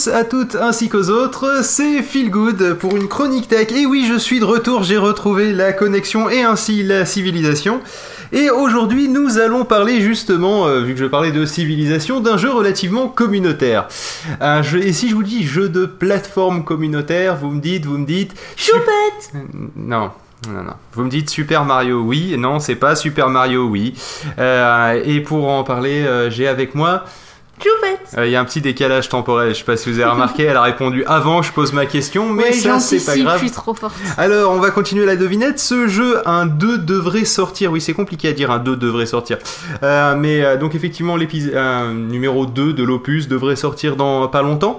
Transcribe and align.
tous, 0.00 0.08
à 0.08 0.24
toutes 0.24 0.54
ainsi 0.54 0.88
qu'aux 0.88 1.10
autres, 1.10 1.62
c'est 1.62 2.02
Feel 2.02 2.30
Good 2.30 2.74
pour 2.74 2.96
une 2.96 3.08
chronique 3.08 3.48
tech. 3.48 3.70
Et 3.72 3.86
oui, 3.86 4.06
je 4.08 4.18
suis 4.18 4.40
de 4.40 4.44
retour, 4.44 4.82
j'ai 4.82 4.96
retrouvé 4.96 5.52
la 5.52 5.72
connexion 5.72 6.30
et 6.30 6.42
ainsi 6.42 6.82
la 6.82 7.04
civilisation. 7.04 7.80
Et 8.32 8.48
aujourd'hui, 8.50 9.08
nous 9.08 9.38
allons 9.38 9.64
parler 9.64 10.00
justement, 10.00 10.66
euh, 10.66 10.80
vu 10.80 10.94
que 10.94 11.00
je 11.00 11.06
parlais 11.06 11.32
de 11.32 11.44
civilisation, 11.44 12.20
d'un 12.20 12.36
jeu 12.36 12.50
relativement 12.50 13.08
communautaire. 13.08 13.88
Un 14.40 14.62
jeu, 14.62 14.82
et 14.82 14.92
si 14.92 15.10
je 15.10 15.14
vous 15.14 15.22
dis 15.22 15.44
jeu 15.44 15.68
de 15.68 15.84
plateforme 15.84 16.64
communautaire, 16.64 17.36
vous 17.36 17.50
me 17.50 17.60
dites, 17.60 17.84
vous 17.84 17.98
me 17.98 18.06
dites... 18.06 18.34
Choupette 18.56 19.32
Non. 19.76 20.10
Non, 20.48 20.62
non. 20.62 20.74
Vous 20.94 21.04
me 21.04 21.10
dites 21.10 21.28
Super 21.28 21.64
Mario, 21.64 22.00
oui. 22.00 22.36
Non, 22.38 22.60
c'est 22.60 22.76
pas 22.76 22.96
Super 22.96 23.28
Mario, 23.28 23.66
oui. 23.66 23.94
Euh, 24.38 25.02
et 25.04 25.20
pour 25.20 25.48
en 25.48 25.64
parler, 25.64 26.06
euh, 26.06 26.30
j'ai 26.30 26.48
avec 26.48 26.74
moi 26.74 27.04
Choupette 27.62 28.14
euh, 28.18 28.26
Il 28.26 28.32
y 28.32 28.36
a 28.36 28.40
un 28.40 28.44
petit 28.44 28.60
décalage 28.60 29.08
temporel, 29.08 29.50
je 29.54 29.58
sais 29.58 29.64
pas 29.64 29.76
si 29.76 29.90
vous 29.90 30.00
avez 30.00 30.10
remarqué, 30.10 30.44
elle 30.44 30.56
a 30.56 30.62
répondu 30.62 31.04
avant 31.06 31.42
je 31.42 31.52
pose 31.52 31.72
ma 31.72 31.86
question, 31.86 32.28
mais 32.28 32.44
Ouais, 32.44 32.52
ça 32.52 32.80
c'est 32.80 33.04
pas 33.04 33.16
grave. 33.16 33.38
Je 33.40 33.46
suis 33.46 33.50
trop 33.50 33.74
forte. 33.74 33.94
Alors, 34.16 34.52
on 34.52 34.58
va 34.58 34.70
continuer 34.70 35.06
la 35.06 35.16
devinette. 35.16 35.58
Ce 35.58 35.88
jeu, 35.88 36.26
un 36.26 36.46
2 36.46 36.78
devrait 36.78 37.24
sortir. 37.24 37.72
Oui, 37.72 37.80
c'est 37.80 37.92
compliqué 37.92 38.28
à 38.28 38.32
dire, 38.32 38.50
un 38.50 38.58
2 38.58 38.76
devrait 38.76 39.06
sortir. 39.06 39.38
Euh, 39.82 40.14
mais 40.16 40.42
euh, 40.42 40.56
donc, 40.56 40.74
effectivement, 40.74 41.16
l'épisode 41.16 41.54
numéro 41.94 42.46
2 42.46 42.72
de 42.72 42.82
l'opus 42.82 43.28
devrait 43.28 43.56
sortir 43.56 43.96
dans 43.96 44.28
pas 44.28 44.42
longtemps. 44.42 44.78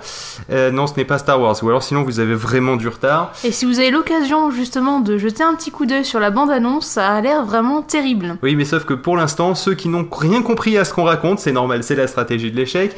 Euh, 0.51 0.71
non, 0.71 0.87
ce 0.87 0.95
n'est 0.97 1.05
pas 1.05 1.17
Star 1.17 1.39
Wars. 1.41 1.55
Ou 1.61 1.69
alors, 1.69 1.83
sinon, 1.83 2.03
vous 2.03 2.19
avez 2.19 2.35
vraiment 2.35 2.75
du 2.75 2.87
retard. 2.87 3.31
Et 3.43 3.51
si 3.51 3.65
vous 3.65 3.79
avez 3.79 3.91
l'occasion 3.91 4.51
justement 4.51 4.99
de 4.99 5.17
jeter 5.17 5.43
un 5.43 5.55
petit 5.55 5.71
coup 5.71 5.85
d'œil 5.85 6.05
sur 6.05 6.19
la 6.19 6.29
bande-annonce, 6.29 6.85
ça 6.85 7.09
a 7.09 7.21
l'air 7.21 7.45
vraiment 7.45 7.81
terrible. 7.81 8.37
Oui, 8.43 8.55
mais 8.55 8.65
sauf 8.65 8.85
que 8.85 8.93
pour 8.93 9.17
l'instant, 9.17 9.55
ceux 9.55 9.75
qui 9.75 9.89
n'ont 9.89 10.07
rien 10.11 10.41
compris 10.41 10.77
à 10.77 10.85
ce 10.85 10.93
qu'on 10.93 11.03
raconte, 11.03 11.39
c'est 11.39 11.51
normal, 11.51 11.83
c'est 11.83 11.95
la 11.95 12.07
stratégie 12.07 12.51
de 12.51 12.57
l'échec, 12.57 12.70
euh, 12.75 12.89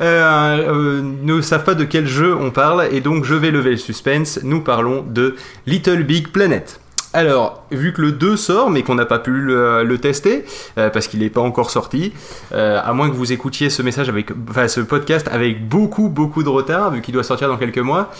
euh, 0.00 1.02
ne 1.02 1.40
savent 1.40 1.64
pas 1.64 1.74
de 1.74 1.84
quel 1.84 2.06
jeu 2.06 2.34
on 2.34 2.50
parle, 2.50 2.88
et 2.92 3.00
donc 3.00 3.24
je 3.24 3.34
vais 3.34 3.50
lever 3.50 3.70
le 3.70 3.76
suspense. 3.76 4.40
Nous 4.42 4.60
parlons 4.60 5.02
de 5.02 5.36
Little 5.66 6.02
Big 6.04 6.28
Planet. 6.28 6.80
Alors, 7.12 7.64
vu 7.72 7.92
que 7.92 8.00
le 8.00 8.12
2 8.12 8.36
sort, 8.36 8.70
mais 8.70 8.84
qu'on 8.84 8.94
n'a 8.94 9.04
pas 9.04 9.18
pu 9.18 9.32
le, 9.32 9.96
tester, 9.98 10.44
euh, 10.78 10.90
parce 10.90 11.08
qu'il 11.08 11.18
n'est 11.20 11.30
pas 11.30 11.40
encore 11.40 11.70
sorti, 11.70 12.12
à 12.52 12.92
moins 12.92 13.10
que 13.10 13.16
vous 13.16 13.32
écoutiez 13.32 13.68
ce 13.68 13.82
message 13.82 14.08
avec, 14.08 14.30
enfin, 14.48 14.68
ce 14.68 14.80
podcast 14.80 15.28
avec 15.32 15.68
beaucoup, 15.68 16.08
beaucoup 16.08 16.44
de 16.44 16.48
retard, 16.48 16.92
vu 16.92 17.00
qu'il 17.00 17.12
doit 17.12 17.24
sortir 17.24 17.48
dans 17.48 17.56
quelques 17.56 17.78
mois, 17.78 18.12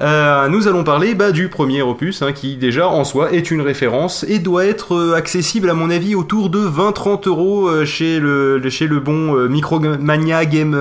euh, 0.00 0.48
nous 0.48 0.68
allons 0.68 0.84
parler 0.84 1.14
bah, 1.14 1.32
du 1.32 1.48
premier 1.48 1.82
opus, 1.82 2.22
hein, 2.22 2.32
qui 2.32 2.56
déjà 2.56 2.88
en 2.88 3.04
soi 3.04 3.32
est 3.32 3.50
une 3.50 3.60
référence 3.60 4.24
et 4.28 4.38
doit 4.38 4.64
être 4.66 4.94
euh, 4.94 5.14
accessible 5.14 5.68
à 5.70 5.74
mon 5.74 5.90
avis 5.90 6.14
autour 6.14 6.50
de 6.50 6.60
20-30 6.60 7.28
euros 7.28 7.68
euh, 7.68 7.84
chez 7.84 8.20
le, 8.20 8.58
le- 8.58 8.70
chez 8.70 8.86
le 8.86 9.00
bon 9.00 9.36
euh, 9.36 9.48
Micromania 9.48 10.44
Game 10.44 10.76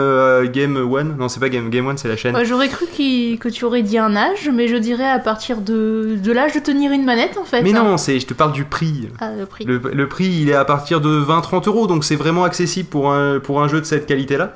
Game 0.54 0.76
One. 0.78 1.16
Non, 1.18 1.30
c'est 1.30 1.40
pas 1.40 1.50
Game 1.50 1.70
Game 1.70 1.88
One, 1.88 1.98
c'est 1.98 2.08
la 2.08 2.18
chaîne. 2.18 2.36
Ouais, 2.36 2.46
J'aurais 2.46 2.68
cru 2.70 2.86
que 2.88 3.50
tu 3.50 3.66
aurais 3.66 3.84
dit 3.84 3.98
un 3.98 4.16
âge, 4.16 4.50
mais 4.54 4.68
je 4.68 4.76
dirais 4.76 5.10
à 5.10 5.20
partir 5.20 5.62
de, 5.62 6.18
de 6.22 6.32
l'âge 6.32 6.54
de 6.54 6.60
tenir 6.60 6.92
une 6.92 7.06
manette 7.06 7.38
en 7.40 7.44
fait. 7.46 7.62
Mais 7.62 7.74
hein. 7.76 7.84
non, 7.84 7.98
je 7.98 8.26
te 8.26 8.34
parle 8.34 8.52
du 8.54 8.64
prix. 8.64 9.08
Ah, 9.20 9.32
le 9.38 9.46
prix. 9.46 9.66
Le, 9.66 9.80
le 9.94 10.08
prix, 10.08 10.28
il 10.42 10.50
est 10.50 10.54
à 10.56 10.66
partir 10.66 11.02
de 11.02 11.10
20-30 11.22 11.68
euros, 11.68 11.88
donc 11.88 12.04
c'est 12.04 12.16
vraiment 12.16 12.44
accessible 12.44 12.90
pour 12.90 13.12
un, 13.12 13.40
pour 13.40 13.62
un 13.62 13.68
jeu 13.68 13.80
de 13.80 13.86
cette 13.86 14.06
qualité-là. 14.06 14.56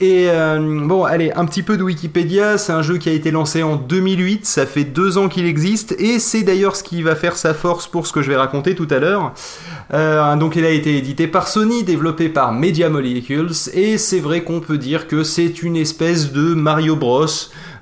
Et 0.00 0.26
euh, 0.28 0.86
bon, 0.86 1.04
allez, 1.04 1.30
un 1.36 1.44
petit 1.46 1.62
peu 1.62 1.76
de 1.76 1.82
Wikipédia. 1.82 2.58
C'est 2.58 2.72
un 2.72 2.82
jeu 2.82 2.98
qui 2.98 3.08
a 3.08 3.12
été 3.12 3.30
lancé 3.30 3.62
en 3.62 3.76
2008. 3.76 4.44
Ça 4.44 4.66
fait 4.66 4.84
deux 4.84 5.18
ans 5.18 5.28
qu'il 5.28 5.46
existe, 5.46 5.94
et 5.98 6.18
c'est 6.18 6.42
d'ailleurs 6.42 6.74
ce 6.74 6.82
qui 6.82 7.02
va 7.02 7.14
faire 7.14 7.36
sa 7.36 7.54
force 7.54 7.86
pour 7.86 8.06
ce 8.06 8.12
que 8.12 8.20
je 8.20 8.28
vais 8.28 8.36
raconter 8.36 8.74
tout 8.74 8.88
à 8.90 8.98
l'heure. 8.98 9.32
Euh, 9.92 10.34
donc, 10.36 10.56
il 10.56 10.64
a 10.64 10.70
été 10.70 10.96
édité 10.96 11.28
par 11.28 11.46
Sony, 11.46 11.84
développé 11.84 12.28
par 12.28 12.52
Media 12.52 12.88
Molecules, 12.88 13.52
et 13.72 13.96
c'est 13.98 14.20
vrai 14.20 14.42
qu'on 14.42 14.60
peut 14.60 14.78
dire 14.78 15.06
que 15.06 15.22
c'est 15.22 15.62
une 15.62 15.76
espèce 15.76 16.32
de 16.32 16.54
Mario 16.54 16.96
Bros. 16.96 17.26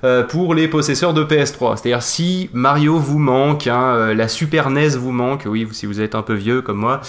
Euh, 0.03 0.23
pour 0.23 0.53
les 0.53 0.67
possesseurs 0.67 1.13
de 1.13 1.23
PS3. 1.23 1.77
C'est-à-dire 1.77 2.01
si 2.03 2.49
Mario 2.53 2.97
vous 2.97 3.19
manque, 3.19 3.67
hein, 3.67 3.95
euh, 3.95 4.13
la 4.13 4.27
Super 4.27 4.69
NES 4.69 4.89
vous 4.97 5.11
manque, 5.11 5.43
oui, 5.45 5.67
si 5.71 5.85
vous 5.85 6.01
êtes 6.01 6.15
un 6.15 6.21
peu 6.21 6.33
vieux 6.33 6.61
comme 6.61 6.77
moi, 6.77 7.01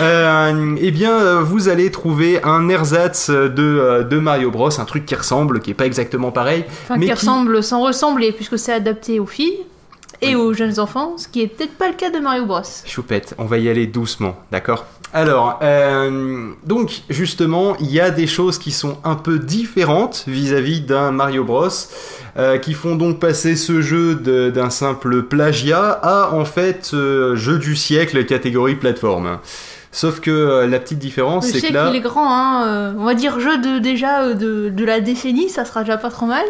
euh, 0.00 0.74
eh 0.80 0.90
bien 0.90 1.40
vous 1.40 1.68
allez 1.68 1.90
trouver 1.90 2.42
un 2.44 2.68
ersatz 2.68 3.30
de, 3.30 4.06
de 4.08 4.18
Mario 4.18 4.50
Bros, 4.50 4.80
un 4.80 4.84
truc 4.84 5.06
qui 5.06 5.14
ressemble, 5.14 5.60
qui 5.60 5.70
est 5.70 5.74
pas 5.74 5.86
exactement 5.86 6.30
pareil. 6.32 6.64
Enfin, 6.84 6.94
mais 6.96 7.06
qui 7.06 7.12
qui- 7.12 7.18
ressemble 7.18 7.62
sans 7.62 7.82
ressembler, 7.82 8.32
puisque 8.32 8.58
c'est 8.58 8.72
adapté 8.72 9.20
aux 9.20 9.26
filles 9.26 9.58
et 10.22 10.36
aux 10.36 10.52
jeunes 10.54 10.80
enfants, 10.80 11.14
ce 11.18 11.28
qui 11.28 11.42
est 11.42 11.48
peut-être 11.48 11.74
pas 11.76 11.88
le 11.88 11.94
cas 11.94 12.10
de 12.10 12.18
Mario 12.18 12.46
Bros. 12.46 12.60
Choupette, 12.86 13.34
on 13.38 13.44
va 13.44 13.58
y 13.58 13.68
aller 13.68 13.86
doucement, 13.86 14.36
d'accord? 14.52 14.86
Alors, 15.16 15.60
euh, 15.62 16.50
donc 16.66 17.02
justement, 17.08 17.76
il 17.78 17.90
y 17.92 18.00
a 18.00 18.10
des 18.10 18.26
choses 18.26 18.58
qui 18.58 18.72
sont 18.72 18.98
un 19.04 19.14
peu 19.14 19.38
différentes 19.38 20.24
vis-à-vis 20.26 20.80
d'un 20.80 21.12
Mario 21.12 21.44
Bros, 21.44 21.68
euh, 22.36 22.58
qui 22.58 22.74
font 22.74 22.96
donc 22.96 23.20
passer 23.20 23.54
ce 23.54 23.80
jeu 23.80 24.16
de- 24.16 24.50
d'un 24.50 24.70
simple 24.70 25.22
plagiat 25.22 26.00
à 26.02 26.34
en 26.34 26.44
fait 26.44 26.90
euh, 26.94 27.36
jeu 27.36 27.58
du 27.58 27.76
siècle 27.76 28.24
catégorie 28.26 28.74
plateforme. 28.74 29.38
Sauf 29.92 30.18
que 30.18 30.66
la 30.68 30.80
petite 30.80 30.98
différence, 30.98 31.46
Je 31.46 31.52
c'est 31.60 31.68
que 31.68 31.72
là, 31.72 31.86
qu'il 31.86 31.94
est 31.94 32.00
grand, 32.00 32.26
hein. 32.28 32.94
on 32.98 33.04
va 33.04 33.14
dire 33.14 33.38
jeu 33.38 33.58
de 33.58 33.78
déjà 33.78 34.34
de, 34.34 34.68
de 34.68 34.84
la 34.84 34.98
décennie, 34.98 35.48
ça 35.48 35.64
sera 35.64 35.82
déjà 35.84 35.96
pas 35.96 36.10
trop 36.10 36.26
mal. 36.26 36.42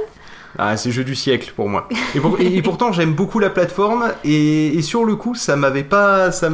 Ah, 0.58 0.76
c'est 0.76 0.90
jeu 0.92 1.02
du 1.04 1.14
siècle 1.14 1.52
pour 1.56 1.68
moi. 1.68 1.88
Et, 2.14 2.20
pour- 2.20 2.38
et- 2.40 2.56
et 2.56 2.62
pourtant, 2.62 2.92
j'aime 2.92 3.12
beaucoup 3.12 3.38
la 3.40 3.50
plateforme. 3.50 4.12
Et, 4.24 4.68
et 4.78 4.82
sur 4.82 5.04
le 5.04 5.16
coup, 5.16 5.34
ça 5.34 5.56
m'avait 5.56 5.82
pas, 5.82 6.30
ça 6.32 6.48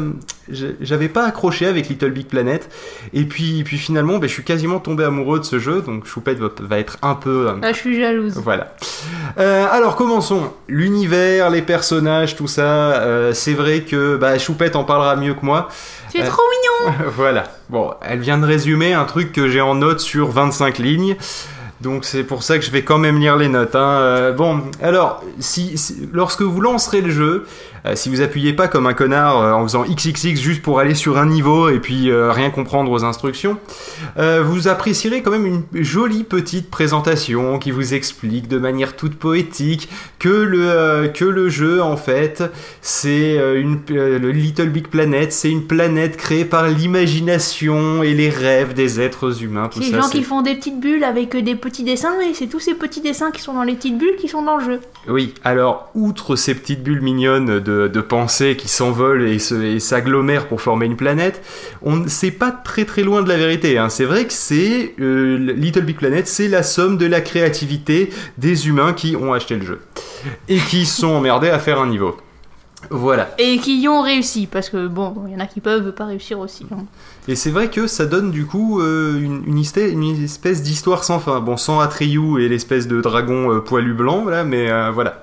j'avais 0.80 1.08
pas 1.08 1.26
accroché 1.26 1.66
avec 1.66 1.88
Little 1.88 2.10
Big 2.10 2.26
Planet. 2.26 2.68
Et 3.12 3.24
puis, 3.24 3.62
puis 3.62 3.78
finalement, 3.78 4.18
ben, 4.18 4.26
je 4.28 4.32
suis 4.32 4.42
quasiment 4.42 4.80
tombé 4.80 5.04
amoureux 5.04 5.38
de 5.38 5.44
ce 5.44 5.58
jeu. 5.58 5.80
Donc, 5.82 6.06
Choupette 6.06 6.38
va, 6.38 6.48
va 6.60 6.78
être 6.78 6.96
un 7.02 7.14
peu. 7.14 7.48
euh, 7.48 7.60
Là, 7.60 7.72
je 7.72 7.78
suis 7.78 8.00
jalouse. 8.00 8.34
voilà. 8.42 8.74
Euh, 9.38 9.66
alors 9.70 9.94
commençons. 9.96 10.50
L'univers, 10.66 11.50
les 11.50 11.62
personnages, 11.62 12.34
tout 12.36 12.48
ça. 12.48 12.62
euh, 12.62 13.32
c'est 13.32 13.54
vrai 13.54 13.82
que 13.82 14.16
bah, 14.16 14.38
Choupette 14.38 14.74
en 14.76 14.84
parlera 14.84 15.14
mieux 15.16 15.34
que 15.34 15.44
moi. 15.44 15.68
Tu 16.10 16.18
es 16.18 16.22
Euh, 16.24 16.26
trop 16.26 16.42
mignon 16.88 16.96
voilà. 17.16 17.44
Bon, 17.68 17.92
elle 18.02 18.18
vient 18.20 18.38
de 18.38 18.46
résumer 18.46 18.92
un 18.94 19.04
truc 19.04 19.30
que 19.32 19.48
j'ai 19.48 19.60
en 19.60 19.76
note 19.76 20.00
sur 20.00 20.30
25 20.30 20.78
lignes. 20.78 21.16
Donc 21.80 22.04
c'est 22.04 22.24
pour 22.24 22.42
ça 22.42 22.58
que 22.58 22.64
je 22.64 22.70
vais 22.70 22.82
quand 22.84 22.98
même 22.98 23.18
lire 23.18 23.36
les 23.36 23.48
notes. 23.48 23.74
hein. 23.74 23.98
Euh, 24.00 24.32
bon, 24.32 24.60
alors, 24.82 25.22
si, 25.38 25.78
si- 25.78 26.08
lorsque 26.12 26.42
vous 26.42 26.60
lancerez 26.60 27.00
le 27.00 27.10
jeu, 27.10 27.46
euh, 27.86 27.96
si 27.96 28.08
vous 28.08 28.20
appuyez 28.20 28.52
pas 28.52 28.68
comme 28.68 28.86
un 28.86 28.92
connard 28.92 29.40
euh, 29.40 29.52
en 29.52 29.62
faisant 29.62 29.84
XXX 29.84 30.36
juste 30.36 30.62
pour 30.62 30.80
aller 30.80 30.94
sur 30.94 31.18
un 31.18 31.26
niveau 31.26 31.68
et 31.68 31.78
puis 31.78 32.10
euh, 32.10 32.32
rien 32.32 32.50
comprendre 32.50 32.90
aux 32.90 33.04
instructions, 33.04 33.58
vous 34.16 34.68
apprécierez 34.68 35.22
quand 35.22 35.30
même 35.30 35.46
une 35.46 35.82
jolie 35.82 36.24
petite 36.24 36.70
présentation 36.70 37.58
qui 37.58 37.70
vous 37.70 37.94
explique 37.94 38.48
de 38.48 38.58
manière 38.58 38.96
toute 38.96 39.14
poétique 39.14 39.88
que 40.18 40.28
le, 40.28 41.08
que 41.08 41.24
le 41.24 41.48
jeu 41.48 41.82
en 41.82 41.96
fait 41.96 42.42
c'est 42.80 43.36
une 43.56 43.80
le 43.88 44.30
Little 44.30 44.68
Big 44.68 44.88
Planet, 44.88 45.32
c'est 45.32 45.50
une 45.50 45.66
planète 45.66 46.16
créée 46.16 46.44
par 46.44 46.68
l'imagination 46.68 48.02
et 48.02 48.14
les 48.14 48.30
rêves 48.30 48.74
des 48.74 49.00
êtres 49.00 49.42
humains. 49.42 49.68
Tout 49.68 49.82
ça, 49.82 50.00
gens 50.00 50.08
qui 50.08 50.22
font 50.22 50.42
des 50.42 50.54
petites 50.54 50.80
bulles 50.80 51.04
avec 51.04 51.36
des 51.36 51.54
petits 51.54 51.84
dessins, 51.84 52.20
et 52.20 52.34
c'est 52.34 52.46
tous 52.46 52.60
ces 52.60 52.74
petits 52.74 53.00
dessins 53.00 53.30
qui 53.30 53.40
sont 53.40 53.54
dans 53.54 53.62
les 53.62 53.74
petites 53.74 53.98
bulles 53.98 54.16
qui 54.18 54.28
sont 54.28 54.42
dans 54.42 54.56
le 54.56 54.64
jeu. 54.64 54.80
Oui, 55.08 55.34
alors, 55.44 55.90
outre 55.94 56.36
ces 56.36 56.54
petites 56.54 56.82
bulles 56.82 57.00
mignonnes 57.00 57.60
de, 57.60 57.69
de 57.88 58.00
pensée 58.00 58.56
qui 58.56 58.68
s'envolent 58.68 59.26
et 59.26 59.38
s'agglomèrent 59.78 60.48
pour 60.48 60.60
former 60.60 60.86
une 60.86 60.96
planète, 60.96 61.42
on 61.82 62.04
c'est 62.06 62.30
pas 62.30 62.50
très 62.50 62.84
très 62.84 63.02
loin 63.02 63.22
de 63.22 63.28
la 63.28 63.36
vérité. 63.36 63.78
hein. 63.78 63.88
C'est 63.88 64.04
vrai 64.04 64.24
que 64.26 64.32
c'est 64.32 64.94
euh, 65.00 65.36
Little 65.56 65.82
Big 65.84 65.96
Planet, 65.96 66.26
c'est 66.26 66.48
la 66.48 66.62
somme 66.62 66.98
de 66.98 67.06
la 67.06 67.20
créativité 67.20 68.10
des 68.38 68.68
humains 68.68 68.92
qui 68.92 69.16
ont 69.16 69.32
acheté 69.32 69.56
le 69.56 69.64
jeu 69.64 69.80
et 70.48 70.58
qui 70.58 70.86
sont 70.86 71.08
emmerdés 71.08 71.48
à 71.50 71.58
faire 71.58 71.80
un 71.80 71.86
niveau. 71.88 72.16
Voilà. 72.88 73.34
Et 73.38 73.58
qui 73.58 73.78
y 73.82 73.88
ont 73.88 74.00
réussi, 74.00 74.48
parce 74.50 74.70
que 74.70 74.86
bon, 74.88 75.14
il 75.26 75.34
y 75.34 75.36
en 75.36 75.40
a 75.40 75.46
qui 75.46 75.60
peuvent 75.60 75.92
pas 75.92 76.06
réussir 76.06 76.38
aussi. 76.38 76.64
hein. 76.72 76.84
Et 77.28 77.36
c'est 77.36 77.50
vrai 77.50 77.68
que 77.68 77.86
ça 77.86 78.06
donne 78.06 78.30
du 78.30 78.46
coup 78.46 78.80
euh, 78.80 79.20
une, 79.20 79.42
une, 79.46 79.60
histè- 79.60 79.90
une 79.92 80.24
espèce 80.24 80.62
d'histoire 80.62 81.04
sans 81.04 81.18
fin. 81.20 81.40
Bon, 81.40 81.58
sans 81.58 81.78
Atreyu 81.80 82.42
et 82.42 82.48
l'espèce 82.48 82.88
de 82.88 83.02
dragon 83.02 83.52
euh, 83.52 83.60
poilu 83.60 83.92
blanc, 83.92 84.24
là, 84.24 84.44
mais 84.44 84.70
euh, 84.70 84.90
voilà. 84.90 85.20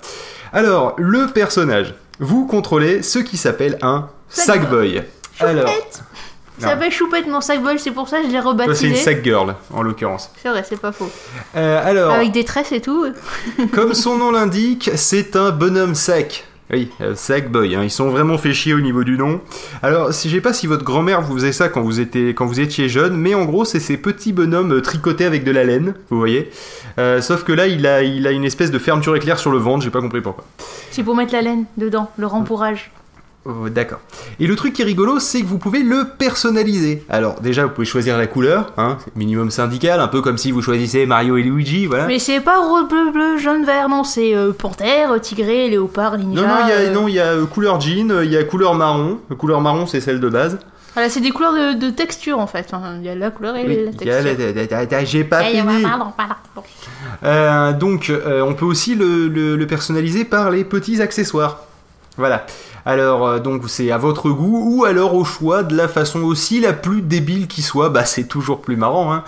Alors, 0.53 0.93
le 0.99 1.25
personnage. 1.33 1.95
Vous 2.19 2.45
contrôlez 2.45 3.03
ce 3.03 3.19
qui 3.19 3.37
s'appelle 3.37 3.77
un 3.81 4.09
Sackboy. 4.29 5.03
Alors, 5.39 5.67
Choupette 5.67 6.03
Ça 6.59 6.69
s'appelle 6.69 6.91
Choupette 6.91 7.27
mon 7.27 7.41
sac-boy, 7.41 7.77
c'est 7.77 7.91
pour 7.91 8.09
ça 8.09 8.17
que 8.17 8.23
je 8.23 8.31
l'ai 8.31 8.41
toi, 8.41 8.41
c'est 8.43 8.49
rebaptisé. 8.49 8.87
une 8.89 8.95
Sack 8.95 9.23
Girl, 9.23 9.55
en 9.71 9.83
l'occurrence. 9.83 10.31
C'est 10.41 10.49
vrai, 10.49 10.65
c'est 10.67 10.81
pas 10.81 10.91
faux. 10.91 11.09
Euh, 11.55 11.87
alors, 11.87 12.13
Avec 12.13 12.31
des 12.31 12.43
tresses 12.43 12.71
et 12.71 12.81
tout. 12.81 13.05
comme 13.71 13.93
son 13.93 14.17
nom 14.17 14.31
l'indique, 14.31 14.89
c'est 14.95 15.35
un 15.35 15.51
bonhomme 15.51 15.93
sec. 15.93 16.45
Oui, 16.69 16.89
euh, 16.99 17.15
Sackboy, 17.15 17.75
hein, 17.75 17.83
ils 17.83 17.91
sont 17.91 18.09
vraiment 18.09 18.37
fait 18.37 18.53
chier 18.53 18.73
au 18.73 18.81
niveau 18.81 19.05
du 19.05 19.17
nom. 19.17 19.39
Alors, 19.81 20.13
si 20.13 20.29
je 20.29 20.35
sais 20.35 20.41
pas 20.41 20.51
si 20.51 20.67
votre 20.67 20.83
grand-mère 20.83 21.21
vous 21.21 21.35
faisait 21.35 21.53
ça 21.53 21.69
quand 21.69 21.81
vous, 21.81 21.99
étiez, 21.99 22.89
jeune, 22.89 23.15
mais 23.15 23.35
en 23.35 23.45
gros, 23.45 23.63
c'est 23.63 23.79
ces 23.79 23.95
petits 23.95 24.33
bonhommes 24.33 24.73
euh, 24.73 24.81
tricotés 24.81 25.23
avec 25.23 25.45
de 25.45 25.51
la 25.51 25.63
laine, 25.63 25.93
vous 26.09 26.17
voyez. 26.17 26.51
Euh, 26.99 27.21
sauf 27.21 27.45
que 27.45 27.53
là, 27.53 27.67
il 27.67 27.87
a, 27.87 28.03
il 28.03 28.27
a 28.27 28.31
une 28.31 28.43
espèce 28.43 28.69
de 28.69 28.79
fermeture 28.79 29.15
éclair 29.15 29.39
sur 29.39 29.51
le 29.51 29.59
ventre, 29.59 29.83
j'ai 29.83 29.91
pas 29.91 30.01
compris 30.01 30.19
pourquoi. 30.19 30.43
C'est 30.91 31.03
pour 31.03 31.15
mettre 31.15 31.33
la 31.33 31.41
laine 31.41 31.65
dedans, 31.77 32.11
le 32.17 32.27
rempourrage. 32.27 32.91
Oh, 33.49 33.69
D'accord. 33.69 33.99
Et 34.41 34.47
le 34.47 34.55
truc 34.57 34.73
qui 34.73 34.81
est 34.81 34.85
rigolo, 34.85 35.19
c'est 35.19 35.39
que 35.41 35.45
vous 35.45 35.57
pouvez 35.57 35.81
le 35.83 36.03
personnaliser. 36.17 37.03
Alors 37.09 37.39
déjà, 37.39 37.63
vous 37.65 37.69
pouvez 37.71 37.85
choisir 37.87 38.17
la 38.17 38.27
couleur, 38.27 38.73
hein, 38.77 38.97
minimum 39.15 39.51
syndical, 39.51 39.99
un 40.01 40.07
peu 40.09 40.21
comme 40.21 40.37
si 40.37 40.51
vous 40.51 40.61
choisissez 40.61 41.05
Mario 41.05 41.37
et 41.37 41.43
Luigi, 41.43 41.85
voilà. 41.85 42.07
Mais 42.07 42.19
c'est 42.19 42.41
pas 42.41 42.59
rose, 42.59 42.87
bleu, 42.89 43.11
bleu, 43.11 43.37
jaune, 43.37 43.63
vert, 43.63 43.87
non, 43.87 44.03
c'est 44.03 44.35
euh, 44.35 44.51
panthère, 44.51 45.19
tigré, 45.21 45.69
léopard, 45.69 46.17
ninja. 46.17 46.41
Non, 46.41 46.47
non, 46.47 46.55
il 46.63 46.69
y 46.69 46.71
a, 46.71 46.75
euh, 46.75 46.93
non, 46.93 47.07
il 47.07 47.13
y 47.13 47.19
a 47.19 47.27
euh, 47.27 47.45
couleur 47.45 47.79
jean, 47.79 48.11
euh, 48.11 48.25
il 48.25 48.31
y 48.31 48.37
a 48.37 48.43
couleur 48.43 48.75
marron. 48.75 49.19
Euh, 49.31 49.35
Couleur 49.35 49.61
marron, 49.61 49.85
c'est 49.85 50.01
celle 50.01 50.19
de 50.19 50.27
base. 50.29 50.59
Voilà, 50.93 51.09
c'est 51.09 51.21
des 51.21 51.29
couleurs 51.29 51.53
de, 51.53 51.73
de 51.79 51.89
texture 51.91 52.39
en 52.39 52.47
fait. 52.47 52.67
Enfin, 52.73 52.95
Il 52.99 53.05
y 53.05 53.09
a 53.09 53.13
la 53.15 53.29
couleur 53.29 53.55
et 53.55 53.65
Oui, 53.67 53.77
la 53.85 53.91
texture. 53.91 54.11
la- 54.11 54.51
la- 54.51 54.67
la- 54.83 54.85
la- 54.85 55.05
J'ai 55.05 55.23
pas 55.23 55.43
Eh, 55.47 55.57
fini. 55.59 55.83
Euh, 57.23 57.73
donc, 57.73 58.09
euh, 58.09 58.41
on 58.41 58.53
peut 58.53 58.65
aussi 58.65 58.95
le, 58.95 59.27
le- 59.27 59.55
le 59.55 59.67
personnaliser 59.67 60.25
par 60.25 60.49
les 60.51 60.63
petits 60.63 61.01
accessoires. 61.01 61.61
Voilà. 62.17 62.45
Alors, 62.87 63.27
euh, 63.27 63.39
donc, 63.39 63.63
c'est 63.67 63.91
à 63.91 63.97
votre 63.97 64.29
goût 64.29 64.63
ou 64.77 64.85
alors 64.85 65.13
au 65.13 65.25
choix 65.25 65.63
de 65.63 65.75
la 65.75 65.89
façon 65.89 66.21
aussi 66.21 66.61
la 66.61 66.71
plus 66.71 67.01
débile 67.01 67.47
qui 67.47 67.61
soit. 67.61 67.89
Bah, 67.89 68.05
c'est 68.05 68.29
toujours 68.29 68.61
plus 68.61 68.77
marrant. 68.77 69.13
Hein. 69.13 69.25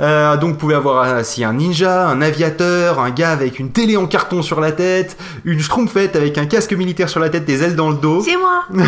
Euh, 0.00 0.38
donc, 0.38 0.52
vous 0.52 0.56
pouvez 0.56 0.74
avoir 0.74 1.04
euh, 1.04 1.20
si 1.22 1.44
un 1.44 1.52
ninja, 1.52 2.08
un 2.08 2.22
aviateur, 2.22 3.00
un 3.00 3.10
gars 3.10 3.32
avec 3.32 3.58
une 3.58 3.70
télé 3.70 3.98
en 3.98 4.06
carton 4.06 4.40
sur 4.40 4.62
la 4.62 4.72
tête, 4.72 5.18
une 5.44 5.60
schtroumpfette 5.60 6.16
avec 6.16 6.38
un 6.38 6.46
casque 6.46 6.72
militaire 6.72 7.10
sur 7.10 7.20
la 7.20 7.28
tête, 7.28 7.44
des 7.44 7.62
ailes 7.62 7.76
dans 7.76 7.90
le 7.90 7.96
dos. 7.96 8.22
C'est 8.22 8.38
moi 8.38 8.64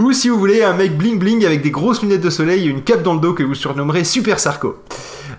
Ou 0.00 0.12
si 0.12 0.28
vous 0.28 0.38
voulez, 0.38 0.62
un 0.62 0.74
mec 0.74 0.94
bling 0.94 1.18
bling 1.18 1.46
avec 1.46 1.62
des 1.62 1.70
grosses 1.70 2.02
lunettes 2.02 2.20
de 2.20 2.28
soleil 2.28 2.66
et 2.66 2.68
une 2.68 2.82
cape 2.82 3.02
dans 3.02 3.14
le 3.14 3.20
dos 3.20 3.32
que 3.32 3.44
vous 3.44 3.54
surnommerez 3.54 4.04
Super 4.04 4.38
Sarko. 4.38 4.76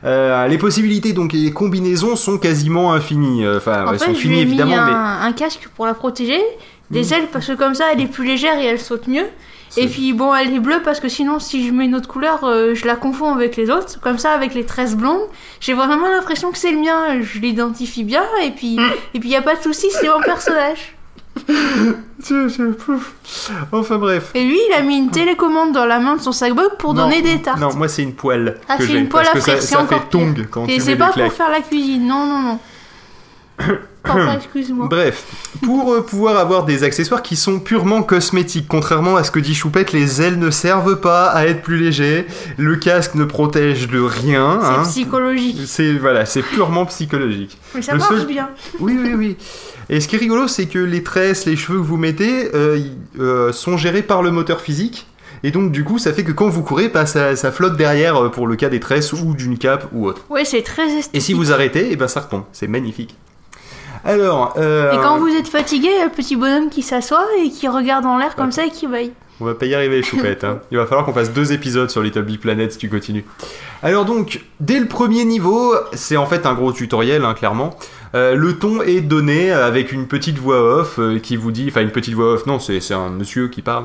Euh, 0.04 0.48
les 0.48 0.58
possibilités 0.58 1.14
donc 1.14 1.36
et 1.36 1.38
les 1.38 1.52
combinaisons 1.52 2.16
sont 2.16 2.40
quasiment 2.40 2.92
infinies. 2.92 3.48
Enfin, 3.48 3.86
En 3.86 3.94
elles 3.94 4.00
fait, 4.00 4.06
sont 4.06 4.14
finies 4.16 4.36
mis 4.36 4.42
évidemment, 4.42 4.78
un, 4.78 4.86
mais 5.22 5.28
un 5.28 5.34
casque 5.34 5.68
pour 5.76 5.86
la 5.86 5.94
protéger, 5.94 6.42
des 6.92 7.14
ailes 7.14 7.28
parce 7.32 7.48
que 7.48 7.54
comme 7.54 7.76
ça 7.76 7.86
elle 7.94 8.02
est 8.02 8.08
plus 8.08 8.26
légère 8.26 8.58
et 8.60 8.66
elle 8.66 8.80
saute 8.80 9.08
mieux. 9.08 9.28
Et 9.78 9.88
puis 9.88 10.14
bon, 10.14 10.34
elle 10.34 10.54
est 10.54 10.60
bleue 10.60 10.82
parce 10.84 11.00
que 11.00 11.08
sinon, 11.10 11.38
si 11.40 11.68
je 11.68 11.72
mets 11.72 11.86
une 11.86 11.94
autre 11.94 12.08
couleur, 12.08 12.44
euh, 12.44 12.74
je 12.74 12.88
la 12.88 12.96
confonds 12.96 13.34
avec 13.36 13.56
les 13.56 13.70
autres. 13.70 14.00
Comme 14.02 14.18
ça, 14.18 14.32
avec 14.32 14.56
les 14.56 14.66
tresses 14.66 14.96
blondes, 14.96 15.22
j'ai 15.60 15.76
vraiment 15.76 16.10
l'impression 16.10 16.52
que 16.52 16.58
c'est 16.58 16.72
le 16.72 16.80
mien. 16.80 17.22
Je 17.22 17.38
l'identifie 17.40 18.04
bien 18.04 18.24
et 18.44 18.50
puis 18.50 18.78
Hmm. 18.78 18.90
et 19.14 19.20
puis 19.20 19.30
y 19.30 19.36
a 19.36 19.44
pas 19.44 19.56
de 19.56 19.62
souci, 19.62 19.88
c'est 19.92 20.10
mon 20.10 20.22
personnage. 20.22 20.96
Pouf. 22.86 23.14
Enfin 23.72 23.98
bref. 23.98 24.32
Et 24.34 24.44
lui, 24.44 24.60
il 24.70 24.74
a 24.74 24.82
mis 24.82 24.98
une 24.98 25.12
télécommande 25.12 25.72
dans 25.72 25.86
la 25.86 26.00
main 26.00 26.16
de 26.16 26.22
son 26.22 26.32
sac-boy 26.32 26.66
pour 26.78 26.94
Non, 26.94 27.04
donner 27.04 27.22
des 27.22 27.42
tartes. 27.42 27.60
Non, 27.60 27.74
moi 27.76 27.88
c'est 27.88 28.04
une 28.04 28.14
poêle. 28.14 28.58
Ah, 28.68 28.76
c'est 28.80 28.92
une 28.94 29.08
poêle 29.08 29.28
parce 29.32 29.48
à 29.48 29.54
que 29.56 29.62
ça, 29.62 29.86
fait 29.86 30.10
tong 30.10 30.48
quand 30.50 30.68
Et 30.68 30.80
c'est 30.80 30.96
pas 30.96 31.12
pour 31.12 31.32
faire 31.32 31.50
la 31.50 31.62
cuisine, 31.62 32.08
non, 32.08 32.26
non, 32.26 32.40
non. 32.40 32.60
Excuse-moi. 34.36 34.88
Bref, 34.90 35.26
pour 35.62 35.94
euh, 35.94 36.02
pouvoir 36.02 36.38
avoir 36.38 36.66
des 36.66 36.84
accessoires 36.84 37.22
qui 37.22 37.36
sont 37.36 37.60
purement 37.60 38.02
cosmétiques, 38.02 38.66
contrairement 38.68 39.16
à 39.16 39.24
ce 39.24 39.32
que 39.32 39.40
dit 39.40 39.54
Choupette, 39.54 39.92
les 39.92 40.22
ailes 40.22 40.40
ne 40.40 40.50
servent 40.52 41.00
pas 41.00 41.28
à 41.28 41.46
être 41.46 41.62
plus 41.62 41.78
légers, 41.78 42.26
le 42.58 42.76
casque 42.78 43.16
ne 43.16 43.26
protège 43.26 43.88
de 43.88 44.00
rien. 44.00 44.60
C'est 44.62 44.68
hein. 44.68 44.84
psychologique. 44.84 45.58
C'est 45.66 45.94
voilà, 45.94 46.26
c'est 46.26 46.42
purement 46.42 46.86
psychologique. 46.86 47.58
Mais 47.76 47.82
ça 47.82 47.94
Le 47.94 48.00
marche 48.00 48.16
seul- 48.16 48.28
bien. 48.28 48.50
Oui, 48.80 48.98
oui, 49.02 49.14
oui. 49.16 49.38
Et 49.90 50.00
ce 50.02 50.08
qui 50.08 50.16
est 50.16 50.20
rigolo, 50.20 50.48
c'est 50.48 50.68
que 50.68 50.80
les 50.80 51.04
tresses, 51.04 51.46
les 51.46 51.56
cheveux 51.56 51.80
que 51.80 51.84
vous 51.86 51.98
mettez 51.98 52.54
euh, 52.54 52.80
euh, 53.20 53.52
sont 53.52 53.76
gérés 53.76 54.04
par 54.04 54.22
le 54.22 54.32
moteur 54.32 54.62
physique. 54.62 55.08
Et 55.42 55.52
donc, 55.52 55.72
du 55.72 55.84
coup, 55.84 55.98
ça 56.00 56.12
fait 56.14 56.24
que 56.24 56.34
quand 56.34 56.50
vous 56.50 56.64
courez, 56.64 56.90
bah, 56.90 57.06
ça, 57.06 57.36
ça 57.36 57.52
flotte 57.52 57.78
derrière 57.78 58.30
pour 58.32 58.46
le 58.46 58.56
cas 58.56 58.68
des 58.70 58.80
tresses 58.80 59.14
ou 59.14 59.34
d'une 59.34 59.58
cape 59.58 59.88
ou 59.94 60.06
autre. 60.06 60.22
Ouais, 60.30 60.44
c'est 60.46 60.62
très 60.64 60.88
esthétique. 60.88 61.16
Et 61.16 61.20
si 61.22 61.34
vous 61.34 61.52
arrêtez, 61.52 61.92
et 61.92 61.96
ben 61.96 62.08
ça 62.08 62.20
retombe. 62.20 62.44
C'est 62.52 62.68
magnifique. 62.68 63.16
Alors, 64.06 64.54
euh, 64.58 64.92
Et 64.94 64.98
quand 64.98 65.18
vous 65.20 65.28
êtes 65.30 65.48
fatigué, 65.48 65.90
il 65.92 65.98
y 65.98 66.02
a 66.02 66.06
le 66.06 66.12
petit 66.12 66.36
bonhomme 66.36 66.70
qui 66.70 66.82
s'assoit 66.82 67.26
et 67.44 67.50
qui 67.50 67.68
regarde 67.68 68.06
en 68.06 68.18
l'air 68.18 68.36
comme 68.36 68.52
ça 68.52 68.66
et 68.66 68.70
qui 68.70 68.88
veille. 68.88 69.12
on 69.42 69.46
va 69.46 69.56
pas 69.56 69.66
y 69.66 69.76
arriver, 69.76 70.02
Choupette. 70.04 70.44
hein. 70.44 70.60
Il 70.72 70.78
va 70.78 70.86
falloir 70.86 71.06
qu'on 71.06 71.14
fasse 71.14 71.32
deux 71.34 71.52
épisodes 71.54 71.90
sur 71.90 72.02
Little 72.02 72.24
Big 72.24 72.40
Planet 72.40 72.72
si 72.72 72.78
tu 72.78 72.90
continues. 72.90 73.26
Alors 73.84 74.06
donc, 74.06 74.42
dès 74.60 74.80
le 74.80 74.86
premier 74.88 75.26
niveau, 75.26 75.74
c'est 75.94 76.18
en 76.18 76.26
fait 76.26 76.46
un 76.46 76.54
gros 76.54 76.72
tutoriel, 76.72 77.24
hein, 77.26 77.34
clairement. 77.34 77.76
Euh, 78.16 78.34
le 78.36 78.58
ton 78.58 78.82
est 78.82 79.02
donné 79.02 79.52
avec 79.52 79.92
une 79.92 80.08
petite 80.08 80.40
voix 80.40 80.80
off 80.80 80.96
euh, 80.98 81.20
qui 81.20 81.36
vous 81.36 81.52
dit, 81.52 81.68
enfin 81.70 81.82
une 81.82 81.92
petite 81.92 82.16
voix 82.16 82.34
off, 82.34 82.46
non, 82.48 82.58
c'est 82.60 82.92
un 82.94 83.10
monsieur 83.10 83.50
qui 83.50 83.62
parle. 83.62 83.84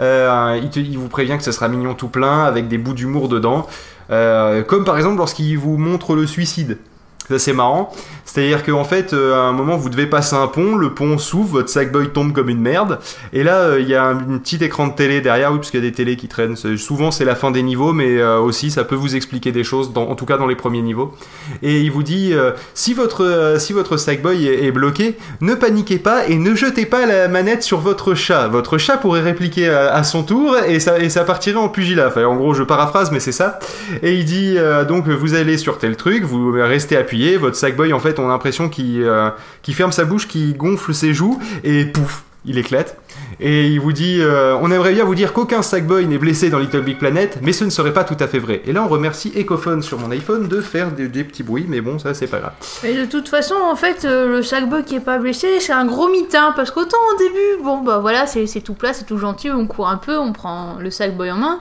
Euh, 0.00 0.58
il, 0.62 0.70
te- 0.70 0.78
il 0.78 0.96
vous 0.98 1.08
prévient 1.08 1.36
que 1.36 1.42
ce 1.44 1.50
sera 1.52 1.66
mignon 1.68 1.94
tout 1.94 2.08
plein 2.08 2.44
avec 2.44 2.68
des 2.68 2.78
bouts 2.78 2.94
d'humour 2.94 3.28
dedans, 3.28 3.66
comme 4.08 4.84
par 4.84 4.96
exemple 4.98 5.16
lorsqu'il 5.16 5.58
vous 5.58 5.76
montre 5.78 6.14
le 6.14 6.26
suicide. 6.26 6.78
Ça 7.28 7.38
c'est 7.38 7.52
marrant, 7.52 7.92
c'est-à-dire 8.26 8.64
qu'en 8.64 8.84
fait, 8.84 9.14
euh, 9.14 9.34
à 9.34 9.38
un 9.38 9.52
moment, 9.52 9.76
vous 9.76 9.88
devez 9.88 10.06
passer 10.06 10.36
un 10.36 10.46
pont, 10.46 10.76
le 10.76 10.90
pont 10.90 11.16
s'ouvre, 11.16 11.52
votre 11.52 11.70
sackboy 11.70 12.10
tombe 12.10 12.32
comme 12.32 12.50
une 12.50 12.60
merde, 12.60 12.98
et 13.32 13.42
là, 13.42 13.60
euh, 13.60 13.80
il 13.80 13.88
y 13.88 13.94
a 13.94 14.04
un, 14.04 14.16
un 14.18 14.38
petit 14.38 14.62
écran 14.62 14.88
de 14.88 14.92
télé 14.92 15.22
derrière, 15.22 15.52
oui, 15.52 15.58
parce 15.58 15.70
qu'il 15.70 15.82
y 15.82 15.86
a 15.86 15.88
des 15.88 15.94
télés 15.94 16.16
qui 16.16 16.28
traînent. 16.28 16.54
C'est- 16.54 16.76
Souvent, 16.76 17.10
c'est 17.10 17.24
la 17.24 17.34
fin 17.34 17.50
des 17.50 17.62
niveaux, 17.62 17.92
mais 17.92 18.18
euh, 18.18 18.38
aussi, 18.38 18.70
ça 18.70 18.84
peut 18.84 18.94
vous 18.94 19.16
expliquer 19.16 19.52
des 19.52 19.64
choses, 19.64 19.90
en 19.96 20.14
tout 20.14 20.26
cas 20.26 20.36
dans 20.36 20.46
les 20.46 20.54
premiers 20.54 20.82
niveaux. 20.82 21.14
Et 21.62 21.80
il 21.80 21.90
vous 21.90 22.02
dit, 22.02 22.34
si 22.74 22.92
votre, 22.94 23.56
si 23.58 23.72
votre 23.72 23.96
est, 23.96 24.70
bloqué, 24.70 25.16
ne 25.40 25.54
paniquez 25.54 25.98
pas 25.98 26.26
et 26.28 26.36
ne 26.36 26.54
jetez 26.54 26.84
pas 26.86 27.06
la 27.06 27.28
manette 27.28 27.62
sur 27.62 27.80
votre 27.80 28.14
chat. 28.14 28.48
Votre 28.48 28.76
chat 28.78 28.98
pourrait 28.98 29.22
répliquer 29.22 29.68
à, 29.68 30.04
son 30.04 30.22
tour 30.22 30.56
et 30.58 30.78
ça, 30.80 31.24
partirait 31.24 31.56
en 31.56 31.68
pugilat. 31.68 32.08
Enfin, 32.08 32.24
en 32.24 32.36
gros, 32.36 32.54
je 32.54 32.62
paraphrase, 32.62 33.10
mais 33.10 33.20
c'est 33.20 33.32
ça. 33.32 33.58
Et 34.02 34.14
il 34.14 34.24
dit, 34.24 34.56
donc, 34.88 35.08
vous 35.08 35.34
allez 35.34 35.56
sur 35.56 35.78
tel 35.78 35.96
truc, 35.96 36.24
vous 36.24 36.52
restez 36.52 36.96
appuyé, 36.96 37.15
votre 37.38 37.56
sackboy, 37.56 37.92
en 37.92 37.98
fait, 37.98 38.18
on 38.18 38.26
a 38.26 38.28
l'impression 38.28 38.68
qu'il 38.68 39.02
euh, 39.02 39.30
qu'il 39.62 39.74
ferme 39.74 39.92
sa 39.92 40.04
bouche, 40.04 40.28
qu'il 40.28 40.56
gonfle 40.56 40.94
ses 40.94 41.14
joues, 41.14 41.38
et 41.64 41.84
pouf, 41.84 42.24
il 42.44 42.58
éclate. 42.58 42.96
Et 43.38 43.68
il 43.68 43.80
vous 43.80 43.92
dit, 43.92 44.18
euh, 44.20 44.56
on 44.62 44.70
aimerait 44.70 44.94
bien 44.94 45.04
vous 45.04 45.14
dire 45.14 45.32
qu'aucun 45.32 45.60
sackboy 45.60 46.06
n'est 46.06 46.18
blessé 46.18 46.48
dans 46.48 46.58
Little 46.58 46.82
Big 46.82 46.98
Planet, 46.98 47.38
mais 47.42 47.52
ce 47.52 47.64
ne 47.64 47.70
serait 47.70 47.92
pas 47.92 48.04
tout 48.04 48.16
à 48.20 48.28
fait 48.28 48.38
vrai. 48.38 48.62
Et 48.66 48.72
là, 48.72 48.82
on 48.82 48.88
remercie 48.88 49.32
Ecophone 49.36 49.82
sur 49.82 49.98
mon 49.98 50.10
iPhone 50.10 50.48
de 50.48 50.60
faire 50.60 50.90
des, 50.90 51.24
petits 51.24 51.42
bruits, 51.42 51.66
mais 51.68 51.80
bon, 51.80 51.98
ça, 51.98 52.14
c'est 52.14 52.28
pas 52.28 52.38
grave. 52.38 52.52
Mais 52.82 52.94
de 52.94 53.04
toute 53.04 53.28
façon, 53.28 53.54
en 53.54 53.76
fait, 53.76 54.04
euh, 54.04 54.28
le 54.28 54.42
sac-boy 54.42 54.84
qui 54.84 54.96
est 54.96 55.00
pas 55.00 55.18
blessé, 55.18 55.60
c'est 55.60 55.72
un 55.72 55.84
gros 55.84 56.08
mitin. 56.08 56.52
Parce 56.56 56.70
qu'autant 56.70 56.96
au 57.14 57.18
début, 57.18 57.62
bon 57.62 57.78
bah 57.78 57.98
voilà, 57.98 58.26
c'est 58.26 58.46
tout 58.60 58.74
plat, 58.74 58.92
c'est 58.92 59.04
tout 59.04 59.18
gentil, 59.18 59.50
on 59.50 59.66
court 59.66 59.88
un 59.88 59.98
peu, 59.98 60.16
on 60.16 60.32
prend 60.32 60.76
le 60.80 60.90
sac-boy 60.90 61.30
en 61.30 61.36
main. 61.36 61.60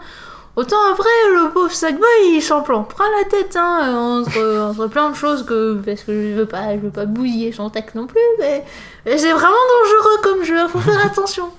Autant 0.55 0.77
après, 0.89 1.09
le 1.33 1.51
pauvre 1.51 1.71
sac-boy, 1.71 2.35
il 2.35 2.41
s'en 2.41 2.61
prend 2.61 2.83
plein 2.83 3.05
la 3.17 3.29
tête, 3.29 3.57
hein, 3.57 4.21
entre, 4.21 4.69
entre 4.71 4.87
plein 4.87 5.09
de 5.09 5.15
choses 5.15 5.45
que. 5.45 5.75
Parce 5.85 6.03
que 6.03 6.13
je 6.13 6.33
veux 6.33 6.45
pas, 6.45 6.75
je 6.75 6.79
veux 6.79 6.91
pas 6.91 7.05
bousiller 7.05 7.51
son 7.51 7.69
texte 7.69 7.95
non 7.95 8.07
plus, 8.07 8.21
mais, 8.39 8.63
mais 9.05 9.17
c'est 9.17 9.33
vraiment 9.33 9.51
dangereux 9.51 10.21
comme 10.23 10.43
jeu, 10.45 10.67
faut 10.69 10.79
faire 10.79 11.05
attention. 11.05 11.49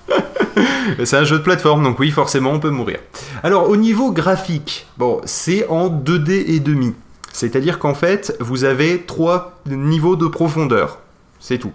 C'est 1.03 1.17
un 1.17 1.23
jeu 1.25 1.37
de 1.37 1.43
plateforme, 1.43 1.83
donc 1.83 1.99
oui, 1.99 2.09
forcément, 2.09 2.51
on 2.51 2.59
peut 2.59 2.71
mourir. 2.71 2.97
Alors, 3.43 3.69
au 3.69 3.75
niveau 3.75 4.11
graphique, 4.11 4.87
bon, 4.97 5.21
c'est 5.25 5.67
en 5.67 5.89
2D 5.89 6.45
et 6.47 6.59
demi. 6.59 6.95
C'est-à-dire 7.33 7.77
qu'en 7.77 7.93
fait, 7.93 8.35
vous 8.39 8.63
avez 8.63 9.03
trois 9.03 9.59
niveaux 9.67 10.15
de 10.15 10.25
profondeur. 10.25 10.97
C'est 11.39 11.59
tout. 11.59 11.71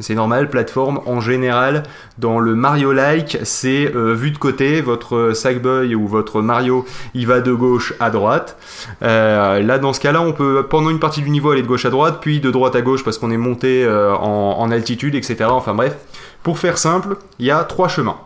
C'est 0.00 0.14
normal, 0.14 0.48
plateforme 0.48 1.00
en 1.06 1.20
général, 1.20 1.82
dans 2.18 2.38
le 2.38 2.54
Mario-like, 2.54 3.38
c'est 3.42 3.92
euh, 3.94 4.14
vu 4.14 4.30
de 4.30 4.38
côté, 4.38 4.80
votre 4.80 5.32
Sackboy 5.34 5.94
ou 5.96 6.06
votre 6.06 6.40
Mario, 6.40 6.86
il 7.14 7.26
va 7.26 7.40
de 7.40 7.52
gauche 7.52 7.94
à 7.98 8.10
droite. 8.10 8.56
Euh, 9.02 9.60
là, 9.60 9.78
dans 9.78 9.92
ce 9.92 9.98
cas-là, 10.00 10.20
on 10.20 10.32
peut, 10.32 10.66
pendant 10.70 10.90
une 10.90 11.00
partie 11.00 11.22
du 11.22 11.30
niveau, 11.30 11.50
aller 11.50 11.62
de 11.62 11.66
gauche 11.66 11.84
à 11.84 11.90
droite, 11.90 12.18
puis 12.20 12.38
de 12.38 12.50
droite 12.50 12.76
à 12.76 12.80
gauche 12.80 13.02
parce 13.02 13.18
qu'on 13.18 13.32
est 13.32 13.36
monté 13.36 13.84
euh, 13.84 14.14
en, 14.14 14.70
altitude, 14.70 15.14
etc. 15.14 15.46
Enfin 15.48 15.74
bref, 15.74 15.96
pour 16.42 16.58
faire 16.58 16.78
simple, 16.78 17.16
il 17.40 17.46
y 17.46 17.50
a 17.50 17.64
trois 17.64 17.88
chemins. 17.88 18.18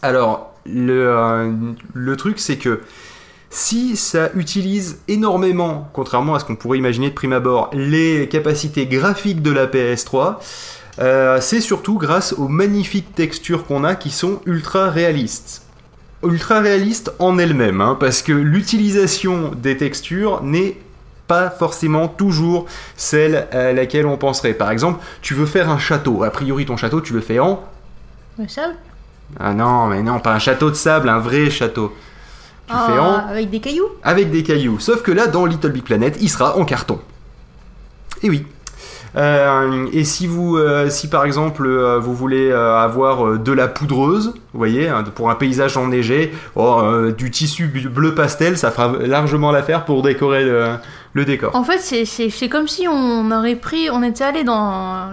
Alors, 0.00 0.54
le 0.64 2.14
truc, 2.16 2.38
c'est 2.38 2.56
que 2.56 2.80
si 3.54 3.96
ça 3.96 4.30
utilise 4.34 4.98
énormément, 5.06 5.88
contrairement 5.92 6.34
à 6.34 6.40
ce 6.40 6.44
qu'on 6.44 6.56
pourrait 6.56 6.76
imaginer 6.76 7.10
de 7.10 7.14
prime 7.14 7.32
abord, 7.32 7.70
les 7.72 8.28
capacités 8.28 8.86
graphiques 8.86 9.42
de 9.42 9.52
la 9.52 9.68
PS3, 9.68 10.38
euh, 10.98 11.40
c'est 11.40 11.60
surtout 11.60 11.98
grâce 11.98 12.32
aux 12.34 12.48
magnifiques 12.48 13.14
textures 13.14 13.66
qu'on 13.66 13.84
a 13.84 13.94
qui 13.94 14.10
sont 14.10 14.40
ultra 14.46 14.90
réalistes. 14.90 15.62
Ultra 16.22 16.60
réalistes 16.60 17.12
en 17.18 17.38
elles-mêmes, 17.38 17.80
hein, 17.80 17.96
parce 17.98 18.22
que 18.22 18.32
l'utilisation 18.32 19.50
des 19.50 19.76
textures 19.76 20.42
n'est 20.42 20.78
pas 21.26 21.50
forcément 21.50 22.08
toujours 22.08 22.66
celle 22.96 23.48
à 23.50 23.72
laquelle 23.72 24.06
on 24.06 24.16
penserait. 24.16 24.54
Par 24.54 24.70
exemple, 24.70 25.04
tu 25.22 25.34
veux 25.34 25.46
faire 25.46 25.68
un 25.68 25.78
château. 25.78 26.22
A 26.22 26.30
priori, 26.30 26.66
ton 26.66 26.76
château, 26.76 27.00
tu 27.00 27.12
le 27.12 27.20
fais 27.20 27.38
en 27.38 27.62
Mais 28.38 28.48
ça, 28.48 28.72
ah 29.38 29.54
non, 29.54 29.86
mais 29.86 30.02
non, 30.02 30.20
pas 30.20 30.34
un 30.34 30.38
château 30.38 30.70
de 30.70 30.74
sable, 30.74 31.08
un 31.08 31.18
vrai 31.18 31.50
château. 31.50 31.94
Tu 32.66 32.74
ah, 32.74 32.86
fais 32.86 32.98
en 32.98 33.12
avec 33.30 33.50
des 33.50 33.60
cailloux? 33.60 33.88
Avec 34.02 34.30
des 34.30 34.42
cailloux. 34.42 34.78
Sauf 34.78 35.02
que 35.02 35.12
là, 35.12 35.26
dans 35.26 35.44
Little 35.44 35.70
Big 35.70 35.82
Planet, 35.82 36.16
il 36.20 36.30
sera 36.30 36.56
en 36.56 36.64
carton. 36.64 37.00
Et 38.22 38.30
oui. 38.30 38.46
Euh, 39.16 39.86
et 39.92 40.04
si 40.04 40.26
vous, 40.26 40.56
euh, 40.56 40.90
si 40.90 41.08
par 41.08 41.24
exemple 41.24 41.66
euh, 41.66 41.98
vous 41.98 42.14
voulez 42.14 42.50
avoir 42.52 43.38
de 43.38 43.52
la 43.52 43.68
poudreuse, 43.68 44.34
vous 44.52 44.58
voyez, 44.58 44.88
hein, 44.88 45.04
pour 45.14 45.30
un 45.30 45.34
paysage 45.34 45.76
enneigé, 45.76 46.32
oh, 46.56 46.82
du 47.16 47.30
tissu 47.30 47.66
bleu 47.66 48.14
pastel, 48.14 48.58
ça 48.58 48.70
fera 48.70 48.92
largement 49.00 49.52
l'affaire 49.52 49.84
pour 49.84 50.02
décorer 50.02 50.44
le, 50.44 51.24
décor. 51.24 51.54
En 51.54 51.62
fait, 51.62 51.78
c'est- 51.78 52.48
comme 52.48 52.66
si 52.66 52.88
on 52.88 53.30
aurait 53.30 53.56
pris, 53.56 53.88
on 53.90 54.02
était 54.02 54.24
allé 54.24 54.44
dans 54.44 55.10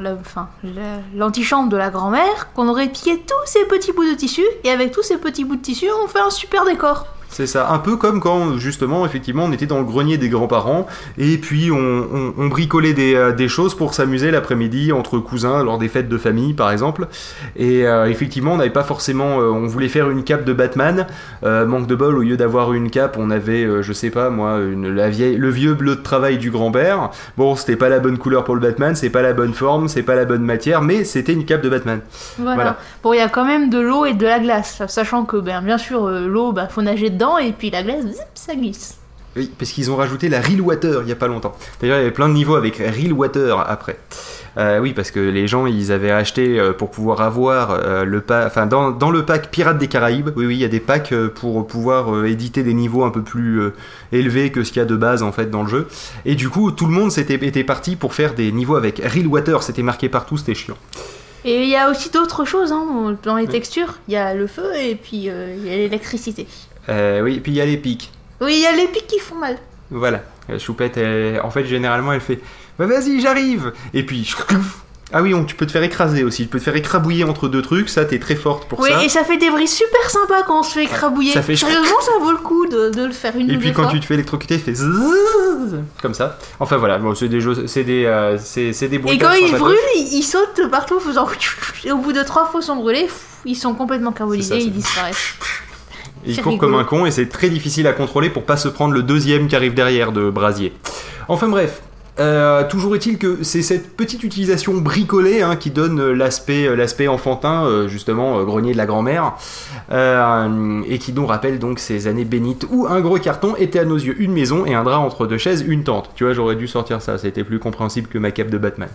l'antichambre 1.15 1.69
de 1.69 1.77
la 1.77 1.89
grand-mère, 1.89 2.49
qu'on 2.55 2.67
aurait 2.67 2.87
piqué 2.87 3.17
tous 3.17 3.45
ces 3.45 3.65
petits 3.65 3.91
bouts 3.91 4.09
de 4.09 4.15
tissu, 4.15 4.43
et 4.63 4.71
avec 4.71 4.91
tous 4.91 5.03
ces 5.03 5.17
petits 5.17 5.43
bouts 5.43 5.57
de 5.57 5.61
tissu, 5.61 5.87
on 6.03 6.07
fait 6.07 6.19
un 6.19 6.29
super 6.31 6.65
décor. 6.65 7.07
C'est 7.31 7.47
ça, 7.47 7.69
un 7.71 7.79
peu 7.79 7.95
comme 7.95 8.19
quand 8.19 8.57
justement, 8.57 9.05
effectivement, 9.05 9.45
on 9.45 9.51
était 9.53 9.65
dans 9.65 9.79
le 9.79 9.85
grenier 9.85 10.17
des 10.17 10.27
grands-parents 10.29 10.85
et 11.17 11.37
puis 11.37 11.71
on, 11.71 11.77
on- 11.77 12.33
on 12.37 12.47
bricolait 12.47 12.93
des, 12.93 13.15
euh, 13.15 13.31
des 13.31 13.47
choses 13.47 13.73
pour 13.73 13.93
s'amuser 13.93 14.31
l'après-midi 14.31 14.91
entre 14.91 15.17
cousins 15.17 15.63
lors 15.63 15.77
des 15.77 15.87
fêtes 15.87 16.09
de 16.09 16.17
famille 16.17 16.53
par 16.53 16.71
exemple. 16.71 17.07
Et 17.55 17.87
euh, 17.87 18.09
effectivement, 18.09 18.53
on 18.53 18.57
n'avait 18.57 18.69
pas 18.69 18.83
forcément, 18.83 19.39
euh, 19.39 19.49
on 19.49 19.65
voulait 19.65 19.87
faire 19.87 20.09
une 20.09 20.23
cape 20.25 20.43
de 20.43 20.51
Batman. 20.51 21.07
Euh, 21.43 21.65
manque 21.65 21.87
de 21.87 21.95
bol, 21.95 22.17
au 22.17 22.21
lieu 22.21 22.35
d'avoir 22.35 22.73
une 22.73 22.89
cape, 22.89 23.15
on 23.17 23.31
avait, 23.31 23.65
je 23.81 23.93
sais 23.93 24.09
pas 24.09 24.29
moi, 24.29 24.57
une, 24.59 24.93
la 24.93 25.09
vieille, 25.09 25.37
le 25.37 25.49
vieux 25.49 25.73
bleu 25.73 25.95
de 25.95 26.01
travail 26.01 26.37
du 26.37 26.51
grand-père. 26.51 27.11
Bon, 27.37 27.55
c'était 27.55 27.77
pas 27.77 27.87
la 27.87 27.99
bonne 27.99 28.17
couleur 28.17 28.43
pour 28.43 28.55
le 28.55 28.61
Batman, 28.61 28.93
c'est 28.93 29.09
pas 29.09 29.21
la 29.21 29.31
bonne 29.31 29.53
forme, 29.53 29.87
c'est 29.87 30.03
pas 30.03 30.15
la 30.15 30.25
bonne 30.25 30.43
matière, 30.43 30.81
mais 30.81 31.05
c'était 31.05 31.33
une 31.33 31.45
cape 31.45 31.61
de 31.61 31.69
Batman. 31.69 32.01
Voilà. 32.37 32.55
Voilà. 32.55 32.77
Bon, 33.03 33.13
il 33.13 33.17
y 33.17 33.21
a 33.21 33.29
quand 33.29 33.45
même 33.45 33.69
de 33.69 33.79
l'eau 33.79 34.05
et 34.05 34.13
de 34.13 34.25
la 34.25 34.39
glace, 34.39 34.81
sachant 34.87 35.23
que, 35.23 35.37
ben, 35.37 35.61
bien 35.61 35.77
sûr, 35.77 36.09
l'eau, 36.09 36.51
bah, 36.51 36.67
faut 36.67 36.81
nager 36.81 37.09
dedans, 37.09 37.20
et 37.39 37.51
puis 37.51 37.69
la 37.69 37.83
glace, 37.83 38.05
zip, 38.05 38.27
ça 38.33 38.55
glisse. 38.55 38.97
Oui, 39.37 39.49
parce 39.57 39.71
qu'ils 39.71 39.89
ont 39.89 39.95
rajouté 39.95 40.27
la 40.27 40.41
Real 40.41 40.59
Water 40.59 41.01
il 41.03 41.07
y 41.09 41.11
a 41.11 41.15
pas 41.15 41.27
longtemps. 41.27 41.55
D'ailleurs, 41.79 41.97
il 41.97 42.01
y 42.01 42.03
avait 42.03 42.11
plein 42.11 42.27
de 42.27 42.33
niveaux 42.33 42.55
avec 42.55 42.77
Real 42.77 43.13
Water 43.13 43.59
après. 43.59 43.97
Euh, 44.57 44.79
oui, 44.79 44.91
parce 44.91 45.11
que 45.11 45.21
les 45.21 45.47
gens, 45.47 45.65
ils 45.65 45.93
avaient 45.93 46.11
acheté 46.11 46.59
euh, 46.59 46.73
pour 46.73 46.91
pouvoir 46.91 47.21
avoir 47.21 47.71
euh, 47.71 48.03
le 48.03 48.19
pack, 48.19 48.47
enfin 48.47 48.65
dans, 48.65 48.91
dans 48.91 49.09
le 49.09 49.23
pack 49.23 49.49
Pirates 49.49 49.77
des 49.77 49.87
Caraïbes. 49.87 50.31
Oui, 50.35 50.45
oui, 50.45 50.55
il 50.55 50.59
y 50.59 50.65
a 50.65 50.67
des 50.67 50.81
packs 50.81 51.13
pour 51.35 51.65
pouvoir 51.65 52.25
éditer 52.25 52.61
des 52.63 52.73
niveaux 52.73 53.05
un 53.05 53.09
peu 53.09 53.21
plus 53.21 53.71
élevés 54.11 54.51
que 54.51 54.65
ce 54.65 54.73
qu'il 54.73 54.81
y 54.81 54.83
a 54.83 54.85
de 54.85 54.97
base 54.97 55.23
en 55.23 55.31
fait 55.31 55.49
dans 55.49 55.63
le 55.63 55.69
jeu. 55.69 55.87
Et 56.25 56.35
du 56.35 56.49
coup, 56.49 56.71
tout 56.71 56.85
le 56.85 56.91
monde 56.91 57.11
s'était 57.11 57.35
était 57.35 57.63
parti 57.63 57.95
pour 57.95 58.13
faire 58.13 58.33
des 58.33 58.51
niveaux 58.51 58.75
avec 58.75 59.01
Real 59.01 59.27
Water. 59.27 59.63
C'était 59.63 59.83
marqué 59.83 60.09
partout, 60.09 60.35
c'était 60.35 60.55
chiant. 60.55 60.77
Et 61.45 61.63
il 61.63 61.69
y 61.69 61.77
a 61.77 61.89
aussi 61.89 62.09
d'autres 62.09 62.43
choses 62.43 62.73
hein, 62.73 63.17
dans 63.23 63.37
les 63.37 63.47
textures. 63.47 63.99
Il 64.09 64.13
y 64.13 64.17
a 64.17 64.33
le 64.33 64.45
feu 64.45 64.75
et 64.75 64.95
puis 64.95 65.17
il 65.17 65.23
y 65.23 65.29
a 65.29 65.75
l'électricité. 65.77 66.45
Euh, 66.89 67.21
oui, 67.21 67.35
et 67.35 67.39
puis 67.39 67.51
il 67.51 67.55
y 67.55 67.61
a 67.61 67.65
les 67.65 67.77
pics. 67.77 68.11
Oui, 68.39 68.53
il 68.55 68.61
y 68.61 68.65
a 68.65 68.75
les 68.75 68.87
pics 68.87 69.07
qui 69.07 69.19
font 69.19 69.35
mal. 69.35 69.57
Voilà, 69.91 70.23
la 70.49 70.57
choupette, 70.57 70.97
elle- 70.97 71.41
en 71.43 71.51
fait, 71.51 71.65
généralement, 71.65 72.13
elle 72.13 72.21
fait 72.21 72.39
Bah 72.79 72.85
vas-y, 72.87 73.19
j'arrive 73.21 73.73
Et 73.93 74.03
puis, 74.05 74.33
ah 75.13 75.21
oui, 75.21 75.33
on, 75.33 75.43
tu 75.43 75.55
peux 75.55 75.65
te 75.67 75.71
faire 75.71 75.83
écraser 75.83 76.23
aussi, 76.23 76.43
tu 76.43 76.47
peux 76.49 76.57
te 76.59 76.63
faire 76.63 76.75
écrabouiller 76.77 77.23
entre 77.25 77.49
deux 77.49 77.61
trucs, 77.61 77.89
ça, 77.89 78.05
t'es 78.05 78.17
très 78.17 78.35
forte 78.35 78.67
pour 78.69 78.79
Oui, 78.79 78.89
ça. 78.89 79.03
et 79.03 79.09
ça 79.09 79.23
fait 79.25 79.37
des 79.37 79.49
bruits 79.49 79.67
super 79.67 80.09
sympas 80.09 80.43
quand 80.43 80.61
on 80.61 80.63
se 80.63 80.73
fait 80.75 80.85
écrabouiller. 80.85 81.33
ça 81.33 81.41
fait- 81.41 81.55
Sérieusement, 81.57 81.99
ça 82.01 82.11
vaut 82.21 82.31
le 82.31 82.37
coup 82.37 82.65
de, 82.67 82.89
de 82.89 83.05
le 83.05 83.11
faire 83.11 83.35
une 83.35 83.51
Et 83.51 83.57
puis 83.57 83.73
quand 83.73 83.83
fois. 83.83 83.91
tu 83.91 83.99
te 83.99 84.05
fais 84.05 84.13
électrocuter, 84.15 84.55
il 84.55 84.61
fait 84.61 84.73
zzzz, 84.73 85.79
comme 86.01 86.13
ça. 86.13 86.39
Enfin 86.61 86.77
voilà, 86.77 86.97
bon, 86.97 87.13
c'est 87.13 87.27
des 87.27 87.41
jeux, 87.41 87.67
c'est 87.67 87.83
des, 87.83 88.05
euh, 88.05 88.37
c'est, 88.39 88.71
des 88.71 88.95
Et 88.95 88.97
bruitages 88.97 89.39
quand 89.39 89.45
ils 89.45 89.55
brûlent, 89.55 89.77
ils, 89.97 90.13
ils 90.19 90.23
sautent 90.23 90.67
partout 90.71 90.95
en 90.95 90.99
faisant. 91.01 91.27
Et 91.83 91.91
au 91.91 91.97
bout 91.97 92.13
de 92.13 92.23
trois 92.23 92.45
fois 92.45 92.61
sont 92.61 92.77
brûlés, 92.77 93.07
ils 93.45 93.55
sont 93.55 93.73
complètement 93.75 94.13
carbonisés, 94.13 94.49
ça, 94.49 94.55
ils 94.55 94.71
disparaissent. 94.71 95.33
Il 96.25 96.35
court 96.41 96.53
rigolo. 96.53 96.71
comme 96.71 96.79
un 96.79 96.83
con 96.83 97.05
et 97.05 97.11
c'est 97.11 97.27
très 97.29 97.49
difficile 97.49 97.87
à 97.87 97.93
contrôler 97.93 98.29
pour 98.29 98.43
pas 98.43 98.57
se 98.57 98.67
prendre 98.67 98.93
le 98.93 99.03
deuxième 99.03 99.47
qui 99.47 99.55
arrive 99.55 99.73
derrière 99.73 100.11
de 100.11 100.29
brasier. 100.29 100.73
Enfin 101.27 101.47
bref. 101.47 101.81
euh, 102.19 102.67
toujours 102.67 102.93
est-il 102.95 103.17
que 103.17 103.39
c'est 103.41 103.61
cette 103.61 103.95
petite 103.95 104.23
utilisation 104.23 104.73
bricolée 104.75 105.41
hein, 105.41 105.55
qui 105.55 105.71
donne 105.71 105.99
euh, 105.99 106.13
l'aspect, 106.13 106.67
euh, 106.67 106.75
l'aspect 106.75 107.07
enfantin, 107.07 107.63
euh, 107.65 107.87
justement 107.87 108.43
grenier 108.43 108.73
de 108.73 108.77
la 108.77 108.85
grand-mère, 108.85 109.33
euh, 109.91 110.81
et 110.87 110.99
qui 110.99 111.13
nous 111.13 111.25
rappelle 111.25 111.57
donc 111.57 111.79
ces 111.79 112.07
années 112.07 112.25
bénites 112.25 112.65
où 112.69 112.85
un 112.87 112.99
gros 112.99 113.17
carton 113.17 113.55
était 113.57 113.79
à 113.79 113.85
nos 113.85 113.95
yeux 113.97 114.21
une 114.21 114.33
maison 114.33 114.65
et 114.65 114.73
un 114.75 114.83
drap 114.83 114.99
entre 114.99 115.25
deux 115.25 115.37
chaises 115.37 115.63
une 115.65 115.83
tente. 115.83 116.11
Tu 116.15 116.25
vois, 116.25 116.33
j'aurais 116.33 116.55
dû 116.55 116.67
sortir 116.67 117.01
ça, 117.01 117.17
c'était 117.17 117.45
plus 117.45 117.59
compréhensible 117.59 118.07
que 118.07 118.17
ma 118.19 118.31
cape 118.31 118.49
de 118.49 118.57
Batman. 118.57 118.89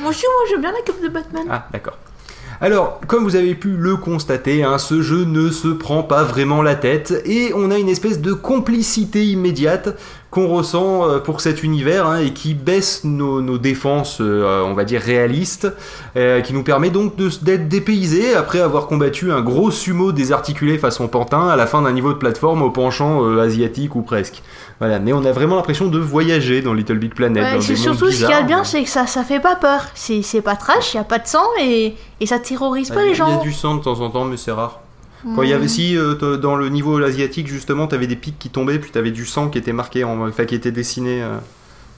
Moi 0.00 0.10
aussi, 0.10 0.24
moi 0.26 0.44
j'aime 0.50 0.60
bien 0.60 0.72
la 0.72 0.82
cape 0.84 1.00
de 1.02 1.08
Batman. 1.08 1.44
Ah, 1.48 1.68
d'accord. 1.72 1.96
Alors, 2.60 3.00
comme 3.06 3.24
vous 3.24 3.36
avez 3.36 3.54
pu 3.54 3.76
le 3.76 3.96
constater, 3.96 4.64
hein, 4.64 4.78
ce 4.78 5.02
jeu 5.02 5.24
ne 5.24 5.50
se 5.50 5.68
prend 5.68 6.02
pas 6.02 6.24
vraiment 6.24 6.62
la 6.62 6.74
tête 6.74 7.22
et 7.26 7.52
on 7.54 7.70
a 7.70 7.78
une 7.78 7.90
espèce 7.90 8.20
de 8.20 8.32
complicité 8.32 9.26
immédiate 9.26 9.94
qu'on 10.30 10.48
ressent 10.48 11.08
euh, 11.08 11.18
pour 11.18 11.40
cet 11.40 11.62
univers 11.62 12.06
hein, 12.06 12.18
et 12.18 12.32
qui 12.32 12.52
baisse 12.54 13.04
nos, 13.04 13.40
nos 13.40 13.58
défenses, 13.58 14.18
euh, 14.20 14.62
on 14.64 14.74
va 14.74 14.84
dire 14.84 15.00
réalistes, 15.00 15.68
euh, 16.16 16.40
qui 16.40 16.52
nous 16.52 16.62
permet 16.64 16.90
donc 16.90 17.14
d'être 17.42 17.68
dépaysés 17.68 18.34
après 18.34 18.60
avoir 18.60 18.86
combattu 18.88 19.30
un 19.32 19.40
gros 19.40 19.70
sumo 19.70 20.12
désarticulé 20.12 20.78
façon 20.78 21.08
pantin 21.08 21.48
à 21.48 21.56
la 21.56 21.66
fin 21.66 21.80
d'un 21.82 21.92
niveau 21.92 22.12
de 22.12 22.18
plateforme 22.18 22.62
au 22.62 22.70
penchant 22.70 23.24
euh, 23.24 23.40
asiatique 23.40 23.94
ou 23.94 24.02
presque. 24.02 24.42
Voilà, 24.80 24.98
mais 24.98 25.12
on 25.14 25.24
a 25.24 25.32
vraiment 25.32 25.56
l'impression 25.56 25.86
de 25.86 25.98
voyager 25.98 26.60
dans 26.60 26.74
Little 26.74 26.98
Big 26.98 27.14
Planet. 27.14 27.42
Ouais, 27.42 27.52
dans 27.52 27.66
des 27.66 27.76
surtout 27.76 28.10
ce 28.10 28.16
qu'il 28.18 28.28
y 28.28 28.32
a 28.32 28.42
de 28.42 28.46
bien, 28.46 28.62
c'est 28.64 28.82
que 28.82 28.90
ça, 28.90 29.06
ça 29.06 29.22
fait 29.24 29.40
pas 29.40 29.56
peur. 29.56 29.86
C'est 29.94 30.42
pas 30.42 30.56
trash, 30.56 30.92
il 30.92 30.96
y 30.98 31.00
a 31.00 31.04
pas 31.04 31.18
de 31.18 31.26
sang 31.26 31.46
et, 31.62 31.94
et 32.20 32.26
ça 32.26 32.38
terrorise 32.40 32.90
pas 32.90 32.96
Ah, 32.98 33.00
a- 33.00 33.04
les 33.04 33.12
Il 33.12 33.18
y 33.18 33.22
a 33.22 33.26
gens. 33.26 33.40
du 33.42 33.52
sang 33.52 33.76
de 33.76 33.82
temps 33.82 34.00
en 34.00 34.10
temps, 34.10 34.24
mais 34.24 34.36
c'est 34.36 34.52
rare. 34.52 34.80
Quand 35.34 35.42
il 35.42 35.50
y 35.50 35.52
avait 35.52 35.68
si 35.68 35.96
euh, 35.96 36.36
dans 36.36 36.56
le 36.56 36.68
niveau 36.68 37.02
asiatique 37.02 37.48
justement, 37.48 37.86
t'avais 37.86 38.06
des 38.06 38.16
pics 38.16 38.38
qui 38.38 38.48
tombaient, 38.50 38.78
puis 38.78 38.90
t'avais 38.90 39.10
du 39.10 39.26
sang 39.26 39.48
qui 39.48 39.58
était 39.58 39.72
marqué, 39.72 40.04
en, 40.04 40.26
enfin 40.26 40.44
qui 40.44 40.54
était 40.54 40.70
dessiné 40.70 41.22
euh, 41.22 41.36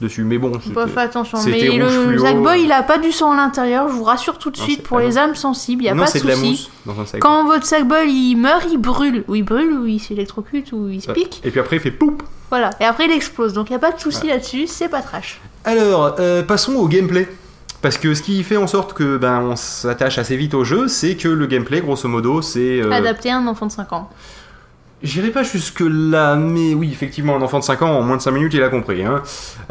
dessus. 0.01 0.23
Mais 0.23 0.37
bon, 0.37 0.51
pas 0.73 0.87
faire 0.87 1.03
attention. 1.03 1.37
Mais 1.45 1.77
le 1.77 1.87
fluo. 1.87 2.19
Zackboy, 2.19 2.63
il 2.63 2.71
a 2.71 2.81
pas 2.81 2.97
du 2.97 3.11
sang 3.11 3.33
à 3.33 3.35
l'intérieur, 3.35 3.87
je 3.89 3.93
vous 3.93 4.03
rassure 4.03 4.37
tout 4.37 4.49
de 4.49 4.57
Non, 4.57 4.63
suite. 4.63 4.83
Pour 4.83 4.99
les 4.99 5.17
âmes 5.17 5.35
sensibles, 5.35 5.83
il 5.83 5.85
y 5.87 5.89
a 5.89 5.93
non, 5.93 6.03
pas 6.03 6.09
c'est 6.09 6.25
de 6.25 6.31
souci. 6.31 6.49
mousse 6.49 6.71
dans 6.85 6.99
un 6.99 7.05
sac. 7.05 7.19
Quand 7.21 7.45
votre 7.45 7.65
Sackboy 7.65 8.09
il 8.09 8.35
meurt, 8.37 8.65
il 8.71 8.77
brûle. 8.77 9.23
Ou 9.27 9.35
il 9.35 9.43
brûle, 9.43 9.73
ou 9.73 9.85
il 9.85 9.99
s'électrocute, 9.99 10.71
ou 10.71 10.89
il 10.89 11.01
se 11.01 11.11
pique. 11.11 11.41
Et 11.43 11.51
puis 11.51 11.59
après, 11.59 11.75
il 11.75 11.81
fait 11.81 11.91
poup. 11.91 12.23
Voilà. 12.49 12.71
Et 12.79 12.85
après, 12.85 13.05
il 13.05 13.11
explose. 13.11 13.53
Donc 13.53 13.69
il 13.69 13.73
y 13.73 13.75
a 13.75 13.79
pas 13.79 13.91
de 13.91 13.99
souci 13.99 14.27
là-dessus, 14.27 14.65
c'est 14.65 14.89
pas 14.89 15.01
trash. 15.01 15.39
Alors, 15.65 16.15
euh, 16.19 16.41
passons 16.41 16.73
au 16.75 16.87
gameplay. 16.87 17.27
Parce 17.81 17.97
que 17.97 18.13
ce 18.13 18.21
qui 18.21 18.43
fait 18.43 18.57
en 18.57 18.67
sorte 18.67 18.93
que 18.93 19.17
ben 19.17 19.39
on 19.41 19.55
s'attache 19.55 20.17
assez 20.17 20.35
vite 20.35 20.53
au 20.53 20.65
jeu, 20.65 20.87
c'est 20.89 21.15
que 21.15 21.29
le 21.29 21.47
gameplay, 21.47 21.79
grosso 21.79 22.09
modo, 22.09 22.41
c'est 22.41 22.81
euh, 22.81 22.91
Adapté 22.91 23.29
à 23.31 23.37
un 23.37 23.47
enfant 23.47 23.67
de 23.67 23.71
5 23.71 23.93
ans. 23.93 24.09
J'irai 25.01 25.29
pas 25.29 25.43
jusque 25.43 25.81
là, 25.81 26.35
mais 26.35 26.73
oui, 26.73 26.89
effectivement, 26.91 27.35
un 27.35 27.41
enfant 27.41 27.59
de 27.59 27.63
5 27.63 27.81
ans, 27.83 27.91
en 27.91 28.01
moins 28.01 28.17
de 28.17 28.21
5 28.21 28.31
minutes, 28.31 28.53
il 28.53 28.63
a 28.63 28.69
compris. 28.69 29.03
Hein. 29.03 29.21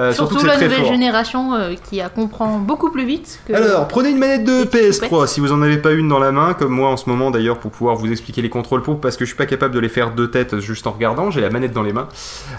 Euh, 0.00 0.12
surtout 0.12 0.38
Surtout 0.38 0.46
la 0.46 0.58
nouvelle 0.58 0.86
génération 0.86 1.54
euh, 1.54 1.74
qui 1.88 2.00
a 2.00 2.08
comprend 2.08 2.58
beaucoup 2.58 2.90
plus 2.90 3.04
vite 3.04 3.40
que. 3.46 3.52
Alors, 3.52 3.88
prenez 3.88 4.10
une 4.10 4.18
manette 4.18 4.44
de 4.44 4.64
Petite 4.64 5.02
PS3 5.02 5.26
si 5.26 5.40
vous 5.40 5.52
en 5.52 5.60
avez 5.62 5.76
pas 5.76 5.92
une 5.92 6.08
dans 6.08 6.18
la 6.18 6.32
main, 6.32 6.54
comme 6.54 6.72
moi 6.72 6.88
en 6.90 6.96
ce 6.96 7.08
moment 7.08 7.30
d'ailleurs, 7.30 7.58
pour 7.58 7.70
pouvoir 7.70 7.96
vous 7.96 8.10
expliquer 8.10 8.42
les 8.42 8.48
contrôles 8.48 8.82
pour, 8.82 9.00
parce 9.00 9.16
que 9.16 9.24
je 9.24 9.30
suis 9.30 9.36
pas 9.36 9.46
capable 9.46 9.74
de 9.74 9.80
les 9.80 9.88
faire 9.88 10.14
de 10.14 10.26
tête 10.26 10.58
juste 10.60 10.86
en 10.86 10.92
regardant, 10.92 11.30
j'ai 11.30 11.40
la 11.40 11.50
manette 11.50 11.72
dans 11.72 11.82
les 11.82 11.92
mains. 11.92 12.08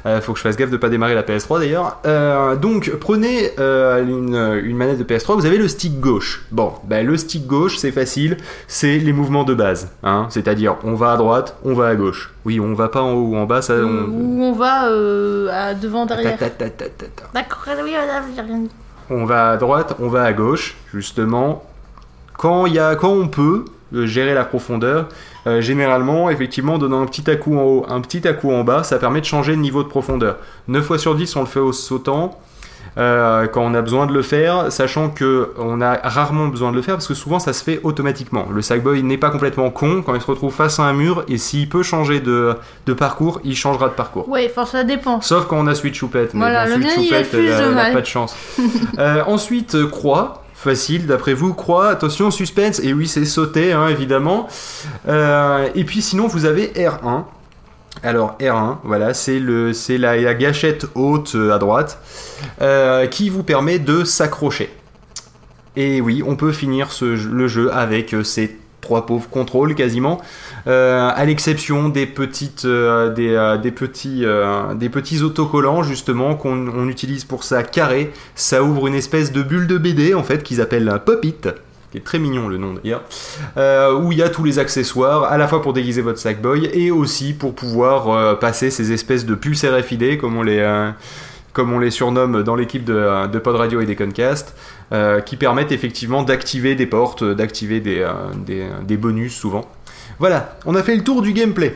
Euh, 0.05 0.21
faut 0.21 0.33
que 0.33 0.39
je 0.39 0.43
fasse 0.43 0.57
gaffe 0.57 0.69
de 0.69 0.77
pas 0.77 0.89
démarrer 0.89 1.15
la 1.15 1.23
PS3 1.23 1.59
d'ailleurs. 1.59 1.97
Euh, 2.05 2.55
donc, 2.55 2.91
prenez 2.99 3.51
euh, 3.59 4.03
une, 4.03 4.61
une 4.63 4.77
manette 4.77 4.99
de 4.99 5.03
PS3, 5.03 5.35
vous 5.35 5.45
avez 5.45 5.57
le 5.57 5.67
stick 5.67 5.99
gauche. 5.99 6.45
Bon, 6.51 6.73
ben 6.83 7.05
le 7.05 7.17
stick 7.17 7.47
gauche, 7.47 7.77
c'est 7.77 7.91
facile, 7.91 8.37
c'est 8.67 8.97
les 8.97 9.13
mouvements 9.13 9.43
de 9.43 9.53
base. 9.53 9.91
Hein, 10.03 10.27
C'est-à-dire, 10.29 10.75
on 10.83 10.93
va 10.93 11.13
à 11.13 11.17
droite, 11.17 11.55
on 11.65 11.73
va 11.73 11.87
à 11.87 11.95
gauche. 11.95 12.31
Oui, 12.45 12.59
on 12.59 12.73
va 12.73 12.87
pas 12.87 13.01
en 13.01 13.13
haut 13.13 13.27
ou 13.29 13.35
en 13.35 13.45
bas, 13.45 13.61
ça. 13.61 13.73
On... 13.73 14.05
Où 14.05 14.43
on 14.43 14.53
va 14.53 14.89
euh, 14.89 15.49
à 15.51 15.73
devant, 15.73 16.05
derrière. 16.05 16.37
Ta, 16.37 16.49
ta, 16.49 16.69
ta, 16.69 16.85
ta, 16.85 17.05
ta. 17.05 17.23
D'accord, 17.33 17.63
oui, 17.83 17.93
j'ai 18.35 18.41
rien 18.41 18.59
dit. 18.59 18.69
On 19.09 19.25
va 19.25 19.51
à 19.51 19.57
droite, 19.57 19.95
on 19.99 20.07
va 20.07 20.23
à 20.23 20.33
gauche, 20.33 20.77
justement. 20.93 21.63
Quand, 22.37 22.67
il 22.67 22.73
y 22.73 22.79
a, 22.79 22.95
quand 22.95 23.09
on 23.09 23.27
peut 23.27 23.65
euh, 23.93 24.05
gérer 24.05 24.33
la 24.33 24.45
profondeur, 24.45 25.09
euh, 25.47 25.61
généralement, 25.61 26.29
effectivement, 26.29 26.75
en 26.75 26.77
donnant 26.77 27.01
un 27.01 27.05
petit 27.05 27.29
à-coup 27.29 27.57
en 27.57 27.63
haut, 27.63 27.85
un 27.89 28.01
petit 28.01 28.27
à-coup 28.27 28.51
en 28.51 28.63
bas, 28.63 28.83
ça 28.83 28.99
permet 28.99 29.19
de 29.19 29.25
changer 29.25 29.53
le 29.53 29.61
niveau 29.61 29.83
de 29.83 29.89
profondeur. 29.89 30.37
9 30.67 30.85
fois 30.85 30.99
sur 30.99 31.15
10, 31.15 31.35
on 31.35 31.41
le 31.41 31.47
fait 31.47 31.59
au 31.59 31.73
sautant. 31.73 32.39
Euh, 32.97 33.47
quand 33.47 33.61
on 33.61 33.73
a 33.73 33.81
besoin 33.81 34.05
de 34.07 34.13
le 34.13 34.21
faire, 34.21 34.71
sachant 34.71 35.09
que 35.09 35.51
on 35.57 35.81
a 35.81 35.95
rarement 36.03 36.47
besoin 36.47 36.71
de 36.71 36.75
le 36.75 36.81
faire 36.81 36.95
parce 36.95 37.07
que 37.07 37.13
souvent 37.13 37.39
ça 37.39 37.53
se 37.53 37.63
fait 37.63 37.79
automatiquement. 37.83 38.47
Le 38.53 38.61
Sackboy 38.61 39.03
n'est 39.03 39.17
pas 39.17 39.29
complètement 39.29 39.69
con 39.69 40.01
quand 40.05 40.15
il 40.15 40.21
se 40.21 40.27
retrouve 40.27 40.53
face 40.53 40.79
à 40.79 40.83
un 40.83 40.93
mur 40.93 41.23
et 41.27 41.37
s'il 41.37 41.69
peut 41.69 41.83
changer 41.83 42.19
de, 42.19 42.55
de 42.85 42.93
parcours, 42.93 43.39
il 43.43 43.55
changera 43.55 43.87
de 43.89 43.93
parcours. 43.93 44.27
Enfin 44.49 44.65
ça 44.65 44.83
dépend. 44.83 45.21
Sauf 45.21 45.45
quand 45.47 45.57
on 45.57 45.67
a 45.67 45.75
Sweet 45.75 45.95
Choupette. 45.95 46.33
Mais 46.33 46.39
Voilà, 46.39 46.65
bon, 46.65 46.77
le 46.77 46.81
Sweet 46.83 46.85
mien, 46.97 47.03
il 47.07 47.13
a 47.15 47.23
Choupette, 47.23 47.77
a- 47.77 47.85
a 47.85 47.91
pas 47.91 48.01
de 48.01 48.05
chance. 48.05 48.35
Euh, 48.99 49.23
ensuite, 49.27 49.75
euh, 49.75 49.87
croix. 49.87 50.43
Facile, 50.53 51.07
d'après 51.07 51.33
vous, 51.33 51.53
croix. 51.53 51.87
Attention, 51.87 52.31
suspense. 52.31 52.79
Et 52.83 52.91
oui, 52.91 53.07
c'est 53.07 53.23
sauter, 53.23 53.71
hein, 53.71 53.87
évidemment. 53.87 54.47
Euh, 55.07 55.69
et 55.73 55.85
puis 55.85 56.01
sinon, 56.01 56.27
vous 56.27 56.43
avez 56.45 56.67
R1. 56.75 57.23
Alors 58.01 58.37
R1, 58.39 58.77
voilà, 58.83 59.13
c'est 59.13 59.39
la, 59.39 60.33
gâchette 60.33 60.85
haute 60.95 61.33
euh, 61.35 61.53
à 61.53 61.59
droite 61.59 62.01
euh, 62.61 63.07
qui 63.07 63.29
vous 63.29 63.43
permet 63.43 63.77
de 63.77 64.05
s'accrocher. 64.05 64.69
Et 65.75 65.99
oui, 65.99 66.23
on 66.25 66.35
peut 66.35 66.51
finir 66.51 66.89
le 67.01 67.47
jeu 67.47 67.73
avec 67.73 68.13
euh, 68.13 68.23
ces 68.23 68.57
trois 68.81 69.05
pauvres 69.05 69.29
contrôles 69.29 69.75
quasiment, 69.75 70.21
à 70.65 71.25
l'exception 71.25 71.89
des 71.89 72.05
des, 72.05 73.71
petits, 73.71 75.21
autocollants 75.21 75.83
justement 75.83 76.35
qu'on 76.35 76.69
on 76.69 76.87
utilise 76.87 77.25
pour 77.25 77.43
ça 77.43 77.61
carré. 77.63 78.13
Ça 78.35 78.63
ouvre 78.63 78.87
une 78.87 78.95
espèce 78.95 79.33
de 79.33 79.43
bulle 79.43 79.67
de 79.67 79.77
BD 79.77 80.13
en 80.13 80.23
fait 80.23 80.43
qu'ils 80.43 80.61
appellent 80.61 80.87
un 80.87 80.97
pop-it 80.97 81.49
qui 81.91 81.97
est 81.97 82.01
très 82.01 82.19
mignon 82.19 82.47
le 82.47 82.57
nom 82.57 82.73
d'ailleurs, 82.73 83.03
euh, 83.57 83.93
où 83.93 84.11
il 84.11 84.17
y 84.19 84.23
a 84.23 84.29
tous 84.29 84.43
les 84.43 84.59
accessoires, 84.59 85.23
à 85.23 85.37
la 85.37 85.47
fois 85.47 85.61
pour 85.61 85.73
déguiser 85.73 86.01
votre 86.01 86.19
Sackboy 86.19 86.69
et 86.73 86.91
aussi 86.91 87.33
pour 87.33 87.55
pouvoir 87.55 88.09
euh, 88.09 88.35
passer 88.35 88.69
ces 88.69 88.91
espèces 88.91 89.25
de 89.25 89.35
puces 89.35 89.65
RFID 89.65 90.17
comme 90.17 90.37
on 90.37 90.43
les, 90.43 90.59
euh, 90.59 90.91
comme 91.53 91.73
on 91.73 91.79
les 91.79 91.91
surnomme 91.91 92.43
dans 92.43 92.55
l'équipe 92.55 92.83
de, 92.83 93.39
Pod 93.39 93.55
Radio 93.55 93.81
et 93.81 93.85
des 93.85 93.95
Concast, 93.95 94.55
qui 95.25 95.35
permettent 95.35 95.71
effectivement 95.71 96.23
d'activer 96.23 96.75
des 96.75 96.85
portes, 96.85 97.23
d'activer 97.23 97.79
des, 97.79 98.07
des 98.45 98.97
bonus 98.97 99.35
souvent. 99.35 99.69
Voilà, 100.19 100.57
on 100.65 100.75
a 100.75 100.83
fait 100.83 100.95
le 100.95 101.03
tour 101.03 101.21
du 101.21 101.33
gameplay. 101.33 101.75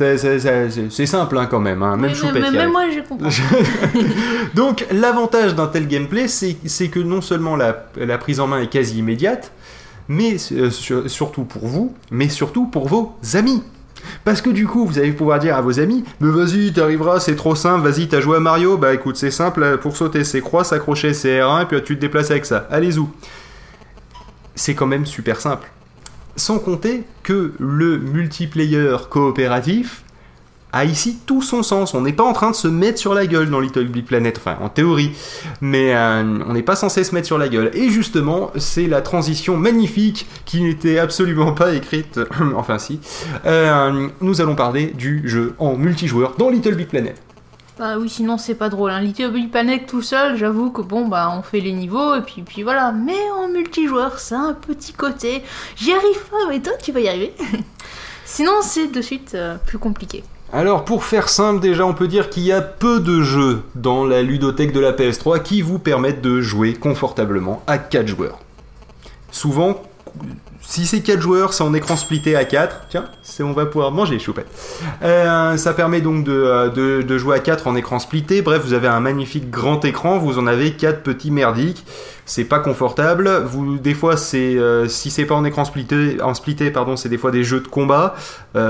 C'est- 0.00 1.06
simple 1.06 1.38
hein, 1.38 1.46
quand 1.50 1.60
même, 1.60 1.82
hein, 1.82 1.96
même 1.96 2.10
Oui, 2.12 2.16
Choupette 2.16 2.42
mais, 2.42 2.50
mais 2.50 2.66
moi, 2.68 2.82
j'ai 2.92 3.02
compris. 3.02 3.40
Donc 4.54 4.86
l'avantage 4.90 5.54
d'un 5.54 5.66
tel 5.66 5.86
gameplay, 5.86 6.26
c'est 6.28 6.88
que 6.88 7.00
non 7.00 7.20
seulement 7.20 7.56
la, 7.56 7.86
la 7.96 8.18
prise 8.18 8.40
en 8.40 8.46
main 8.46 8.60
est 8.62 8.68
quasi 8.68 8.98
immédiate, 8.98 9.52
mais 10.08 10.36
euh, 10.52 10.70
sur- 10.70 11.08
surtout 11.10 11.44
pour 11.44 11.66
vous, 11.66 11.94
mais 12.10 12.28
surtout 12.28 12.66
pour 12.66 12.88
vos 12.88 13.14
amis. 13.34 13.62
Parce 14.24 14.40
que 14.40 14.48
du 14.48 14.66
coup, 14.66 14.86
vous 14.86 14.98
allez 14.98 15.12
pouvoir 15.12 15.38
dire 15.40 15.54
à 15.56 15.60
vos 15.60 15.78
amis, 15.78 16.04
mais 16.20 16.30
vas-y, 16.30 16.72
t'arriveras, 16.72 17.20
c'est 17.20 17.36
trop 17.36 17.54
simple, 17.54 17.86
vas-y, 17.86 18.08
t'as 18.08 18.20
joué 18.20 18.38
à 18.38 18.40
Mario, 18.40 18.78
bah 18.78 18.94
écoute, 18.94 19.16
c'est 19.16 19.30
simple, 19.30 19.76
pour 19.82 19.94
sauter 19.96 20.24
c'est 20.24 20.40
croix, 20.40 20.64
s'accrocher 20.64 21.12
c'est 21.12 21.38
R1, 21.40 21.62
et 21.62 21.66
puis 21.66 21.82
tu 21.82 21.96
te 21.96 22.00
déplaces 22.00 22.30
avec 22.30 22.46
ça. 22.46 22.66
Allez-y. 22.70 23.00
C'est 24.54 24.74
quand 24.74 24.86
même 24.86 25.04
super 25.06 25.40
simple. 25.40 25.70
Sans 26.40 26.58
compter 26.58 27.04
que 27.22 27.52
le 27.58 27.98
multiplayer 27.98 28.96
coopératif 29.10 30.04
a 30.72 30.86
ici 30.86 31.18
tout 31.26 31.42
son 31.42 31.62
sens. 31.62 31.92
On 31.92 32.00
n'est 32.00 32.14
pas 32.14 32.24
en 32.24 32.32
train 32.32 32.50
de 32.50 32.56
se 32.56 32.66
mettre 32.66 32.98
sur 32.98 33.12
la 33.12 33.26
gueule 33.26 33.50
dans 33.50 33.60
Little 33.60 33.88
Big 33.88 34.06
Planet, 34.06 34.38
enfin 34.38 34.56
en 34.62 34.70
théorie, 34.70 35.12
mais 35.60 35.94
euh, 35.94 36.38
on 36.48 36.54
n'est 36.54 36.62
pas 36.62 36.76
censé 36.76 37.04
se 37.04 37.14
mettre 37.14 37.26
sur 37.26 37.36
la 37.36 37.50
gueule. 37.50 37.70
Et 37.74 37.90
justement, 37.90 38.52
c'est 38.56 38.86
la 38.86 39.02
transition 39.02 39.58
magnifique 39.58 40.26
qui 40.46 40.62
n'était 40.62 40.98
absolument 40.98 41.52
pas 41.52 41.74
écrite, 41.74 42.18
enfin 42.56 42.78
si. 42.78 43.00
Euh, 43.44 44.08
nous 44.22 44.40
allons 44.40 44.54
parler 44.54 44.94
du 44.96 45.28
jeu 45.28 45.54
en 45.58 45.76
multijoueur 45.76 46.36
dans 46.38 46.48
Little 46.48 46.74
Big 46.74 46.88
Planet. 46.88 47.20
Bah 47.80 47.96
oui, 47.98 48.10
sinon 48.10 48.36
c'est 48.36 48.56
pas 48.56 48.68
drôle. 48.68 48.90
Hein. 48.90 49.00
Little 49.00 49.48
Planet 49.50 49.86
tout 49.86 50.02
seul, 50.02 50.36
j'avoue 50.36 50.70
que 50.70 50.82
bon, 50.82 51.08
bah 51.08 51.34
on 51.34 51.40
fait 51.40 51.60
les 51.60 51.72
niveaux 51.72 52.14
et 52.14 52.20
puis, 52.20 52.42
puis 52.42 52.62
voilà. 52.62 52.92
Mais 52.92 53.16
en 53.34 53.48
multijoueur, 53.48 54.18
ça 54.18 54.36
un 54.36 54.52
petit 54.52 54.92
côté. 54.92 55.42
J'y 55.76 55.90
arrive 55.90 56.22
pas, 56.30 56.46
mais 56.50 56.60
toi 56.60 56.74
tu 56.82 56.92
vas 56.92 57.00
y 57.00 57.08
arriver. 57.08 57.32
sinon 58.26 58.52
c'est 58.60 58.88
de 58.88 59.00
suite 59.00 59.32
euh, 59.34 59.56
plus 59.64 59.78
compliqué. 59.78 60.22
Alors 60.52 60.84
pour 60.84 61.04
faire 61.04 61.30
simple 61.30 61.60
déjà 61.60 61.86
on 61.86 61.94
peut 61.94 62.06
dire 62.06 62.28
qu'il 62.28 62.42
y 62.42 62.52
a 62.52 62.60
peu 62.60 63.00
de 63.00 63.22
jeux 63.22 63.62
dans 63.74 64.04
la 64.04 64.20
ludothèque 64.20 64.74
de 64.74 64.80
la 64.80 64.92
PS3 64.92 65.42
qui 65.42 65.62
vous 65.62 65.78
permettent 65.78 66.20
de 66.20 66.42
jouer 66.42 66.74
confortablement 66.74 67.62
à 67.66 67.78
4 67.78 68.06
joueurs. 68.06 68.40
Souvent, 69.30 69.80
si 70.70 70.86
c'est 70.86 71.00
4 71.00 71.20
joueurs, 71.20 71.52
c'est 71.52 71.64
en 71.64 71.74
écran 71.74 71.96
splitté 71.96 72.36
à 72.36 72.44
4. 72.44 72.82
Tiens, 72.90 73.06
on 73.40 73.52
va 73.52 73.66
pouvoir 73.66 73.90
manger 73.90 74.20
choupette. 74.20 74.46
Euh, 75.02 75.56
ça 75.56 75.74
permet 75.74 76.00
donc 76.00 76.22
de, 76.22 76.30
euh, 76.32 77.18
jouer 77.18 77.34
à 77.34 77.40
4 77.40 77.66
en 77.66 77.74
écran 77.74 77.98
splitté. 77.98 78.40
Bref, 78.40 78.62
vous 78.64 78.72
avez 78.72 78.86
un 78.86 79.00
magnifique 79.00 79.50
grand 79.50 79.84
écran, 79.84 80.18
vous 80.18 80.38
en 80.38 80.46
avez 80.46 80.74
4 80.74 81.02
petits 81.02 81.32
merdiques. 81.32 81.84
C'est 82.24 82.44
pas 82.44 82.60
confortable. 82.60 83.42
Vous, 83.46 83.78
des 83.78 83.94
fois, 83.94 84.16
c'est 84.16 84.56
euh, 84.56 84.86
si 84.86 85.10
c'est 85.10 85.24
pas 85.24 85.34
en 85.34 85.44
écran 85.44 85.64
splitté, 85.64 86.22
en 86.22 86.34
pardon, 86.72 86.94
c'est 86.96 87.08
des 87.08 87.18
fois 87.18 87.32
des 87.32 87.42
jeux 87.42 87.60
de 87.60 87.66
combat. 87.66 88.14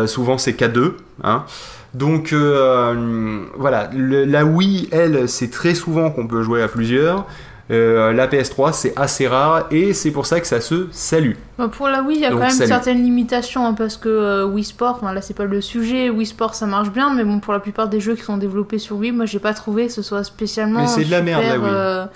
Souvent, 0.06 0.38
c'est 0.38 0.52
K2. 0.52 0.92
Hein. 1.22 1.44
Donc 1.92 2.32
voilà, 2.32 3.90
la 3.92 4.46
Wii, 4.46 4.88
elle, 4.90 5.28
c'est 5.28 5.50
très 5.50 5.74
souvent 5.74 6.10
qu'on 6.10 6.26
peut 6.26 6.40
jouer 6.40 6.62
à 6.62 6.68
plusieurs. 6.68 7.26
Euh, 7.70 8.12
la 8.12 8.26
PS3, 8.26 8.72
c'est 8.72 8.92
assez 8.98 9.28
rare 9.28 9.66
et 9.70 9.92
c'est 9.94 10.10
pour 10.10 10.26
ça 10.26 10.40
que 10.40 10.46
ça 10.48 10.60
se 10.60 10.88
salue. 10.90 11.34
Bah, 11.56 11.68
pour 11.68 11.86
la 11.88 12.02
Wii, 12.02 12.16
il 12.18 12.22
y 12.22 12.26
a 12.26 12.30
Donc, 12.30 12.40
quand 12.40 12.46
même 12.46 12.66
certaines 12.66 13.00
limitations 13.02 13.64
hein, 13.64 13.74
parce 13.74 13.96
que 13.96 14.08
euh, 14.08 14.44
Wii 14.44 14.64
Sport, 14.64 14.98
là 15.14 15.22
c'est 15.22 15.34
pas 15.36 15.44
le 15.44 15.60
sujet, 15.60 16.10
Wii 16.10 16.26
Sport 16.26 16.54
ça 16.56 16.66
marche 16.66 16.90
bien, 16.90 17.14
mais 17.14 17.22
bon, 17.22 17.38
pour 17.38 17.52
la 17.52 17.60
plupart 17.60 17.88
des 17.88 18.00
jeux 18.00 18.16
qui 18.16 18.22
sont 18.22 18.38
développés 18.38 18.78
sur 18.78 18.96
Wii, 18.96 19.12
moi 19.12 19.24
j'ai 19.26 19.38
pas 19.38 19.54
trouvé 19.54 19.86
que 19.86 19.92
ce 19.92 20.02
soit 20.02 20.24
spécialement. 20.24 20.80
Mais 20.80 20.86
c'est 20.88 21.04
de 21.04 21.10
la 21.12 21.22
merde, 21.22 21.42
super, 21.42 21.58
la 21.58 21.64
Wii. 21.64 21.72
euh, 21.72 22.06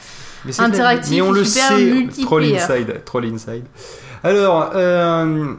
Mais 0.44 0.50
de 0.52 0.56
la- 0.58 0.64
Interactif 0.64 1.12
mais 1.14 1.20
on 1.22 1.34
et 1.34 1.38
le 1.38 1.44
super 1.44 1.68
sait, 1.68 2.22
troll 2.22 2.44
inside, 2.44 3.00
troll 3.04 3.24
inside. 3.26 3.64
Alors, 4.24 4.70
euh, 4.74 5.52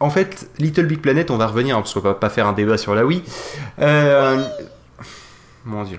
en 0.00 0.10
fait, 0.10 0.46
Little 0.58 0.84
Big 0.86 1.00
Planet, 1.00 1.30
on 1.30 1.38
va 1.38 1.46
revenir 1.46 1.76
hein, 1.76 1.80
parce 1.80 1.94
qu'on 1.94 2.00
va 2.00 2.14
pas 2.14 2.28
faire 2.28 2.46
un 2.46 2.52
débat 2.52 2.76
sur 2.76 2.94
la 2.94 3.06
Wii. 3.06 3.22
Mon 5.64 5.84
dieu. 5.84 5.98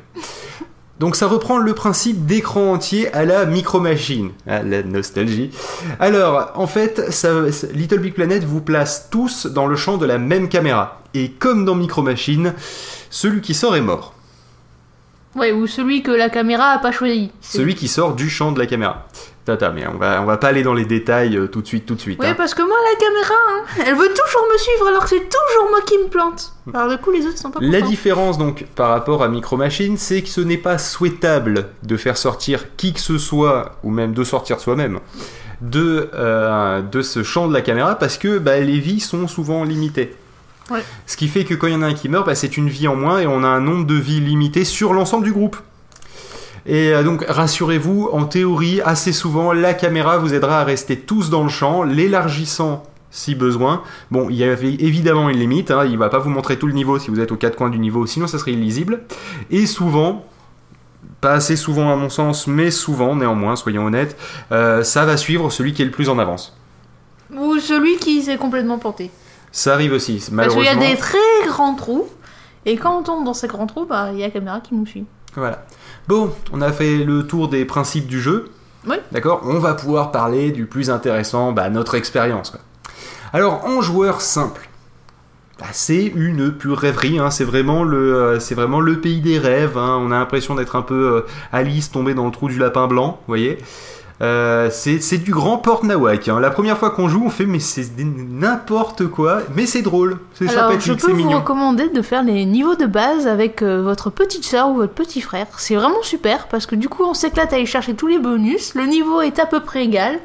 Donc 1.04 1.18
ça 1.18 1.28
reprend 1.28 1.58
le 1.58 1.74
principe 1.74 2.26
d'écran 2.26 2.72
entier 2.72 3.14
à 3.14 3.26
la 3.26 3.46
Micro 3.46 3.82
Machine, 3.82 4.32
à 4.48 4.64
la 4.64 4.84
nostalgie. 4.84 5.52
Alors, 6.00 6.54
en 6.56 6.66
fait, 6.66 7.12
ça- 7.12 7.42
Little 7.74 8.00
Big 8.00 8.14
Planet 8.14 8.42
vous 8.46 8.62
place 8.62 9.10
tous 9.12 9.48
dans 9.48 9.68
le 9.68 9.76
champ 9.76 9.98
de 9.98 10.06
la 10.06 10.18
même 10.18 10.48
caméra. 10.48 11.02
Et 11.14 11.30
comme 11.32 11.66
dans 11.66 11.76
Micro 11.76 12.02
Machine, 12.04 12.54
celui 13.10 13.42
qui 13.42 13.54
sort 13.54 13.76
est 13.76 13.82
mort. 13.82 14.14
Ouais, 15.36 15.52
ou 15.52 15.68
celui 15.68 16.04
que 16.04 16.12
la 16.12 16.30
caméra 16.30 16.68
a 16.70 16.80
pas 16.80 16.94
choisi. 16.94 17.32
Celui 17.42 17.76
qui 17.76 17.90
sort 17.90 18.14
du 18.16 18.30
champ 18.30 18.54
de 18.54 18.60
la 18.60 18.66
caméra. 18.66 19.06
Tata, 19.46 19.72
mais 19.72 19.86
on 19.88 19.98
va, 19.98 20.22
on 20.22 20.26
va 20.26 20.38
pas 20.38 20.48
aller 20.48 20.64
dans 20.64 20.74
les 20.74 20.86
détails 20.86 21.36
euh, 21.36 21.48
tout 21.48 21.62
de 21.62 21.68
suite, 21.68 21.86
tout 21.86 21.96
de 21.96 22.00
suite. 22.00 22.20
Ouais, 22.20 22.30
hein. 22.30 22.36
parce 22.38 22.54
que 22.54 22.62
moi, 22.62 22.78
la 22.92 23.00
caméra, 23.00 23.34
hein, 23.50 23.84
elle 23.88 23.96
veut 23.96 24.08
toujours 24.08 24.48
me 24.52 24.58
suivre 24.58 24.88
alors 24.88 25.04
que 25.04 25.10
c'est 25.10 25.30
toujours 25.30 25.70
moi 25.70 25.82
qui 25.86 25.98
me 25.98 26.08
plante. 26.08 26.54
Alors 26.74 26.90
du 26.90 26.98
coup, 26.98 27.12
les 27.12 27.26
autres 27.26 27.38
sont 27.38 27.52
pas 27.52 27.60
La 27.62 27.82
différence 27.82 28.38
donc 28.38 28.66
par 28.76 28.90
rapport 28.90 29.22
à 29.22 29.28
Micro 29.28 29.58
Machine, 29.58 29.98
c'est 29.98 30.22
que 30.22 30.30
ce 30.30 30.40
n'est 30.40 30.58
pas 30.58 30.78
souhaitable 30.78 31.68
de 31.84 31.98
faire 31.98 32.16
sortir 32.16 32.76
qui 32.78 32.94
que 32.94 33.02
ce 33.02 33.18
soit, 33.18 33.74
ou 33.84 33.92
même 33.92 34.14
de 34.14 34.24
sortir 34.24 34.62
soi-même, 34.62 35.00
de, 35.60 36.10
euh, 36.14 36.82
de 36.82 37.02
ce 37.02 37.24
champ 37.24 37.48
de 37.48 37.54
la 37.54 37.62
caméra 37.62 37.96
parce 37.96 38.18
que 38.18 38.38
bah, 38.38 38.60
les 38.60 38.80
vies 38.80 39.02
sont 39.02 39.28
souvent 39.28 39.66
limitées. 39.66 40.16
Ouais. 40.72 40.84
Ce 41.06 41.18
qui 41.18 41.28
fait 41.28 41.44
que 41.44 41.54
quand 41.54 41.68
il 41.68 41.74
y 41.74 41.76
en 41.76 41.82
a 41.82 41.88
un 41.88 41.94
qui 41.94 42.08
meurt, 42.08 42.26
bah, 42.26 42.36
c'est 42.36 42.56
une 42.56 42.70
vie 42.70 42.88
en 42.88 42.96
moins 42.96 43.20
et 43.20 43.28
on 43.28 43.44
a 43.44 43.48
un 43.48 43.60
nombre 43.60 43.86
de 43.86 43.96
vies 43.96 44.22
limité 44.22 44.64
sur 44.64 44.94
l'ensemble 44.94 45.26
du 45.26 45.34
groupe. 45.34 45.58
Et 46.66 46.94
euh, 46.94 47.04
donc 47.04 47.26
rassurez-vous, 47.28 48.10
en 48.12 48.26
théorie, 48.26 48.82
assez 48.82 49.12
souvent, 49.12 49.52
la 49.54 49.74
caméra 49.74 50.18
vous 50.18 50.34
aidera 50.34 50.62
à 50.62 50.64
rester 50.64 50.98
tous 50.98 51.30
dans 51.30 51.44
le 51.44 51.50
champ, 51.50 51.84
l'élargissant 51.84 52.84
si 53.12 53.36
besoin. 53.36 53.84
Bon, 54.12 54.30
il 54.30 54.36
y 54.36 54.44
avait 54.44 54.74
évidemment 54.74 55.30
une 55.30 55.38
limite, 55.38 55.72
hein, 55.72 55.86
il 55.86 55.98
va 55.98 56.10
pas 56.10 56.18
vous 56.20 56.30
montrer 56.30 56.58
tout 56.58 56.68
le 56.68 56.74
niveau 56.74 56.98
si 57.00 57.12
vous 57.12 57.20
êtes 57.20 57.32
aux 57.32 57.36
quatre 57.38 57.56
coins 57.56 57.70
du 57.70 57.80
niveau, 57.80 58.06
sinon 58.06 58.28
ça 58.28 58.40
serait 58.40 58.54
illisible. 58.54 59.04
Et 59.52 59.66
souvent, 59.68 60.26
pas 61.22 61.34
assez 61.34 61.56
souvent 61.56 61.92
à 61.94 61.96
mon 61.96 62.10
sens, 62.10 62.48
mais 62.48 62.72
souvent 62.72 63.16
néanmoins, 63.16 63.56
soyons 63.56 63.86
honnêtes, 63.86 64.18
euh, 64.52 64.84
ça 64.84 65.06
va 65.06 65.16
suivre 65.16 65.52
celui 65.52 65.74
qui 65.74 65.84
est 65.84 65.86
le 65.86 65.92
plus 65.92 66.10
en 66.10 66.18
avance. 66.18 66.58
Ou 67.34 67.60
celui 67.60 67.98
qui 67.98 68.24
s'est 68.24 68.38
complètement 68.38 68.80
planté. 68.80 69.12
Ça 69.52 69.74
arrive 69.74 69.94
aussi, 69.94 70.14
Parce 70.14 70.26
qu'il 70.26 70.36
malheureusement. 70.36 70.82
y 70.82 70.86
a 70.86 70.90
des 70.90 70.98
très 70.98 71.18
grands 71.46 71.76
trous. 71.76 72.08
Et 72.66 72.78
quand 72.78 72.98
on 72.98 73.04
tombe 73.04 73.26
dans 73.26 73.34
ces 73.34 73.48
grands 73.48 73.68
trous, 73.68 73.86
bah, 73.86 74.10
il 74.12 74.20
y 74.20 74.24
a 74.24 74.28
la 74.28 74.32
caméra 74.32 74.60
qui 74.60 74.74
nous 74.74 74.86
suit. 74.86 75.06
Voilà. 75.36 75.66
Bon, 76.08 76.34
on 76.52 76.62
a 76.62 76.72
fait 76.72 76.98
le 76.98 77.26
tour 77.26 77.48
des 77.50 77.66
principes 77.66 78.08
du 78.08 78.22
jeu. 78.22 78.50
Oui. 78.88 78.98
D'accord? 79.12 79.42
On 79.46 79.60
va 79.60 79.74
pouvoir 79.74 80.12
parler 80.12 80.52
du 80.52 80.66
plus 80.66 80.90
intéressant, 80.90 81.52
bah, 81.54 81.70
notre 81.70 81.96
expérience. 81.96 82.50
quoi. 82.52 82.60
Alors, 83.32 83.66
en 83.66 83.82
joueur 83.82 84.22
simple, 84.22 84.68
bah, 85.60 85.68
c'est 85.72 86.06
une 86.06 86.52
pure 86.52 86.78
rêverie. 86.78 87.20
hein. 87.20 87.32
C'est 87.32 87.46
vraiment, 87.46 87.84
le, 87.84 88.16
euh, 88.16 88.40
c'est 88.40 88.56
vraiment 88.56 88.82
le 88.82 89.00
pays 89.00 89.22
des 89.22 89.40
rêves. 89.40 89.78
hein. 89.78 89.98
On 90.02 90.12
a 90.12 90.20
l'impression 90.20 90.56
d'être 90.56 90.76
un 90.76 90.82
peu 90.82 91.16
euh, 91.18 91.22
Alice 91.52 91.92
tombée 91.92 92.14
dans 92.14 92.26
le 92.26 92.32
trou 92.32 92.50
du 92.50 92.60
lapin 92.60 92.88
blanc, 92.88 93.18
vous 93.22 93.28
voyez? 93.28 93.58
Euh, 94.22 94.70
c'est 94.72 95.02
c'est 95.02 95.18
du 95.18 95.32
grand 95.32 95.58
porte 95.58 95.84
nawak. 95.84 96.28
hein. 96.28 96.40
La 96.40 96.52
première 96.52 96.78
fois 96.78 96.92
qu'on 96.92 97.10
joue, 97.10 97.24
on 97.26 97.30
fait 97.30 97.46
mais 97.48 97.60
c'est 97.60 97.88
n'importe 97.98 99.08
quoi, 99.08 99.40
mais 99.56 99.66
c'est 99.66 99.82
drôle, 99.82 100.20
c'est 100.34 100.48
Alors, 100.50 100.72
je 100.74 100.80
sympathique, 100.80 100.94
peux 101.02 101.08
c'est 101.08 101.12
vous 101.14 101.18
mignon. 101.18 101.40
recommander 101.40 101.90
de 101.90 102.02
faire 102.02 102.24
les 102.24 102.46
niveaux 102.46 102.76
de 102.76 102.86
base 102.86 103.28
avec 103.28 103.62
euh, 103.62 103.82
votre 103.82 104.10
petite 104.12 104.46
soeur 104.46 104.70
ou 104.70 104.76
votre 104.76 104.94
petit 104.94 105.20
frère. 105.20 105.48
C'est 105.58 105.76
vraiment 105.76 106.02
super 106.04 106.48
parce 106.48 106.66
que 106.68 106.76
du 106.76 106.90
coup, 106.90 107.04
on 107.04 107.14
s'éclate 107.14 107.52
à 107.54 107.56
aller 107.56 107.66
chercher 107.66 107.96
tous 107.96 108.08
les 108.08 108.20
bonus. 108.20 108.76
Le 108.76 108.86
niveau 108.86 109.22
est 109.22 109.40
à 109.40 109.46
peu 109.46 109.60
près 109.62 109.84
égal. 109.84 110.20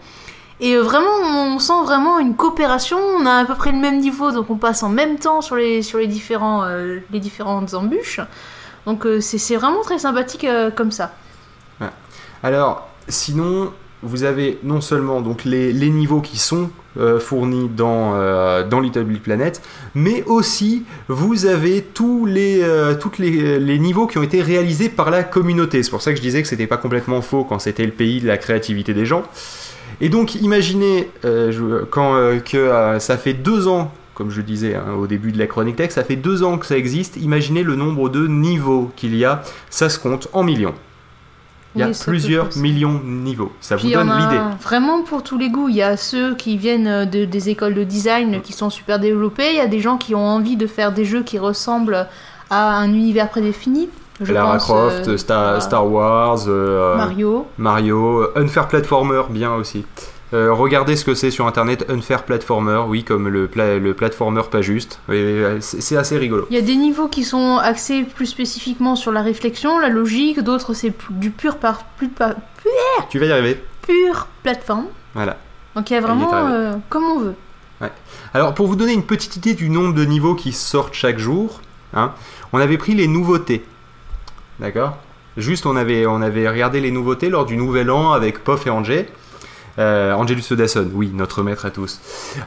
Et 0.61 0.74
euh, 0.74 0.83
vraiment, 0.83 1.09
on 1.24 1.59
sent 1.59 1.83
vraiment 1.85 2.18
une 2.18 2.35
coopération. 2.35 2.98
On 2.98 3.24
a 3.27 3.37
à 3.38 3.44
peu 3.46 3.55
près 3.55 3.72
le 3.72 3.79
même 3.79 4.01
niveau, 4.01 4.33
donc 4.33 4.51
on 4.51 4.57
passe 4.57 4.83
en 4.83 4.90
même 4.90 5.18
temps 5.18 5.40
sur 5.40 5.57
les, 5.57 5.83
sur 5.83 5.98
les, 5.98 6.09
différents, 6.09 6.62
euh, 6.64 6.98
les 7.11 7.20
différentes 7.20 7.72
embûches. 7.74 8.20
Donc 8.87 9.07
c'est 9.20 9.38
c'est 9.38 9.57
vraiment 9.57 9.81
très 9.83 9.98
sympathique 9.98 10.46
comme 10.77 10.90
ça. 10.92 11.12
Alors, 12.42 12.88
sinon, 13.09 13.73
vous 14.03 14.25
avez 14.25 14.59
non 14.62 14.81
seulement 14.81 15.21
donc 15.21 15.44
les, 15.44 15.73
niveaux 15.90 16.21
qui 16.21 16.38
sont 16.38 16.71
euh, 16.99 17.18
fournis 17.18 17.68
dans, 17.68 18.14
euh, 18.14 18.66
dans 18.66 18.81
Little 18.81 19.05
Planet, 19.18 19.61
mais 19.94 20.23
aussi 20.25 20.85
vous 21.09 21.47
avez 21.47 21.83
tous 21.83 22.27
les, 22.27 22.61
euh, 22.62 22.94
les, 23.18 23.79
niveaux 23.79 24.07
qui 24.07 24.18
ont 24.18 24.23
été 24.23 24.40
réalisés 24.40 24.88
par 24.88 25.11
la 25.11 25.25
communauté. 25.25 25.83
C'est 25.83 25.90
pour 25.90 26.03
ça 26.03 26.12
que 26.12 26.16
je 26.16 26.23
disais 26.23 26.42
que 26.42 26.49
c'était 26.49 26.66
pas 26.66 26.77
complètement 26.77 27.23
faux 27.23 27.44
quand 27.44 27.59
c'était 27.59 27.87
le 27.87 27.92
pays 27.92 28.21
de 28.21 28.27
la 28.27 28.38
créativité 28.38 28.94
des 28.94 29.07
gens. 29.07 29.25
Et 30.01 30.09
donc, 30.09 30.37
imaginez 30.37 31.11
euh, 31.25 31.81
que 32.40 32.99
ça 33.01 33.16
fait 33.16 33.35
deux 33.35 33.66
ans, 33.66 33.92
comme 34.14 34.31
je 34.31 34.42
disais 34.42 34.75
hein, 34.75 34.94
au 34.97 35.09
début 35.09 35.33
de 35.33 35.38
la 35.38 35.47
chronique 35.47 35.77
texte, 35.77 35.97
ça 35.97 36.05
fait 36.05 36.16
deux 36.16 36.44
ans 36.44 36.59
que 36.59 36.66
ça 36.66 36.77
existe. 36.77 37.16
Imaginez 37.16 37.64
le 37.64 37.75
nombre 37.75 38.09
de 38.09 38.29
niveaux 38.29 38.92
qu'il 38.94 39.16
y 39.16 39.25
a. 39.25 39.42
Ça 39.71 39.88
se 39.88 39.99
compte 39.99 40.29
en 40.33 40.44
millions. 40.44 40.75
Il 41.74 41.81
y 41.81 41.85
a 41.85 41.88
Oui, 41.88 41.92
plusieurs 42.07 42.48
millions 42.57 42.94
de 42.94 43.04
niveaux. 43.04 43.52
Ça 43.61 43.76
Puis 43.76 43.88
vous 43.88 43.94
donne 43.94 44.11
l'idée. 44.18 44.40
vraiment 44.62 45.02
pour 45.02 45.22
tous 45.22 45.37
les 45.38 45.50
goûts. 45.50 45.68
Il 45.68 45.76
y 45.76 45.83
a 45.83 45.96
ceux 45.96 46.35
qui 46.35 46.57
viennent 46.57 46.87
euh, 46.88 47.04
de, 47.04 47.24
des 47.24 47.50
écoles 47.50 47.74
de 47.74 47.85
design 47.85 48.40
qui 48.40 48.52
sont 48.52 48.70
super 48.70 48.98
développés. 48.98 49.50
Il 49.50 49.57
y 49.57 49.61
a 49.61 49.66
des 49.66 49.81
gens 49.81 49.98
qui 49.98 50.14
ont 50.14 50.26
envie 50.26 50.57
de 50.57 50.66
faire 50.66 50.92
des 50.92 51.04
jeux 51.04 51.22
qui 51.22 51.38
ressemblent 51.38 52.07
à 52.50 52.78
un 52.78 52.88
univers 52.92 53.28
prédéfini. 53.28 53.90
Je 54.20 54.33
Lara 54.33 54.54
pense, 54.54 54.64
Croft, 54.64 55.09
euh, 55.09 55.16
Star, 55.16 55.62
Star 55.62 55.87
Wars, 55.87 56.38
euh, 56.48 56.96
Mario. 56.96 57.46
Mario, 57.59 58.26
Unfair 58.35 58.66
Platformer, 58.66 59.22
bien 59.31 59.52
aussi. 59.54 59.85
Euh, 60.35 60.53
regardez 60.53 60.95
ce 60.97 61.05
que 61.07 61.14
c'est 61.14 61.31
sur 61.31 61.47
internet, 61.47 61.87
Unfair 61.88 62.25
Platformer, 62.25 62.83
oui, 62.87 63.03
comme 63.03 63.29
le, 63.29 63.47
pla- 63.49 63.79
le 63.79 63.95
platformer 63.95 64.43
pas 64.51 64.61
juste. 64.61 65.01
C'est 65.61 65.97
assez 65.97 66.19
rigolo. 66.19 66.47
Il 66.51 66.57
y 66.57 66.59
a 66.59 66.62
des 66.62 66.77
niveaux 66.77 67.09
qui 67.09 67.25
sont 67.25 67.57
axés 67.57 68.03
plus 68.03 68.27
spécifiquement 68.27 68.95
sur 68.95 69.11
la 69.11 69.23
réflexion, 69.23 69.79
la 69.79 69.88
logique, 69.88 70.41
d'autres 70.41 70.75
c'est 70.75 70.93
du 71.11 71.31
pur 71.31 71.57
par 71.57 71.85
plus 71.97 72.09
par 72.09 72.35
Tu 73.09 73.19
vas 73.19 73.27
y 73.27 73.33
arriver. 73.33 73.62
pure 73.87 74.27
plateforme. 74.43 74.87
Voilà. 75.14 75.38
Donc 75.75 75.88
il 75.91 75.95
y 75.95 75.97
a 75.97 76.01
y 76.01 76.03
vraiment 76.03 76.31
euh, 76.35 76.75
comme 76.91 77.05
on 77.05 77.19
veut. 77.21 77.35
Alors, 78.35 78.53
pour 78.55 78.67
vous 78.67 78.77
donner 78.77 78.93
une 78.93 79.05
petite 79.05 79.37
idée 79.37 79.55
du 79.55 79.71
nombre 79.71 79.95
de 79.95 80.05
niveaux 80.05 80.35
qui 80.35 80.53
sortent 80.53 80.93
chaque 80.95 81.19
jour, 81.19 81.61
hein, 81.95 82.12
on 82.53 82.59
avait 82.59 82.77
pris 82.77 82.93
les 82.95 83.07
nouveautés. 83.09 83.64
D'accord? 84.61 84.99
Juste, 85.37 85.64
on 85.64 85.77
avait, 85.77 86.05
on 86.05 86.21
avait 86.21 86.49
regardé 86.49 86.81
les 86.81 86.91
nouveautés 86.91 87.31
lors 87.31 87.47
du 87.47 87.57
Nouvel 87.57 87.91
An 87.93 88.11
avec 88.12 88.43
Poff 88.43 88.67
et 88.67 88.71
Angé. 88.71 89.09
Euh, 89.79 90.12
Angelus 90.12 90.43
Odasson, 90.51 90.88
oui, 90.93 91.11
notre 91.14 91.43
maître 91.43 91.64
à 91.64 91.71
tous. 91.71 92.01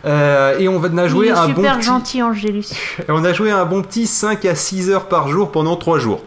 Euh, 0.05 0.57
et 0.59 0.67
on 0.67 0.83
a 0.97 1.07
joué 1.07 1.27
Il 1.27 1.29
est 1.29 1.31
un 1.31 1.47
bon 1.47 1.55
super 1.55 1.77
petit, 1.77 1.85
gentil 1.85 2.23
Angélus. 2.23 2.65
on 3.07 3.23
a 3.23 3.31
joué 3.31 3.51
un 3.51 3.65
bon 3.65 3.81
petit 3.81 4.05
5 4.05 4.43
à 4.45 4.55
6 4.55 4.89
heures 4.89 5.07
par 5.07 5.29
jour 5.29 5.51
pendant 5.51 5.77
3 5.77 5.99
jours. 5.99 6.23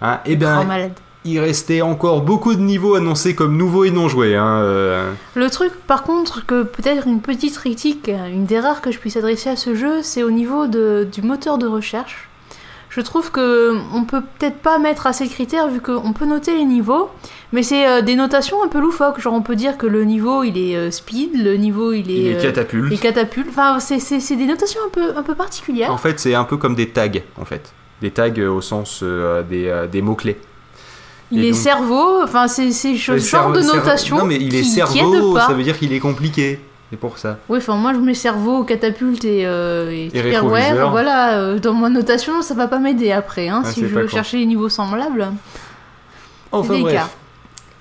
Hein, 0.00 0.20
et 0.24 0.36
Grand 0.36 0.56
bien, 0.60 0.64
malade. 0.64 0.92
il 1.26 1.38
restait 1.40 1.82
encore 1.82 2.22
beaucoup 2.22 2.54
de 2.54 2.60
niveaux 2.60 2.94
annoncés 2.94 3.34
comme 3.34 3.56
nouveaux 3.56 3.84
et 3.84 3.90
non 3.90 4.08
joués. 4.08 4.34
Hein, 4.34 4.60
euh. 4.62 5.12
Le 5.34 5.50
truc, 5.50 5.72
par 5.86 6.02
contre, 6.02 6.44
que 6.46 6.62
peut-être 6.62 7.06
une 7.06 7.20
petite 7.20 7.58
critique, 7.58 8.08
une 8.08 8.46
des 8.46 8.60
rares 8.60 8.80
que 8.80 8.90
je 8.90 8.98
puisse 8.98 9.16
adresser 9.18 9.50
à 9.50 9.56
ce 9.56 9.74
jeu, 9.74 10.02
c'est 10.02 10.22
au 10.22 10.30
niveau 10.30 10.66
de, 10.66 11.06
du 11.12 11.20
moteur 11.20 11.58
de 11.58 11.66
recherche. 11.66 12.30
Je 12.96 13.00
trouve 13.00 13.32
que 13.32 13.76
on 13.92 14.04
peut 14.04 14.20
peut-être 14.38 14.58
pas 14.58 14.78
mettre 14.78 15.06
assez 15.08 15.24
de 15.26 15.30
critères 15.30 15.68
vu 15.68 15.80
qu'on 15.80 16.12
peut 16.12 16.26
noter 16.26 16.54
les 16.56 16.64
niveaux, 16.64 17.10
mais 17.52 17.64
c'est 17.64 17.88
euh, 17.88 18.02
des 18.02 18.14
notations 18.14 18.62
un 18.62 18.68
peu 18.68 18.78
loufoques. 18.80 19.20
Genre 19.20 19.34
on 19.34 19.42
peut 19.42 19.56
dire 19.56 19.76
que 19.76 19.86
le 19.86 20.04
niveau 20.04 20.44
il 20.44 20.56
est 20.56 20.76
euh, 20.76 20.90
speed, 20.92 21.30
le 21.34 21.56
niveau 21.56 21.92
il 21.92 22.08
est, 22.10 22.14
Il 22.14 22.26
est 22.28 22.36
euh, 22.36 22.42
catapulte. 22.42 22.86
il 22.92 22.94
est 22.94 22.98
catapulte. 23.02 23.48
Enfin, 23.50 23.80
c'est- 23.80 23.98
c'est 23.98 24.20
c'est 24.20 24.36
des 24.36 24.46
notations 24.46 24.80
un 24.86 24.90
peu, 24.90 25.16
un 25.16 25.22
peu 25.24 25.34
particulières. 25.34 25.90
En 25.92 25.96
fait, 25.98 26.20
c'est 26.20 26.34
un 26.36 26.44
peu 26.44 26.56
comme 26.56 26.76
des 26.76 26.90
tags, 26.90 27.08
en 27.40 27.44
fait. 27.44 27.72
Des 28.00 28.10
tags 28.12 28.30
au 28.48 28.60
sens 28.60 29.02
des, 29.48 29.86
des 29.90 30.02
mots-clés. 30.02 30.38
il 31.32 31.44
et 31.44 31.48
est 31.48 31.50
donc- 31.52 31.60
cerveau, 31.60 32.22
enfin 32.22 32.46
c'est 32.48 32.70
ce 32.70 32.94
genre 32.94 33.50
de 33.50 33.60
notation 33.60 34.18
Non, 34.18 34.24
mais 34.24 34.36
il 34.36 34.54
est 34.54 34.60
qui, 34.62 34.68
cerveau, 34.70 35.36
ça 35.38 35.52
veut 35.52 35.62
dire 35.64 35.76
qu'il 35.78 35.92
est 35.92 36.00
compliqué. 36.00 36.60
Pour 37.00 37.18
ça. 37.18 37.38
Oui, 37.48 37.58
enfin 37.58 37.76
moi 37.76 37.92
je 37.94 37.98
mets 37.98 38.14
cerveau, 38.14 38.64
catapulte 38.64 39.24
et, 39.24 39.46
euh, 39.46 39.90
et, 39.90 40.10
Et 40.16 40.38
voilà, 40.90 41.38
euh, 41.38 41.58
dans 41.58 41.72
mon 41.72 41.90
notation 41.90 42.42
ça 42.42 42.54
va 42.54 42.68
pas 42.68 42.78
m'aider 42.78 43.12
après, 43.12 43.48
hein, 43.48 43.62
Ah, 43.64 43.70
si 43.70 43.80
je 43.80 43.86
veux 43.86 44.06
chercher 44.08 44.38
les 44.38 44.46
niveaux 44.46 44.68
semblables. 44.68 45.26
Enfin 46.52 46.78
bref. 46.80 47.16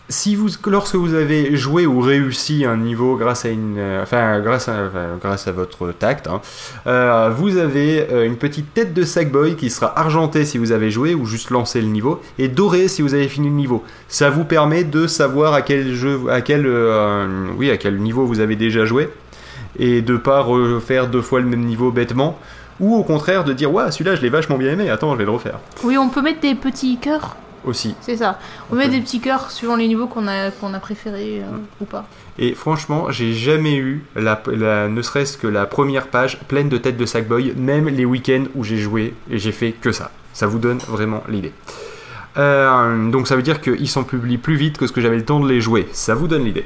Si 0.09 0.37
lorsque 0.67 0.95
vous 0.95 1.13
avez 1.13 1.55
joué 1.55 1.85
ou 1.85 2.01
réussi 2.01 2.65
un 2.65 2.75
niveau 2.75 3.15
grâce 3.15 3.45
à 3.45 3.49
une, 3.49 3.77
euh, 3.77 4.03
enfin 4.03 4.41
grâce 4.41 4.67
à, 4.67 4.89
grâce 5.21 5.47
à 5.47 5.53
votre 5.53 5.93
tact, 5.93 6.27
hein, 6.27 6.41
euh, 6.87 7.29
vous 7.29 7.57
avez 7.57 8.05
euh, 8.11 8.25
une 8.25 8.35
petite 8.35 8.73
tête 8.73 8.93
de 8.93 9.03
Sackboy 9.03 9.55
qui 9.55 9.69
sera 9.69 9.97
argentée 9.97 10.43
si 10.43 10.57
vous 10.57 10.73
avez 10.73 10.91
joué 10.91 11.15
ou 11.15 11.25
juste 11.25 11.51
lancé 11.51 11.79
le 11.79 11.87
niveau 11.87 12.21
et 12.37 12.49
dorée 12.49 12.89
si 12.89 13.01
vous 13.01 13.13
avez 13.13 13.29
fini 13.29 13.47
le 13.47 13.55
niveau. 13.55 13.81
Ça 14.09 14.29
vous 14.29 14.43
permet 14.43 14.83
de 14.83 15.07
savoir 15.07 15.53
à 15.53 15.61
quel 15.61 15.93
jeu, 15.93 16.19
à 16.29 16.41
quel, 16.41 16.67
oui, 17.57 17.71
à 17.71 17.77
quel 17.77 17.97
niveau 17.97 18.25
vous 18.25 18.41
avez 18.41 18.57
déjà 18.57 18.85
joué 18.85 19.09
et 19.79 20.01
de 20.01 20.17
pas 20.17 20.41
refaire 20.41 21.07
deux 21.07 21.21
fois 21.21 21.39
le 21.39 21.47
même 21.47 21.63
niveau 21.63 21.91
bêtement. 21.91 22.37
Ou 22.79 22.95
au 22.95 23.03
contraire 23.03 23.43
de 23.43 23.53
dire 23.53 23.71
ouais 23.71 23.91
celui-là 23.91 24.15
je 24.15 24.21
l'ai 24.21 24.29
vachement 24.29 24.57
bien 24.57 24.71
aimé, 24.71 24.89
attends 24.89 25.13
je 25.13 25.17
vais 25.17 25.25
le 25.25 25.31
refaire 25.31 25.59
Oui, 25.83 25.97
on 25.97 26.09
peut 26.09 26.21
mettre 26.21 26.41
des 26.41 26.55
petits 26.55 26.97
cœurs, 26.97 27.37
aussi. 27.65 27.95
c'est 28.01 28.17
ça. 28.17 28.39
On 28.69 28.73
On 28.73 28.77
met 28.77 28.85
peut. 28.85 28.91
des 28.91 29.01
petits 29.01 29.19
cœurs 29.19 29.51
suivant 29.51 29.75
les 29.75 29.87
niveaux 29.87 30.07
qu'on 30.07 30.27
a, 30.27 30.51
qu'on 30.51 30.73
a 30.73 30.79
préférés 30.79 31.41
euh, 31.41 31.57
ou 31.81 31.85
pas. 31.85 32.05
Et 32.39 32.53
franchement, 32.55 33.11
j'ai 33.11 33.33
jamais 33.33 33.75
eu, 33.77 34.03
la, 34.15 34.41
la- 34.47 34.87
ne 34.89 35.01
serait-ce 35.01 35.37
que 35.37 35.47
la 35.47 35.65
première 35.65 36.07
page 36.07 36.39
pleine 36.47 36.69
de 36.69 36.77
têtes 36.77 36.97
de 36.97 37.05
Sackboy, 37.05 37.53
même 37.55 37.87
les 37.89 38.05
week-ends 38.05 38.45
où 38.55 38.63
j'ai 38.63 38.77
joué 38.77 39.13
et 39.29 39.37
j'ai 39.37 39.51
fait 39.51 39.71
que 39.71 39.91
ça. 39.91 40.11
Ça 40.33 40.47
vous 40.47 40.57
donne 40.59 40.79
vraiment 40.79 41.23
l'idée. 41.29 41.51
Euh, 42.37 43.11
donc 43.11 43.27
ça 43.27 43.35
veut 43.35 43.43
dire 43.43 43.61
qu'ils 43.61 43.87
s'en 43.89 44.03
publient 44.03 44.39
plus 44.39 44.55
vite 44.55 44.77
que 44.79 44.87
ce 44.87 44.91
que 44.91 45.01
j'avais 45.01 45.17
le 45.17 45.25
temps 45.25 45.39
de 45.39 45.47
les 45.47 45.61
jouer. 45.61 45.87
Ça 45.91 46.15
vous 46.15 46.27
donne 46.27 46.43
l'idée. 46.45 46.65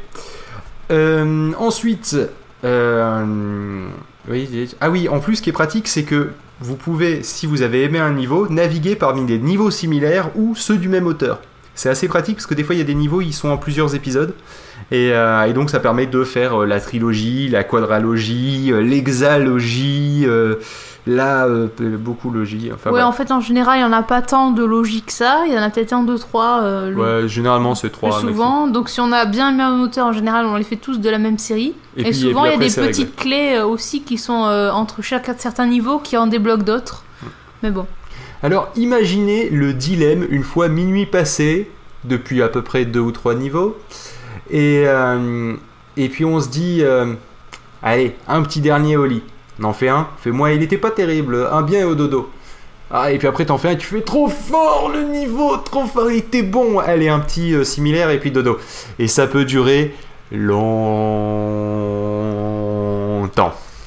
Euh, 0.91 1.51
ensuite, 1.59 2.15
euh, 2.63 3.87
oui, 4.29 4.69
ah 4.79 4.89
oui, 4.89 5.09
en 5.09 5.19
plus, 5.19 5.35
ce 5.37 5.41
qui 5.41 5.49
est 5.49 5.53
pratique, 5.53 5.87
c'est 5.89 6.03
que 6.03 6.29
vous 6.59 6.75
pouvez, 6.75 7.23
si 7.23 7.45
vous 7.45 7.61
avez 7.61 7.83
aimé 7.83 7.99
un 7.99 8.13
niveau, 8.13 8.47
naviguer 8.49 8.95
parmi 8.95 9.25
des 9.25 9.37
niveaux 9.37 9.71
similaires 9.71 10.31
ou 10.35 10.55
ceux 10.55 10.77
du 10.77 10.89
même 10.89 11.07
auteur. 11.07 11.39
C'est 11.75 11.89
assez 11.89 12.07
pratique 12.07 12.37
parce 12.37 12.47
que 12.47 12.55
des 12.55 12.63
fois 12.63 12.73
il 12.73 12.79
y 12.79 12.81
a 12.81 12.85
des 12.85 12.95
niveaux, 12.95 13.21
ils 13.21 13.33
sont 13.33 13.49
en 13.49 13.57
plusieurs 13.57 13.93
épisodes. 13.93 14.33
Et, 14.91 15.11
euh, 15.11 15.43
et 15.43 15.53
donc 15.53 15.69
ça 15.69 15.79
permet 15.79 16.05
de 16.07 16.23
faire 16.23 16.61
euh, 16.61 16.65
la 16.65 16.79
trilogie, 16.79 17.49
la 17.49 17.63
quadralogie, 17.65 18.71
euh, 18.71 18.79
l'hexalogie, 18.81 20.23
euh, 20.25 20.55
la 21.05 21.45
euh, 21.45 21.67
beaucoup 21.79 22.31
logie. 22.31 22.69
Enfin, 22.73 22.89
ouais, 22.89 22.91
voilà. 22.91 23.07
en 23.07 23.11
fait, 23.11 23.31
en 23.31 23.39
général, 23.41 23.79
il 23.79 23.81
y 23.81 23.85
en 23.85 23.91
a 23.93 24.03
pas 24.03 24.21
tant 24.21 24.51
de 24.51 24.63
logique 24.63 25.07
que 25.07 25.11
ça. 25.13 25.43
Il 25.47 25.53
y 25.53 25.57
en 25.57 25.61
a 25.61 25.69
peut-être 25.69 25.93
un, 25.93 26.03
deux, 26.03 26.17
trois 26.17 26.61
euh, 26.63 26.89
le 26.91 27.21
Ouais, 27.23 27.27
généralement 27.29 27.75
c'est 27.75 27.89
plus 27.89 27.97
trois. 27.97 28.19
souvent. 28.21 28.67
Donc, 28.67 28.89
si 28.89 28.99
on 29.01 29.11
a 29.11 29.25
bien 29.25 29.51
le 29.51 29.57
même 29.57 29.81
auteur, 29.81 30.07
en 30.07 30.13
général, 30.13 30.45
on 30.45 30.55
les 30.55 30.63
fait 30.63 30.75
tous 30.77 30.99
de 30.99 31.09
la 31.09 31.17
même 31.17 31.37
série. 31.37 31.73
Et 31.97 32.01
Et, 32.01 32.03
puis- 32.03 32.09
et 32.09 32.13
souvent, 32.13 32.45
il 32.45 32.51
y 32.51 32.55
a 32.55 32.57
des 32.57 32.67
réglé. 32.67 32.87
petites 32.87 33.15
clés 33.15 33.55
euh, 33.57 33.65
aussi 33.65 34.01
qui 34.03 34.17
sont 34.17 34.45
euh, 34.45 34.69
entre 34.71 35.01
chaque 35.01 35.29
certains 35.37 35.65
niveaux 35.67 35.99
qui 35.99 36.15
en 36.17 36.27
débloquent 36.27 36.63
d'autres. 36.63 37.03
Hmm. 37.23 37.27
Mais 37.63 37.71
bon. 37.71 37.85
Alors 38.43 38.69
imaginez 38.75 39.49
le 39.49 39.73
dilemme 39.73 40.25
une 40.29 40.43
fois 40.43 40.67
minuit 40.69 41.05
passé, 41.07 41.69
depuis 42.03 42.41
à 42.43 42.47
peu 42.49 42.61
près 42.61 42.85
deux 42.85 42.99
ou 42.99 43.11
trois 43.11 43.33
niveaux, 43.33 43.75
et, 44.49 44.83
euh, 44.85 45.55
et 45.95 46.09
puis 46.09 46.25
on 46.25 46.39
se 46.39 46.49
dit, 46.49 46.79
euh, 46.81 47.13
allez, 47.81 48.15
un 48.27 48.41
petit 48.43 48.61
dernier 48.61 48.97
au 48.97 49.05
lit. 49.05 49.23
On 49.59 49.65
en 49.65 49.73
fait 49.73 49.89
un, 49.89 50.07
fais-moi, 50.19 50.53
il 50.53 50.61
était 50.61 50.77
pas 50.77 50.91
terrible, 50.91 51.47
un 51.51 51.61
bien 51.63 51.79
et 51.81 51.83
au 51.83 51.95
dodo. 51.95 52.29
Ah, 52.89 53.11
et 53.11 53.17
puis 53.17 53.27
après 53.27 53.45
t'en 53.45 53.57
fais 53.57 53.69
un, 53.69 53.75
tu 53.75 53.87
fais 53.87 54.01
trop 54.01 54.29
fort 54.29 54.89
le 54.93 55.03
niveau, 55.03 55.57
trop 55.57 55.85
fort, 55.85 56.09
il 56.09 56.17
était 56.17 56.43
bon. 56.43 56.79
Allez, 56.79 57.09
un 57.09 57.19
petit 57.19 57.53
euh, 57.53 57.63
similaire 57.63 58.09
et 58.11 58.19
puis 58.19 58.31
dodo. 58.31 58.59
Et 58.97 59.07
ça 59.07 59.27
peut 59.27 59.43
durer 59.45 59.93
longtemps. 60.31 60.73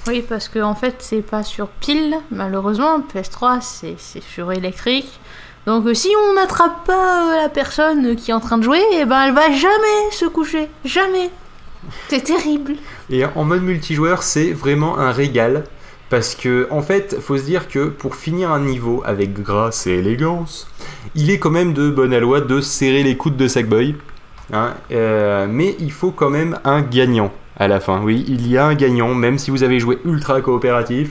Oui, 0.06 0.24
parce 0.28 0.48
que 0.48 0.58
en 0.58 0.74
fait, 0.74 0.96
c'est 0.98 1.22
pas 1.22 1.42
sur 1.42 1.68
pile, 1.68 2.16
malheureusement. 2.30 3.00
PS3, 3.14 3.60
c'est 3.60 3.94
c'est 3.98 4.22
sur 4.22 4.52
électrique. 4.52 5.20
Donc, 5.66 5.86
euh, 5.86 5.94
si 5.94 6.08
on 6.28 6.34
n'attrape 6.34 6.86
pas 6.86 7.32
euh, 7.32 7.42
la 7.42 7.48
personne 7.48 8.16
qui 8.16 8.30
est 8.30 8.34
en 8.34 8.40
train 8.40 8.58
de 8.58 8.62
jouer, 8.62 8.80
eh 8.92 9.04
ben, 9.04 9.26
elle 9.26 9.34
va 9.34 9.50
jamais 9.50 10.10
se 10.10 10.24
coucher. 10.24 10.68
Jamais. 10.84 11.30
C'est 12.08 12.24
terrible. 12.24 12.74
Et 13.10 13.24
en 13.24 13.44
mode 13.44 13.62
multijoueur, 13.62 14.22
c'est 14.22 14.52
vraiment 14.52 14.98
un 14.98 15.12
régal. 15.12 15.64
Parce 16.08 16.34
que, 16.34 16.66
en 16.70 16.82
fait, 16.82 17.20
faut 17.20 17.38
se 17.38 17.44
dire 17.44 17.68
que 17.68 17.86
pour 17.86 18.16
finir 18.16 18.50
un 18.50 18.60
niveau 18.60 19.00
avec 19.06 19.32
grâce 19.32 19.86
et 19.86 19.92
élégance, 19.92 20.66
il 21.14 21.30
est 21.30 21.38
quand 21.38 21.50
même 21.50 21.72
de 21.72 21.88
bonne 21.88 22.18
loi 22.18 22.40
de 22.40 22.60
serrer 22.60 23.04
les 23.04 23.16
coudes 23.16 23.36
de 23.36 23.46
Sackboy. 23.46 23.94
Hein, 24.52 24.74
euh, 24.90 25.46
mais 25.48 25.76
il 25.78 25.92
faut 25.92 26.10
quand 26.10 26.30
même 26.30 26.58
un 26.64 26.82
gagnant 26.82 27.30
à 27.56 27.68
la 27.68 27.78
fin. 27.78 28.02
Oui, 28.02 28.24
il 28.26 28.48
y 28.48 28.58
a 28.58 28.66
un 28.66 28.74
gagnant, 28.74 29.14
même 29.14 29.38
si 29.38 29.52
vous 29.52 29.62
avez 29.62 29.78
joué 29.78 29.98
ultra 30.04 30.40
coopératif. 30.40 31.10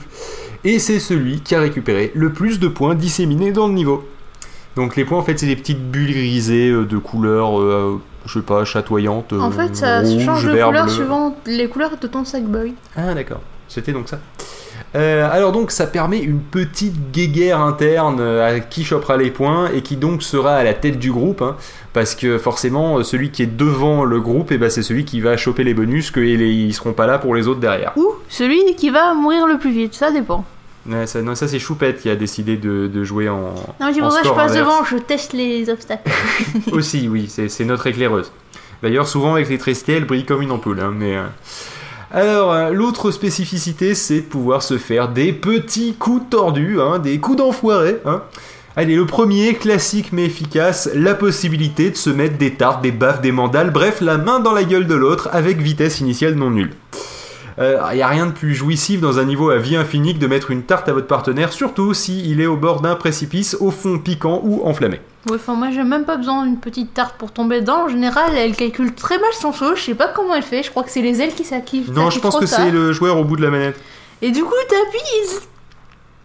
Et 0.64 0.78
c'est 0.78 1.00
celui 1.00 1.40
qui 1.40 1.54
a 1.54 1.60
récupéré 1.60 2.12
le 2.14 2.32
plus 2.34 2.60
de 2.60 2.68
points 2.68 2.94
disséminés 2.94 3.52
dans 3.52 3.68
le 3.68 3.72
niveau. 3.72 4.06
Donc 4.76 4.96
les 4.96 5.04
points, 5.04 5.18
en 5.18 5.22
fait, 5.22 5.38
c'est 5.38 5.46
des 5.46 5.56
petites 5.56 5.90
bulles 5.90 6.12
grisées 6.12 6.70
euh, 6.70 6.84
de 6.84 6.96
couleurs, 6.98 7.58
euh, 7.60 8.00
je 8.26 8.34
sais 8.38 8.44
pas, 8.44 8.64
chatoyantes. 8.64 9.32
En 9.32 9.48
euh, 9.48 9.50
fait, 9.50 9.74
ça 9.76 10.00
rouge, 10.00 10.24
change 10.24 10.44
de 10.46 10.50
vert, 10.52 10.66
couleur 10.68 10.84
bleu. 10.84 10.92
suivant 10.92 11.36
les 11.46 11.68
couleurs 11.68 11.96
de 12.00 12.06
ton 12.06 12.24
Sackboy. 12.24 12.74
Ah 12.96 13.14
d'accord, 13.14 13.40
c'était 13.68 13.92
donc 13.92 14.08
ça. 14.08 14.18
Euh, 14.96 15.28
alors 15.30 15.52
donc 15.52 15.70
ça 15.70 15.86
permet 15.86 16.18
une 16.18 16.40
petite 16.40 17.12
guéguerre 17.12 17.60
interne 17.60 18.18
euh, 18.18 18.56
à 18.56 18.58
qui 18.60 18.82
chopera 18.82 19.16
les 19.16 19.30
points 19.30 19.70
et 19.72 19.82
qui 19.82 19.96
donc 19.96 20.20
sera 20.22 20.54
à 20.54 20.64
la 20.64 20.74
tête 20.74 20.98
du 20.98 21.12
groupe 21.12 21.42
hein, 21.42 21.54
parce 21.92 22.16
que 22.16 22.38
forcément 22.38 22.98
euh, 22.98 23.04
celui 23.04 23.30
qui 23.30 23.42
est 23.44 23.56
devant 23.56 24.04
le 24.04 24.20
groupe 24.20 24.50
et 24.50 24.58
ben 24.58 24.68
c'est 24.68 24.82
celui 24.82 25.04
qui 25.04 25.20
va 25.20 25.36
choper 25.36 25.62
les 25.62 25.74
bonus 25.74 26.10
que 26.10 26.18
et 26.18 26.36
les- 26.36 26.50
ils 26.50 26.72
seront 26.74 26.92
pas 26.92 27.06
là 27.06 27.18
pour 27.18 27.36
les 27.36 27.46
autres 27.46 27.60
derrière. 27.60 27.92
Ou 27.96 28.08
celui 28.28 28.74
qui 28.74 28.90
va 28.90 29.14
mourir 29.14 29.46
le 29.46 29.58
plus 29.58 29.70
vite, 29.70 29.94
ça 29.94 30.10
dépend. 30.10 30.44
Ouais, 30.86 31.06
ça, 31.06 31.20
non 31.20 31.34
ça 31.34 31.46
c'est 31.46 31.58
Choupette 31.58 32.00
qui 32.00 32.08
a 32.08 32.16
décidé 32.16 32.56
de, 32.56 32.86
de 32.86 33.04
jouer 33.04 33.28
en 33.28 33.54
Non, 33.80 33.92
je 33.92 34.34
passe 34.34 34.54
devant, 34.54 34.84
je 34.84 34.96
teste 34.96 35.32
les 35.34 35.68
obstacles. 35.68 36.10
aussi 36.72 37.08
oui 37.08 37.26
c'est 37.28 37.48
c'est 37.48 37.64
notre 37.64 37.86
éclaireuse. 37.86 38.32
D'ailleurs 38.82 39.06
souvent 39.06 39.34
avec 39.34 39.48
l'électricité 39.48 39.94
elle 39.94 40.06
brille 40.06 40.24
comme 40.24 40.42
une 40.42 40.50
ampoule 40.52 40.80
hein, 40.80 40.92
mais 40.96 41.16
euh, 41.16 41.26
Alors, 42.12 42.52
euh, 42.52 42.70
l'autre 42.70 43.12
spécificité, 43.12 43.94
c'est 43.94 44.22
de 44.22 44.26
pouvoir 44.26 44.62
se 44.62 44.78
faire 44.78 45.10
des 45.10 45.32
petits 45.32 45.94
coups 45.94 46.28
tordus, 46.28 46.80
hein, 46.80 46.98
des 46.98 47.20
coups 47.20 47.36
d'enfoiré. 47.36 47.98
Hein. 48.04 48.22
Allez, 48.74 48.96
le 48.96 49.06
premier, 49.06 49.54
classique 49.54 50.10
mais 50.12 50.24
efficace, 50.24 50.90
la 50.94 51.14
possibilité 51.14 51.90
de 51.90 51.96
se 51.96 52.10
mettre 52.10 52.36
des 52.36 52.54
tartes, 52.54 52.82
des 52.82 52.90
baffes, 52.90 53.20
des 53.20 53.30
mandales, 53.30 53.70
bref, 53.70 54.00
la 54.00 54.16
main 54.16 54.40
dans 54.40 54.52
la 54.52 54.64
gueule 54.64 54.86
de 54.86 54.94
l'autre 54.94 55.28
avec 55.32 55.58
vitesse 55.58 56.00
initiale 56.00 56.34
non 56.34 56.50
nulle. 56.50 56.72
Il 57.60 57.96
n'y 57.96 58.02
a 58.02 58.08
rien 58.08 58.26
de 58.26 58.32
plus 58.32 58.54
jouissif 58.54 59.00
dans 59.00 59.18
un 59.18 59.24
niveau 59.24 59.50
à 59.50 59.58
vie 59.58 59.76
infinie 59.76 60.14
que 60.14 60.18
de 60.18 60.26
mettre 60.26 60.50
une 60.50 60.62
tarte 60.62 60.88
à 60.88 60.92
votre 60.92 61.06
partenaire, 61.06 61.52
surtout 61.52 61.92
s'il 61.92 62.40
est 62.40 62.46
au 62.46 62.56
bord 62.56 62.80
d'un 62.80 62.94
précipice, 62.94 63.54
au 63.60 63.70
fond 63.70 63.98
piquant 63.98 64.40
ou 64.42 64.62
enflammé. 64.64 65.00
Ouais, 65.28 65.36
enfin 65.36 65.54
moi 65.54 65.70
j'ai 65.70 65.84
même 65.84 66.06
pas 66.06 66.16
besoin 66.16 66.46
d'une 66.46 66.58
petite 66.58 66.94
tarte 66.94 67.16
pour 67.18 67.32
tomber 67.32 67.60
dedans. 67.60 67.84
En 67.84 67.88
général, 67.88 68.32
elle 68.34 68.56
calcule 68.56 68.94
très 68.94 69.18
mal 69.18 69.30
son 69.38 69.52
saut. 69.52 69.76
Je 69.76 69.82
sais 69.82 69.94
pas 69.94 70.08
comment 70.08 70.34
elle 70.34 70.42
fait. 70.42 70.62
Je 70.62 70.70
crois 70.70 70.82
que 70.82 70.90
c'est 70.90 71.02
les 71.02 71.20
ailes 71.20 71.34
qui 71.34 71.44
s'activent. 71.44 71.92
Non, 71.92 72.08
je 72.08 72.18
pense 72.18 72.38
que 72.38 72.46
c'est 72.46 72.70
le 72.70 72.92
joueur 72.92 73.18
au 73.18 73.24
bout 73.24 73.36
de 73.36 73.42
la 73.42 73.50
manette. 73.50 73.78
Et 74.22 74.30
du 74.30 74.42
coup, 74.42 74.54
t'appuies. 74.68 75.46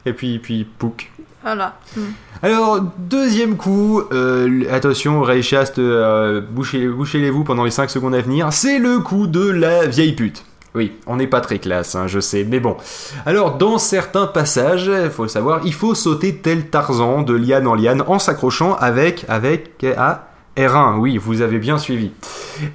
Et 0.06 0.14
puis, 0.14 0.40
puis, 0.40 0.66
pouc. 0.66 1.12
Voilà. 1.44 1.78
Hmm. 1.96 2.02
Alors, 2.42 2.82
deuxième 2.98 3.56
coup, 3.56 4.02
euh, 4.12 4.64
attention, 4.72 5.22
Ray 5.22 5.44
Shast, 5.44 5.80
euh, 5.80 6.42
bouchez-les-vous 6.42 7.44
pendant 7.44 7.64
les 7.64 7.72
5 7.72 7.90
secondes 7.90 8.16
à 8.16 8.22
venir, 8.22 8.52
c'est 8.52 8.80
le 8.80 9.00
coup 9.00 9.28
de 9.28 9.50
la 9.50 9.86
vieille 9.86 10.14
pute. 10.14 10.44
Oui, 10.76 10.92
on 11.08 11.16
n'est 11.16 11.28
pas 11.28 11.40
très 11.40 11.60
classe, 11.60 11.96
hein, 11.96 12.08
je 12.08 12.20
sais, 12.20 12.44
mais 12.44 12.60
bon. 12.60 12.76
Alors, 13.26 13.58
dans 13.58 13.78
certains 13.78 14.28
passages, 14.28 14.92
il 14.94 15.10
faut 15.10 15.24
le 15.24 15.30
savoir, 15.30 15.62
il 15.64 15.74
faut 15.74 15.96
sauter 15.96 16.36
tel 16.36 16.70
Tarzan 16.70 17.22
de 17.22 17.34
liane 17.34 17.66
en 17.66 17.76
liane 17.76 18.04
en 18.08 18.20
s'accrochant 18.20 18.76
avec, 18.76 19.26
avec, 19.30 19.86
à 19.98 20.28
R1, 20.58 20.98
oui, 20.98 21.18
vous 21.18 21.42
avez 21.42 21.60
bien 21.60 21.78
suivi. 21.78 22.12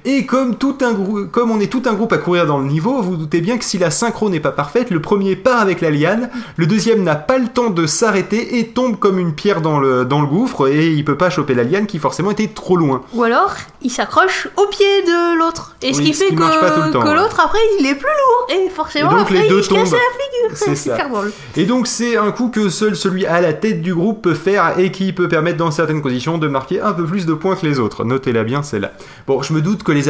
Et 0.05 0.25
comme, 0.25 0.55
tout 0.57 0.77
un 0.81 0.93
comme 1.31 1.51
on 1.51 1.59
est 1.59 1.71
tout 1.71 1.83
un 1.85 1.93
groupe 1.93 2.13
à 2.13 2.17
courir 2.17 2.45
dans 2.45 2.59
le 2.59 2.65
niveau, 2.65 3.01
vous, 3.01 3.15
doutez 3.15 3.41
bien 3.41 3.57
que 3.57 3.65
si 3.65 3.77
la 3.77 3.91
synchro 3.91 4.29
n'est 4.29 4.39
pas 4.39 4.51
parfaite, 4.51 4.89
le 4.89 5.01
premier 5.01 5.35
part 5.35 5.61
avec 5.61 5.81
la 5.81 5.89
liane, 5.89 6.29
le 6.55 6.67
deuxième 6.67 7.03
n'a 7.03 7.15
pas 7.15 7.37
le 7.37 7.47
temps 7.47 7.69
de 7.69 7.85
s'arrêter 7.85 8.59
et 8.59 8.67
tombe 8.67 8.97
comme 8.97 9.19
une 9.19 9.33
pierre 9.33 9.61
dans 9.61 9.79
le, 9.79 10.05
dans 10.05 10.21
le 10.21 10.27
gouffre 10.27 10.67
et 10.67 10.87
il 10.87 11.05
peut 11.05 11.17
pas 11.17 11.29
choper 11.29 11.53
la 11.53 11.63
liane 11.63 11.87
qui 11.87 11.99
forcément 11.99 12.31
était 12.31 12.47
trop 12.47 12.77
loin. 12.77 13.03
Ou 13.13 13.23
alors, 13.23 13.53
il 13.81 13.89
s'accroche 13.89 14.47
au 14.57 14.67
pied 14.67 15.01
de 15.03 15.37
l'autre. 15.37 15.75
Et 15.81 15.93
ce 15.93 16.01
qui 16.01 16.13
fait 16.13 16.29
que, 16.29 16.91
que 16.91 17.15
l'autre 17.15 17.39
après 17.39 17.59
il 17.79 17.85
est 17.87 17.95
plus 17.95 18.05
lourd 18.05 18.47
et 18.49 18.69
forcément 18.69 19.11
donc, 19.11 19.21
après 19.21 19.43
les 19.43 19.49
deux 19.49 19.59
il 19.59 19.63
se 19.63 19.69
casse 19.69 19.91
la 19.91 19.97
figure. 19.97 20.75
C'est. 20.75 21.61
Et 21.61 21.65
donc 21.65 21.87
c'est 21.87 22.17
un 22.17 22.31
coup 22.31 22.49
que 22.49 22.69
seul 22.69 22.95
celui 22.95 23.25
à 23.25 23.41
la 23.41 23.53
tête 23.53 23.81
du 23.81 23.93
groupe 23.93 24.21
peut 24.21 24.33
faire 24.33 24.77
et 24.77 24.91
qui 24.91 25.13
peut 25.13 25.27
permettre 25.27 25.57
dans 25.57 25.71
certaines 25.71 26.01
conditions 26.01 26.37
de 26.37 26.47
marquer 26.47 26.81
un 26.81 26.93
peu 26.93 27.05
plus 27.05 27.25
de 27.25 27.33
points 27.33 27.55
que 27.55 27.65
les 27.65 27.79
autres. 27.79 28.03
Notez-la 28.03 28.43
bien, 28.43 28.63
c'est 28.63 28.79
là. 28.79 28.91
Bon, 29.27 29.41
je 29.41 29.53
me 29.53 29.61
doute 29.61 29.70
que 29.77 29.91
les, 29.91 30.03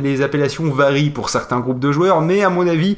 les 0.00 0.22
appellations 0.22 0.70
varient 0.70 1.10
pour 1.10 1.28
certains 1.30 1.60
groupes 1.60 1.80
de 1.80 1.92
joueurs, 1.92 2.20
mais 2.20 2.42
à 2.42 2.50
mon 2.50 2.66
avis, 2.66 2.96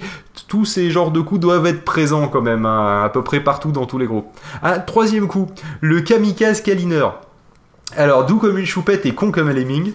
tous 0.49 0.65
ces 0.65 0.91
genres 0.91 1.11
de 1.11 1.21
coups 1.21 1.41
doivent 1.41 1.67
être 1.67 1.85
présents 1.85 2.29
quand 2.29 2.43
même, 2.43 2.67
hein, 2.67 3.05
à 3.05 3.09
peu 3.09 3.23
près 3.23 3.41
partout 3.41 3.73
dans 3.73 3.87
tous 3.87 3.99
les 3.99 4.07
groupes. 4.07 4.29
Ah, 4.63 4.79
troisième 4.79 5.29
coup, 5.29 5.49
le 5.81 6.01
kamikaze 6.01 6.61
Kaliner. 6.61 7.07
Alors, 7.97 8.27
doux 8.27 8.39
comme 8.39 8.59
une 8.59 8.67
choupette 8.67 9.07
et 9.07 9.15
con 9.15 9.31
comme 9.31 9.49
un 9.49 9.53
lemming. 9.53 9.93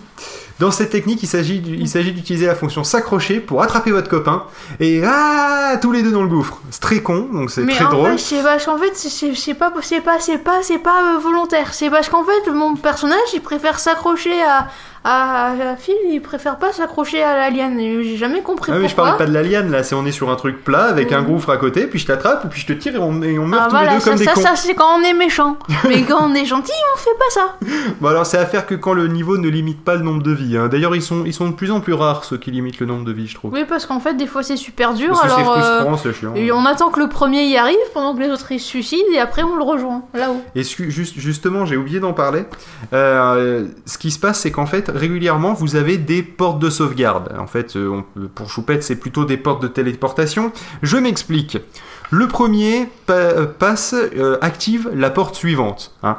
Dans 0.59 0.69
cette 0.69 0.91
technique, 0.91 1.23
il 1.23 1.27
s'agit 1.27 1.59
d'utiliser 1.59 2.45
la 2.45 2.53
fonction 2.53 2.83
s'accrocher 2.83 3.39
pour 3.39 3.63
attraper 3.63 3.89
votre 3.89 4.07
copain 4.07 4.43
et 4.79 5.01
ah 5.03 5.75
tous 5.81 5.91
les 5.91 6.03
deux 6.03 6.11
dans 6.11 6.21
le 6.21 6.27
gouffre. 6.27 6.59
C'est 6.69 6.81
très 6.81 6.99
con, 6.99 7.29
donc 7.33 7.49
c'est 7.49 7.65
très 7.65 7.85
drôle. 7.85 8.19
c'est 8.19 8.43
parce 8.43 8.65
qu'en 8.65 8.77
fait, 8.77 8.95
c'est 8.95 9.55
pas, 9.55 9.73
c'est 9.81 10.01
pas, 10.01 10.19
c'est 10.19 10.37
pas, 10.37 10.61
c'est 10.61 10.77
pas 10.77 11.15
euh, 11.15 11.17
volontaire. 11.17 11.73
C'est 11.73 11.89
parce 11.89 12.09
qu'en 12.09 12.23
fait, 12.23 12.51
mon 12.51 12.75
personnage, 12.75 13.17
il 13.33 13.41
préfère 13.41 13.79
s'accrocher 13.79 14.39
à 14.43 14.67
ah, 15.03 15.53
Phil, 15.79 15.95
il 16.11 16.21
préfère 16.21 16.57
pas 16.57 16.71
s'accrocher 16.73 17.23
à 17.23 17.35
la 17.35 17.49
liane. 17.49 17.79
J'ai 17.79 18.17
jamais 18.17 18.41
compris 18.41 18.71
ah, 18.71 18.75
pourquoi. 18.75 18.79
mais 18.79 18.87
je 18.87 18.95
parle 18.95 19.17
pas 19.17 19.25
de 19.25 19.33
la 19.33 19.41
liane 19.41 19.71
là, 19.71 19.83
c'est 19.83 19.95
on 19.95 20.05
est 20.05 20.11
sur 20.11 20.29
un 20.29 20.35
truc 20.35 20.63
plat 20.63 20.85
avec 20.85 21.11
un 21.11 21.23
gouffre 21.23 21.49
à 21.49 21.57
côté, 21.57 21.87
puis 21.87 21.97
je 21.97 22.05
t'attrape, 22.05 22.49
puis 22.49 22.61
je 22.61 22.67
te 22.67 22.73
tire 22.73 22.95
et 22.95 22.99
on, 22.99 23.21
et 23.23 23.39
on 23.39 23.47
meurt 23.47 23.63
ah, 23.65 23.69
tous 23.69 23.89
les 23.89 23.97
deux 23.97 24.03
comme 24.03 24.15
des 24.17 24.25
ça, 24.25 24.33
cons. 24.33 24.41
Ça, 24.41 24.55
c'est 24.55 24.75
quand 24.75 24.99
on 24.99 25.03
est 25.03 25.13
méchant. 25.13 25.57
mais 25.89 26.03
quand 26.03 26.19
on 26.21 26.35
est 26.35 26.45
gentil, 26.45 26.71
on 26.93 26.97
fait 26.99 27.17
pas 27.17 27.29
ça. 27.31 27.55
bon, 27.99 28.09
alors 28.09 28.25
c'est 28.27 28.37
à 28.37 28.45
faire 28.45 28.67
que 28.67 28.75
quand 28.75 28.93
le 28.93 29.07
niveau 29.07 29.37
ne 29.37 29.47
limite 29.49 29.83
pas 29.83 29.95
le 29.95 30.01
nombre 30.01 30.21
de 30.21 30.31
vies. 30.31 30.57
Hein. 30.57 30.67
D'ailleurs, 30.67 30.95
ils 30.95 31.01
sont, 31.01 31.23
ils 31.25 31.33
sont 31.33 31.49
de 31.49 31.55
plus 31.55 31.71
en 31.71 31.81
plus 31.81 31.93
rares 31.93 32.23
ceux 32.23 32.37
qui 32.37 32.51
limitent 32.51 32.79
le 32.79 32.85
nombre 32.85 33.05
de 33.05 33.11
vies, 33.11 33.27
je 33.27 33.35
trouve. 33.35 33.53
Oui, 33.53 33.65
parce 33.67 33.87
qu'en 33.87 33.99
fait, 33.99 34.13
des 34.13 34.27
fois 34.27 34.43
c'est 34.43 34.57
super 34.57 34.93
dur. 34.93 35.09
Parce 35.19 35.23
alors, 35.23 35.55
c'est 35.55 35.61
frustrant, 35.61 35.97
c'est 35.97 36.13
chiant. 36.13 36.35
Et 36.35 36.51
on 36.51 36.65
attend 36.65 36.89
que 36.89 36.99
le 36.99 37.09
premier 37.09 37.45
y 37.45 37.57
arrive 37.57 37.75
pendant 37.93 38.13
que 38.13 38.21
les 38.21 38.29
autres 38.29 38.51
ils 38.51 38.59
se 38.59 38.67
suicident 38.67 39.01
et 39.13 39.19
après 39.19 39.41
on 39.41 39.55
le 39.55 39.63
rejoint 39.63 40.03
là-haut. 40.13 40.41
Et 40.53 40.63
juste, 40.63 41.15
justement, 41.17 41.65
j'ai 41.65 41.77
oublié 41.77 41.99
d'en 41.99 42.13
parler. 42.13 42.43
Euh, 42.93 43.65
ce 43.87 43.97
qui 43.97 44.11
se 44.11 44.19
passe, 44.19 44.39
c'est 44.41 44.51
qu'en 44.51 44.65
fait, 44.65 44.90
régulièrement, 44.93 45.53
vous 45.53 45.75
avez 45.75 45.97
des 45.97 46.23
portes 46.23 46.59
de 46.59 46.69
sauvegarde. 46.69 47.35
En 47.37 47.47
fait, 47.47 47.75
euh, 47.75 48.01
pour 48.35 48.49
Choupette, 48.49 48.83
c'est 48.83 48.95
plutôt 48.95 49.25
des 49.25 49.37
portes 49.37 49.61
de 49.61 49.67
téléportation. 49.67 50.51
Je 50.81 50.97
m'explique. 50.97 51.57
Le 52.13 52.27
premier 52.27 52.89
euh, 53.09 53.45
passe, 53.45 53.95
euh, 53.95 54.37
active 54.41 54.89
la 54.93 55.09
porte 55.09 55.33
suivante. 55.35 55.95
Hein. 56.03 56.17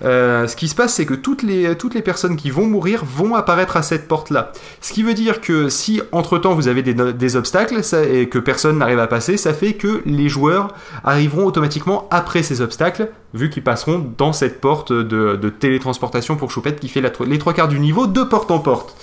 ce 0.00 0.56
qui 0.56 0.66
se 0.66 0.74
passe, 0.74 0.94
c'est 0.94 1.04
que 1.04 1.12
toutes 1.12 1.42
les, 1.42 1.76
toutes 1.76 1.94
les 1.94 2.00
personnes 2.00 2.36
qui 2.36 2.50
vont 2.50 2.66
mourir 2.66 3.04
vont 3.04 3.34
apparaître 3.34 3.76
à 3.76 3.82
cette 3.82 4.08
porte-là. 4.08 4.52
Ce 4.80 4.94
qui 4.94 5.02
veut 5.02 5.12
dire 5.12 5.42
que 5.42 5.68
si 5.68 6.00
entre-temps 6.10 6.54
vous 6.54 6.68
avez 6.68 6.82
des, 6.82 7.36
obstacles 7.36 7.82
et 8.10 8.28
que 8.30 8.38
personne 8.38 8.78
n'arrive 8.78 8.98
à 8.98 9.06
passer, 9.06 9.36
ça 9.36 9.52
fait 9.52 9.74
que 9.74 10.02
les 10.06 10.30
joueurs 10.30 10.74
arriveront 11.04 11.44
automatiquement 11.44 12.08
après 12.10 12.42
ces 12.42 12.62
obstacles, 12.62 13.10
vu 13.34 13.50
qu'ils 13.50 13.62
passeront 13.62 14.10
dans 14.16 14.32
cette 14.32 14.60
porte 14.62 14.92
de, 14.92 15.48
télétransportation 15.50 16.36
pour 16.36 16.50
Choupette 16.50 16.80
qui 16.80 16.88
fait 16.88 17.02
les 17.26 17.38
trois 17.38 17.52
quarts 17.52 17.68
du 17.68 17.78
niveau 17.78 18.06
de 18.06 18.22
porte 18.22 18.50
en 18.50 18.58
porte. 18.58 18.96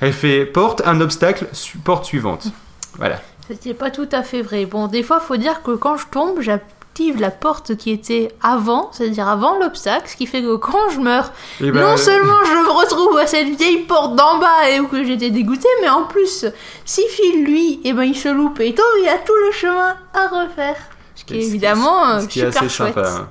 Elle 0.00 0.14
fait 0.14 0.46
porte, 0.46 0.82
un 0.86 1.00
obstacle, 1.02 1.46
porte 1.84 2.04
suivante. 2.04 2.52
Voilà. 2.96 3.20
C'était 3.48 3.72
pas 3.74 3.90
tout 3.90 4.08
à 4.12 4.22
fait 4.22 4.42
vrai. 4.42 4.66
Bon, 4.66 4.88
des 4.88 5.02
fois, 5.02 5.20
faut 5.20 5.38
dire 5.38 5.62
que 5.62 5.70
quand 5.70 5.96
je 5.96 6.06
tombe, 6.10 6.40
j'active 6.40 7.18
la 7.18 7.30
porte 7.30 7.76
qui 7.76 7.90
était 7.90 8.30
avant, 8.42 8.90
c'est-à-dire 8.92 9.26
avant 9.26 9.58
l'obstacle, 9.58 10.06
ce 10.06 10.16
qui 10.16 10.26
fait 10.26 10.42
que 10.42 10.56
quand 10.56 10.90
je 10.90 11.00
meurs, 11.00 11.32
eh 11.62 11.70
ben, 11.70 11.80
non 11.80 11.96
seulement 11.96 12.44
je 12.44 12.52
me 12.52 12.70
retrouve 12.70 13.16
à 13.16 13.26
cette 13.26 13.48
vieille 13.56 13.84
porte 13.84 14.16
d'en 14.16 14.38
bas 14.38 14.68
et 14.70 14.80
où 14.80 14.86
que 14.86 15.02
j'étais 15.02 15.30
dégoûté, 15.30 15.68
mais 15.80 15.88
en 15.88 16.04
plus, 16.04 16.44
si 16.84 17.02
Phil, 17.08 17.44
lui, 17.44 17.80
eh 17.84 17.94
ben, 17.94 18.02
il 18.02 18.16
se 18.16 18.28
loupe 18.28 18.60
et 18.60 18.68
il 18.68 18.74
tombe, 18.74 18.84
il 19.02 19.08
a 19.08 19.16
tout 19.16 19.36
le 19.46 19.52
chemin 19.52 19.96
à 20.12 20.28
refaire. 20.28 20.76
Ce 21.14 21.24
qui 21.24 21.34
est 21.38 21.42
évidemment 21.42 22.20
ce 22.20 22.26
qui 22.26 22.40
est 22.40 22.46
super 22.46 22.62
assez 22.62 22.68
chouette. 22.68 22.94
Sympa. 22.94 23.08
Hein. 23.08 23.28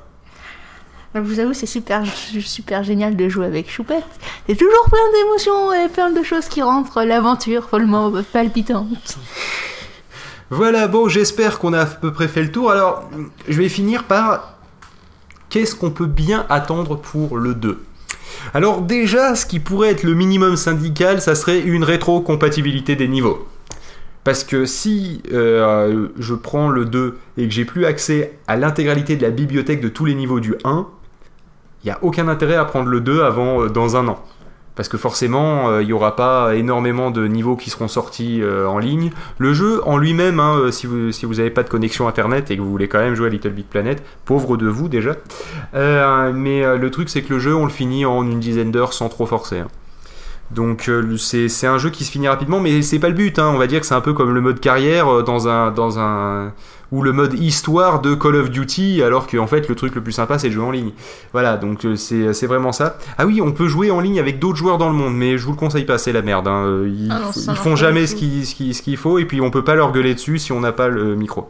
Je 1.15 1.19
vous 1.19 1.39
avoue, 1.39 1.53
c'est 1.53 1.65
super, 1.65 2.03
super 2.41 2.83
génial 2.83 3.15
de 3.15 3.29
jouer 3.29 3.45
avec 3.45 3.71
Choupette. 3.71 4.03
C'est 4.47 4.55
toujours 4.55 4.85
plein 4.89 5.11
d'émotions 5.13 5.73
et 5.73 5.87
plein 5.89 6.09
de 6.09 6.23
choses 6.23 6.47
qui 6.47 6.61
rentrent 6.61 7.03
l'aventure 7.03 7.69
follement 7.69 8.11
palpitante. 8.33 9.17
Voilà, 10.49 10.87
bon, 10.87 11.09
j'espère 11.09 11.59
qu'on 11.59 11.73
a 11.73 11.81
à 11.81 11.85
peu 11.85 12.13
près 12.13 12.29
fait 12.29 12.41
le 12.41 12.51
tour. 12.51 12.71
Alors, 12.71 13.09
je 13.49 13.57
vais 13.61 13.67
finir 13.67 14.05
par 14.05 14.53
qu'est-ce 15.49 15.75
qu'on 15.75 15.91
peut 15.91 16.05
bien 16.05 16.45
attendre 16.49 16.95
pour 16.95 17.37
le 17.37 17.53
2 17.53 17.83
Alors 18.53 18.81
déjà, 18.81 19.35
ce 19.35 19.45
qui 19.45 19.59
pourrait 19.59 19.89
être 19.89 20.03
le 20.03 20.13
minimum 20.13 20.55
syndical, 20.55 21.21
ça 21.21 21.35
serait 21.35 21.59
une 21.59 21.83
rétrocompatibilité 21.83 22.95
des 22.95 23.09
niveaux. 23.09 23.45
Parce 24.23 24.45
que 24.45 24.65
si 24.65 25.21
euh, 25.33 26.07
je 26.17 26.33
prends 26.33 26.69
le 26.69 26.85
2 26.85 27.17
et 27.37 27.47
que 27.47 27.53
j'ai 27.53 27.65
plus 27.65 27.85
accès 27.85 28.37
à 28.47 28.55
l'intégralité 28.55 29.17
de 29.17 29.23
la 29.23 29.31
bibliothèque 29.31 29.81
de 29.81 29.89
tous 29.89 30.05
les 30.05 30.15
niveaux 30.15 30.39
du 30.39 30.55
1, 30.63 30.87
il 31.83 31.87
n'y 31.87 31.91
a 31.91 31.99
aucun 32.01 32.29
intérêt 32.29 32.55
à 32.55 32.63
prendre 32.63 32.87
le 32.87 33.01
2 33.01 33.21
avant 33.21 33.63
euh, 33.63 33.69
dans 33.69 33.97
un 33.97 34.07
an. 34.07 34.23
Parce 34.77 34.87
que 34.87 34.97
forcément, 34.97 35.69
euh, 35.69 35.81
il 35.81 35.87
n'y 35.87 35.93
aura 35.93 36.15
pas 36.15 36.55
énormément 36.55 37.09
de 37.11 37.27
niveaux 37.27 37.57
qui 37.57 37.71
seront 37.71 37.87
sortis 37.87 38.41
euh, 38.41 38.67
en 38.67 38.77
ligne. 38.77 39.09
Le 39.39 39.53
jeu 39.53 39.81
en 39.85 39.97
lui-même, 39.97 40.39
hein, 40.39 40.69
si 40.71 40.85
vous 40.85 41.33
n'avez 41.33 41.49
pas 41.49 41.63
de 41.63 41.69
connexion 41.69 42.07
internet 42.07 42.51
et 42.51 42.55
que 42.55 42.61
vous 42.61 42.69
voulez 42.69 42.87
quand 42.87 42.99
même 42.99 43.15
jouer 43.15 43.27
à 43.27 43.29
Little 43.29 43.49
Big 43.49 43.65
Planet, 43.65 44.01
pauvre 44.23 44.55
de 44.55 44.67
vous 44.67 44.87
déjà. 44.87 45.15
mais 45.73 46.77
le 46.77 46.91
truc, 46.91 47.09
c'est 47.09 47.23
que 47.23 47.33
le 47.33 47.39
jeu, 47.39 47.55
on 47.55 47.65
le 47.65 47.71
finit 47.71 48.05
en 48.05 48.23
une 48.23 48.39
dizaine 48.39 48.71
d'heures 48.71 48.93
sans 48.93 49.09
trop 49.09 49.25
forcer. 49.25 49.59
Hein. 49.59 49.67
Donc 50.51 50.89
c'est 51.17 51.67
un 51.67 51.77
jeu 51.77 51.89
qui 51.89 52.05
se 52.05 52.11
finit 52.11 52.27
rapidement, 52.27 52.59
mais 52.59 52.81
c'est 52.81 52.99
pas 52.99 53.09
le 53.09 53.15
but. 53.15 53.39
Hein. 53.39 53.51
On 53.53 53.57
va 53.57 53.67
dire 53.67 53.81
que 53.81 53.85
c'est 53.85 53.95
un 53.95 54.01
peu 54.01 54.13
comme 54.13 54.33
le 54.33 54.41
mode 54.41 54.59
carrière 54.59 55.23
dans 55.23 55.47
un, 55.47 55.71
dans 55.71 55.99
un 55.99 56.53
ou 56.91 57.01
le 57.01 57.11
mode 57.11 57.33
histoire 57.33 58.01
de 58.01 58.15
Call 58.15 58.35
of 58.35 58.49
Duty, 58.49 59.01
alors 59.03 59.27
qu'en 59.27 59.47
fait 59.47 59.67
le 59.67 59.75
truc 59.75 59.95
le 59.95 60.01
plus 60.01 60.13
sympa 60.13 60.39
c'est 60.39 60.49
de 60.49 60.53
jouer 60.53 60.65
en 60.65 60.71
ligne. 60.71 60.91
Voilà, 61.33 61.57
donc 61.57 61.85
euh, 61.85 61.95
c'est 61.95 62.47
vraiment 62.47 62.71
ça. 62.71 62.97
Ah 63.17 63.25
oui, 63.25 63.41
on 63.41 63.51
peut 63.51 63.67
jouer 63.67 63.91
en 63.91 63.99
ligne 63.99 64.19
avec 64.19 64.39
d'autres 64.39 64.57
joueurs 64.57 64.77
dans 64.77 64.89
le 64.89 64.95
monde, 64.95 65.15
mais 65.15 65.37
je 65.37 65.45
vous 65.45 65.51
le 65.51 65.57
conseille 65.57 65.85
pas, 65.85 65.97
c'est 65.97 66.13
la 66.13 66.21
merde. 66.21 66.47
Hein. 66.47 66.65
Euh, 66.65 66.91
ils, 66.93 67.11
ah 67.11 67.31
ils 67.35 67.55
font 67.55 67.75
jamais 67.75 68.07
ce 68.07 68.15
qu'il 68.15 68.97
faut, 68.97 69.19
et 69.19 69.25
puis 69.25 69.41
on 69.41 69.51
peut 69.51 69.63
pas 69.63 69.75
leur 69.75 69.91
gueuler 69.91 70.13
dessus 70.13 70.39
si 70.39 70.51
on 70.51 70.59
n'a 70.59 70.71
pas 70.71 70.87
le 70.87 71.15
micro. 71.15 71.49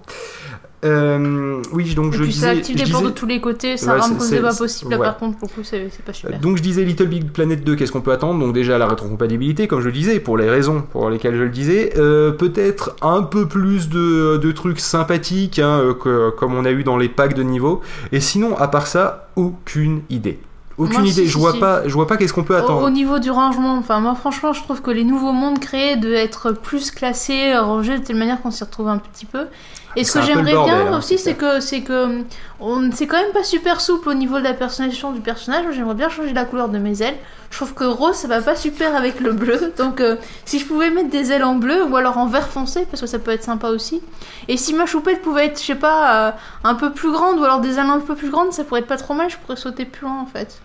Euh, 0.85 1.61
oui, 1.71 1.95
donc 1.95 2.13
et 2.13 2.17
je 2.17 2.23
puis 2.23 2.31
disais. 2.31 2.45
Ça 2.45 2.51
active 2.51 2.75
des 2.75 2.83
de 2.83 3.09
tous 3.09 3.25
les 3.25 3.41
côtés, 3.41 3.77
ça 3.77 3.97
rend 3.97 4.19
c'est 4.19 4.41
pas 4.41 4.53
possible. 4.53 4.91
Là, 4.91 4.97
par 4.99 5.17
contre, 5.17 5.37
pour 5.39 5.51
coup, 5.51 5.61
c'est 5.63 5.89
pas 6.05 6.13
super. 6.13 6.39
Donc 6.39 6.57
je 6.57 6.61
disais 6.61 6.83
Little 6.83 7.07
Big 7.07 7.31
Planet 7.31 7.63
2, 7.63 7.75
qu'est-ce 7.75 7.91
qu'on 7.91 8.01
peut 8.01 8.11
attendre 8.11 8.39
Donc 8.39 8.53
déjà 8.53 8.77
la 8.77 8.87
rétrocompatibilité, 8.87 9.67
comme 9.67 9.81
je 9.81 9.87
le 9.87 9.91
disais, 9.91 10.19
pour 10.19 10.37
les 10.37 10.49
raisons 10.49 10.83
pour 10.91 11.09
lesquelles 11.09 11.35
je 11.35 11.43
le 11.43 11.49
disais. 11.49 11.93
Euh, 11.97 12.31
peut-être 12.31 12.95
un 13.01 13.23
peu 13.23 13.47
plus 13.47 13.89
de, 13.89 14.37
de 14.37 14.51
trucs 14.51 14.79
sympathiques, 14.79 15.57
hein, 15.57 15.79
euh, 15.79 15.93
que, 15.93 16.29
comme 16.31 16.53
on 16.53 16.63
a 16.63 16.71
eu 16.71 16.83
dans 16.83 16.97
les 16.97 17.09
packs 17.09 17.33
de 17.33 17.43
niveau. 17.43 17.81
Et 18.11 18.19
sinon, 18.19 18.55
à 18.57 18.67
part 18.67 18.85
ça, 18.85 19.29
aucune 19.35 20.01
idée. 20.11 20.39
Aucune 20.77 21.05
idée, 21.07 21.25
je, 21.25 21.37
vois 21.39 21.53
pas, 21.53 21.87
je 21.87 21.93
vois 21.93 22.05
pas 22.05 22.17
qu'est-ce 22.17 22.33
qu'on 22.33 22.43
peut 22.43 22.55
attendre. 22.55 22.83
Au, 22.83 22.91
niveau 22.91 23.17
du 23.17 23.31
rangement, 23.31 23.77
enfin 23.77 23.99
moi 23.99 24.13
franchement 24.13 24.53
je 24.53 24.61
trouve 24.61 24.83
que 24.83 24.91
les 24.91 25.03
nouveaux 25.03 25.31
mondes 25.31 25.57
créés 25.57 25.95
de 25.95 26.13
être 26.13 26.51
plus 26.51 26.91
classés, 26.91 27.57
rangés 27.57 27.97
de 27.97 28.03
telle 28.03 28.17
manière 28.17 28.39
qu'on 28.43 28.51
s'y 28.51 28.63
retrouve 28.63 28.87
un 28.87 28.99
petit 28.99 29.25
peu. 29.25 29.47
Et 29.95 30.03
ce 30.03 30.13
que 30.13 30.21
j'aimerais 30.21 30.51
bien 30.51 30.91
hein, 30.91 30.97
aussi, 30.97 31.17
c'est 31.17 31.33
que 31.33 31.59
c'est 31.59 31.81
que 31.81 32.23
on 32.59 32.91
c'est 32.91 33.07
quand 33.07 33.17
même 33.17 33.31
pas 33.31 33.43
super 33.43 33.81
souple 33.81 34.09
au 34.09 34.13
niveau 34.13 34.37
de 34.37 34.43
la 34.43 34.53
personnalisation 34.53 35.11
du 35.11 35.21
personnage. 35.21 35.65
J'aimerais 35.71 35.95
bien 35.95 36.09
changer 36.09 36.33
la 36.33 36.45
couleur 36.45 36.69
de 36.69 36.77
mes 36.77 37.01
ailes. 37.01 37.17
je 37.49 37.57
trouve 37.57 37.73
que 37.73 37.83
rose 37.83 38.15
ça 38.15 38.27
va 38.27 38.41
pas 38.41 38.55
super 38.55 38.95
avec 38.95 39.19
le 39.19 39.31
bleu. 39.31 39.73
Donc 39.77 40.01
euh, 40.01 40.17
si 40.45 40.59
je 40.59 40.65
pouvais 40.65 40.89
mettre 40.89 41.09
des 41.09 41.31
ailes 41.31 41.43
en 41.43 41.55
bleu 41.55 41.83
ou 41.83 41.95
alors 41.95 42.17
en 42.17 42.27
vert 42.27 42.47
foncé 42.47 42.85
parce 42.89 43.01
que 43.01 43.07
ça 43.07 43.19
peut 43.19 43.31
être 43.31 43.43
sympa 43.43 43.69
aussi. 43.69 44.01
Et 44.47 44.57
si 44.57 44.73
ma 44.73 44.85
choupette 44.85 45.21
pouvait 45.21 45.47
être, 45.47 45.59
je 45.59 45.65
sais 45.65 45.75
pas, 45.75 46.27
euh, 46.27 46.31
un 46.63 46.75
peu 46.75 46.91
plus 46.91 47.11
grande 47.11 47.39
ou 47.39 47.43
alors 47.43 47.59
des 47.59 47.79
ailes 47.79 47.89
un 47.89 47.99
peu 47.99 48.15
plus 48.15 48.29
grandes, 48.29 48.53
ça 48.53 48.63
pourrait 48.63 48.81
être 48.81 48.87
pas 48.87 48.97
trop 48.97 49.13
mal. 49.13 49.29
Je 49.29 49.37
pourrais 49.37 49.57
sauter 49.57 49.85
plus 49.85 50.05
loin 50.05 50.19
en 50.21 50.25
fait. 50.25 50.59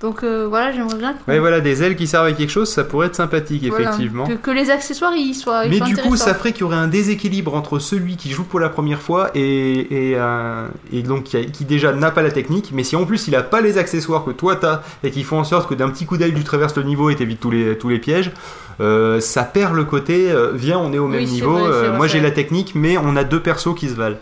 Donc 0.00 0.22
euh, 0.22 0.46
voilà, 0.48 0.70
j'aimerais 0.70 0.96
bien 0.96 1.12
que, 1.14 1.28
Ouais, 1.28 1.40
voilà, 1.40 1.60
des 1.60 1.82
ailes 1.82 1.96
qui 1.96 2.06
servent 2.06 2.26
à 2.26 2.32
quelque 2.32 2.50
chose, 2.50 2.68
ça 2.70 2.84
pourrait 2.84 3.08
être 3.08 3.16
sympathique, 3.16 3.64
voilà, 3.68 3.86
effectivement. 3.86 4.26
que, 4.28 4.34
que 4.34 4.50
les 4.52 4.70
accessoires 4.70 5.12
ils 5.16 5.34
soient. 5.34 5.66
Mais 5.66 5.80
du 5.80 5.96
coup, 5.96 6.16
ça 6.16 6.34
ferait 6.34 6.52
qu'il 6.52 6.60
y 6.60 6.64
aurait 6.64 6.76
un 6.76 6.86
déséquilibre 6.86 7.52
entre 7.54 7.80
celui 7.80 8.16
qui 8.16 8.30
joue 8.30 8.44
pour 8.44 8.60
la 8.60 8.68
première 8.68 9.02
fois 9.02 9.30
et, 9.34 10.10
et, 10.10 10.14
euh, 10.16 10.68
et 10.92 11.02
donc 11.02 11.24
qui, 11.24 11.36
a- 11.36 11.44
qui 11.44 11.64
déjà 11.64 11.92
n'a 11.92 12.12
pas 12.12 12.22
la 12.22 12.30
technique, 12.30 12.70
mais 12.72 12.84
si 12.84 12.94
en 12.94 13.06
plus 13.06 13.26
il 13.26 13.34
a 13.34 13.42
pas 13.42 13.60
les 13.60 13.76
accessoires 13.76 14.24
que 14.24 14.30
toi 14.30 14.54
t'as 14.54 14.82
et 15.02 15.10
qui 15.10 15.24
font 15.24 15.38
en 15.40 15.44
sorte 15.44 15.68
que 15.68 15.74
d'un 15.74 15.90
petit 15.90 16.06
coup 16.06 16.16
d'œil 16.16 16.32
tu 16.32 16.44
traverses 16.44 16.76
le 16.76 16.84
niveau 16.84 17.10
et 17.10 17.16
t'évites 17.16 17.40
tous 17.40 17.50
les, 17.50 17.76
tous 17.76 17.88
les 17.88 17.98
pièges, 17.98 18.30
euh, 18.80 19.18
ça 19.18 19.42
perd 19.42 19.74
le 19.74 19.82
côté 19.84 20.32
viens 20.54 20.78
on 20.78 20.92
est 20.92 20.98
au 20.98 21.08
même 21.08 21.24
niveau, 21.24 21.50
vrai, 21.58 21.72
c'est 21.72 21.88
vrai, 21.88 21.96
moi 21.96 22.06
j'ai 22.06 22.20
la 22.20 22.30
technique 22.30 22.72
mais 22.76 22.96
on 22.98 23.16
a 23.16 23.24
deux 23.24 23.40
persos 23.40 23.74
qui 23.76 23.88
se 23.88 23.94
valent. 23.94 24.16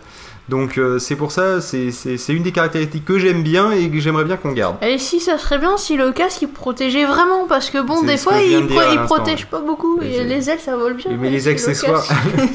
Donc 0.49 0.77
euh, 0.77 0.97
c'est 0.97 1.17
pour 1.17 1.33
ça, 1.33 1.59
c'est 1.59 1.89
une 2.29 2.41
des 2.43 2.53
caractéristiques 2.53 3.03
que 3.03 3.19
j'aime 3.19 3.43
bien 3.43 3.71
et 3.71 3.89
que 3.89 3.99
j'aimerais 3.99 4.23
bien 4.23 4.37
qu'on 4.37 4.53
garde. 4.53 4.77
Et 4.81 4.97
si 4.97 5.19
ça 5.19 5.37
serait 5.37 5.57
bien 5.57 5.75
si 5.75 5.97
le 5.97 6.13
casque 6.13 6.41
il 6.43 6.47
protégeait 6.47 7.03
vraiment 7.05 7.45
parce 7.49 7.69
que 7.69 7.81
bon 7.81 8.01
des 8.03 8.15
fois 8.17 8.35
il, 8.41 8.65
pro- 8.65 8.79
il 8.93 8.99
protège 9.01 9.41
ouais. 9.41 9.47
pas 9.51 9.59
beaucoup 9.59 9.99
et 10.01 10.23
les 10.23 10.49
ailes 10.49 10.59
ça 10.61 10.77
vole 10.77 10.93
bien. 10.93 11.11
mais 11.19 11.29
les 11.29 11.41
le 11.41 11.51
accessoires, 11.51 12.07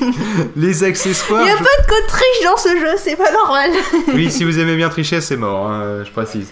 les 0.57 0.85
accessoires, 0.85 1.43
Il 1.43 1.49
y 1.49 1.51
a 1.51 1.57
je- 1.57 1.63
pas 1.63 1.83
de 1.83 1.87
code 1.87 2.07
triche 2.09 2.45
dans 2.45 2.57
ce 2.57 2.69
jeu, 2.81 2.95
c'est 2.97 3.17
pas 3.17 3.31
normal. 3.31 3.71
Oui, 4.15 4.31
si 4.31 4.45
vous 4.45 4.59
aimez 4.59 4.77
bien 4.77 4.89
tricher, 4.89 5.21
c'est 5.21 5.37
mort, 5.37 5.67
hein, 5.69 6.03
je 6.05 6.11
précise. 6.11 6.49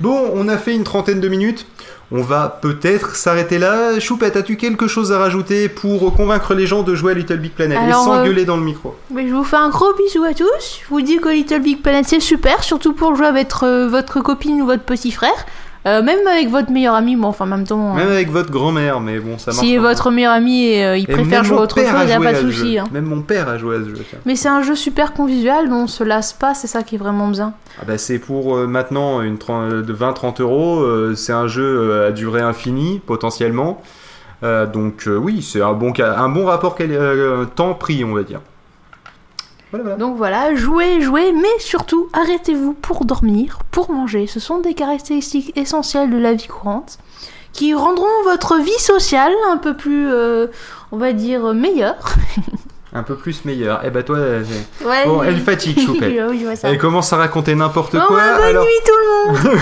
Bon, 0.00 0.30
on 0.34 0.48
a 0.48 0.56
fait 0.58 0.74
une 0.74 0.84
trentaine 0.84 1.20
de 1.20 1.28
minutes. 1.28 1.66
On 2.12 2.22
va 2.22 2.58
peut-être 2.60 3.14
s'arrêter 3.14 3.58
là. 3.58 4.00
Choupette, 4.00 4.36
as-tu 4.36 4.56
quelque 4.56 4.88
chose 4.88 5.12
à 5.12 5.18
rajouter 5.18 5.68
pour 5.68 6.12
convaincre 6.14 6.54
les 6.54 6.66
gens 6.66 6.82
de 6.82 6.96
jouer 6.96 7.12
à 7.12 7.14
Little 7.14 7.36
Big 7.36 7.52
Planet? 7.52 7.78
Alors, 7.78 7.88
et 7.88 8.04
sans 8.04 8.14
euh, 8.18 8.24
gueuler 8.24 8.44
dans 8.44 8.56
le 8.56 8.64
micro 8.64 8.96
Mais 9.14 9.28
je 9.28 9.34
vous 9.34 9.44
fais 9.44 9.56
un 9.56 9.68
gros 9.68 9.94
bisou 9.94 10.24
à 10.24 10.34
tous. 10.34 10.80
Je 10.82 10.88
vous 10.88 11.02
dis 11.02 11.18
que 11.18 11.28
Little 11.28 11.60
Big 11.60 11.80
Planet 11.80 12.04
c'est 12.08 12.18
super, 12.18 12.64
surtout 12.64 12.94
pour 12.94 13.14
jouer 13.14 13.26
avec 13.26 13.52
euh, 13.62 13.88
votre 13.88 14.20
copine 14.22 14.60
ou 14.60 14.66
votre 14.66 14.82
petit 14.82 15.12
frère. 15.12 15.46
Euh, 15.86 16.02
même 16.02 16.26
avec 16.26 16.50
votre 16.50 16.70
meilleur 16.70 16.94
ami, 16.94 17.16
bon, 17.16 17.28
enfin, 17.28 17.46
en 17.46 17.48
même 17.48 17.66
temps, 17.66 17.94
Même 17.94 18.08
euh, 18.08 18.12
avec 18.12 18.30
votre 18.30 18.50
grand-mère, 18.50 19.00
mais 19.00 19.18
bon, 19.18 19.38
ça 19.38 19.50
marche. 19.50 19.64
si 19.64 19.78
votre 19.78 20.10
meilleur 20.10 20.34
ami 20.34 20.66
et, 20.66 20.84
euh, 20.84 20.96
il 20.98 21.04
Et 21.04 21.06
préfère 21.06 21.40
même 21.40 21.44
jouer 21.44 21.56
autre 21.56 21.76
chose, 21.80 21.88
a 21.88 22.04
y 22.04 22.12
a 22.12 22.20
pas 22.20 22.34
de 22.34 22.38
souci. 22.50 22.78
hein. 22.78 22.84
Même 22.92 23.06
mon 23.06 23.22
père 23.22 23.48
a 23.48 23.56
joué 23.56 23.76
à 23.76 23.78
ce 23.78 23.88
jeu. 23.88 24.04
tiens. 24.08 24.18
Mais 24.26 24.36
c'est 24.36 24.48
un 24.50 24.60
jeu 24.60 24.74
super 24.74 25.14
convivial, 25.14 25.70
dont 25.70 25.84
on 25.84 25.86
se 25.86 26.04
lasse 26.04 26.34
pas, 26.34 26.52
c'est 26.52 26.66
ça 26.66 26.82
qui 26.82 26.96
est 26.96 26.98
vraiment 26.98 27.28
bien. 27.28 27.54
Ah 27.80 27.84
bah, 27.86 27.96
c'est 27.96 28.18
pour 28.18 28.56
euh, 28.58 28.66
maintenant 28.66 29.22
une 29.22 29.38
de 29.38 29.94
20-30 29.94 30.42
euros. 30.42 30.80
euh, 30.80 31.14
c'est 31.16 31.32
un 31.32 31.46
jeu 31.46 32.04
à 32.04 32.10
durée 32.12 32.42
infinie, 32.42 33.00
potentiellement. 33.06 33.82
Donc 34.42 35.06
oui, 35.06 35.42
c'est 35.42 35.60
un 35.62 35.72
bon, 35.72 35.92
un 35.98 36.28
bon 36.28 36.46
rapport 36.46 36.76
temps-prix, 37.56 38.04
on 38.04 38.14
va 38.14 38.22
dire. 38.22 38.40
Voilà, 39.70 39.84
voilà. 39.84 39.96
Donc 39.98 40.16
voilà, 40.16 40.54
jouez, 40.54 41.00
jouez, 41.00 41.32
mais 41.32 41.48
surtout 41.58 42.08
arrêtez-vous 42.12 42.72
pour 42.74 43.04
dormir, 43.04 43.58
pour 43.70 43.90
manger. 43.90 44.26
Ce 44.26 44.40
sont 44.40 44.58
des 44.58 44.74
caractéristiques 44.74 45.52
essentielles 45.56 46.10
de 46.10 46.18
la 46.18 46.34
vie 46.34 46.48
courante 46.48 46.98
qui 47.52 47.74
rendront 47.74 48.06
votre 48.24 48.56
vie 48.58 48.78
sociale 48.78 49.32
un 49.48 49.56
peu 49.56 49.76
plus, 49.76 50.08
euh, 50.08 50.46
on 50.92 50.96
va 50.98 51.12
dire, 51.12 51.52
meilleure. 51.54 51.96
Un 52.92 53.04
peu 53.04 53.14
plus 53.14 53.44
meilleur. 53.44 53.82
Eh 53.84 53.90
bah 53.90 54.02
toi, 54.02 54.16
euh, 54.16 54.42
Ouais. 54.84 55.04
bon, 55.06 55.22
elle 55.22 55.38
fatigue, 55.40 55.78
Choupette. 55.78 56.12
oui. 56.30 56.44
Elle 56.64 56.76
commence 56.76 57.12
à 57.12 57.18
raconter 57.18 57.54
n'importe 57.54 57.94
Bon, 57.94 58.02
quoi. 58.08 58.16
bah, 58.16 58.34
bonne 58.38 58.44
alors, 58.46 58.64
nuit 58.64 58.70
tout 58.84 58.92
le 58.98 59.32
monde 59.52 59.58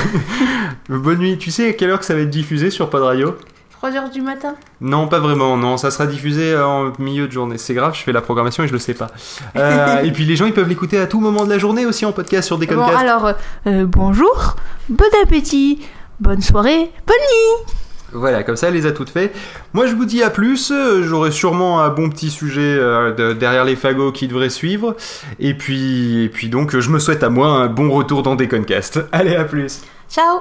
bonne 1.03 1.19
nuit. 1.19 1.37
Tu 1.37 1.51
sais 1.51 1.69
à 1.69 1.73
quelle 1.75 1.91
heure 1.91 1.99
que 1.99 2.07
ça 2.07 2.15
va 2.15 2.21
être 2.21 2.31
diffusé 2.31 2.71
sur 2.71 2.89
Pod 2.89 3.03
Radio? 3.03 3.35
3h 3.83 4.11
du 4.13 4.23
matin 4.23 4.55
Non, 4.81 5.07
pas 5.09 5.21
vraiment. 5.21 5.57
Non, 5.57 5.77
ça 5.77 5.91
sera 5.91 6.07
diffusé 6.07 6.57
en 6.59 6.93
milieu 6.99 7.27
de 7.29 7.33
journée. 7.33 7.59
C'est 7.59 7.75
grave, 7.75 7.95
je 7.95 8.03
fais 8.03 8.13
la 8.13 8.21
programmation 8.21 8.65
et 8.65 8.69
je 8.69 8.73
le 8.73 8.79
sais 8.79 8.95
pas. 8.95 9.09
Euh, 9.57 9.99
et 10.03 10.11
puis 10.13 10.25
les 10.25 10.35
gens, 10.37 10.47
ils 10.47 10.53
peuvent 10.55 10.69
l'écouter 10.69 10.99
à 10.99 11.07
tout 11.07 11.21
moment 11.21 11.45
de 11.45 11.51
la 11.51 11.59
journée 11.59 11.87
aussi 11.87 12.05
en 12.05 12.13
podcast 12.13 12.47
sur 12.47 12.57
Bon, 12.59 12.65
Deconcast. 12.65 12.99
alors, 12.99 13.27
euh, 13.27 13.33
euh, 13.67 13.87
bonjour, 13.87 14.57
bon 14.89 15.05
appétit, 15.23 15.81
bonne 16.19 16.43
soirée, 16.43 16.91
bonne 17.07 17.17
nuit 17.17 17.73
Voilà, 18.13 18.43
comme 18.43 18.57
ça, 18.57 18.67
elle 18.69 18.75
les 18.75 18.87
a 18.87 18.93
toutes 18.93 19.11
fait. 19.11 19.33
Moi, 19.75 19.87
je 19.87 19.95
vous 19.95 20.07
dis 20.07 20.23
à 20.25 20.31
plus. 20.31 20.73
Euh, 20.73 21.03
J'aurai 21.05 21.31
sûrement 21.31 21.81
un 21.81 21.91
bon 21.91 22.11
petit 22.11 22.31
sujet 22.31 22.61
euh, 22.81 23.15
de- 23.15 23.33
derrière 23.33 23.65
les 23.65 23.77
fagots 23.77 24.11
qui 24.13 24.27
devrait 24.27 24.51
suivre. 24.51 24.97
Et 25.39 25.55
puis, 25.55 26.25
et 26.25 26.29
puis 26.29 26.49
donc, 26.49 26.77
je 26.77 26.91
me 26.91 26.99
souhaite 26.99 27.23
à 27.23 27.29
moi 27.31 27.49
un 27.49 27.67
bon 27.69 27.91
retour 27.91 28.23
dans 28.25 28.35
Deconcast. 28.35 29.01
Allez, 29.13 29.37
à 29.37 29.45
plus. 29.45 29.83
Ciao 30.11 30.41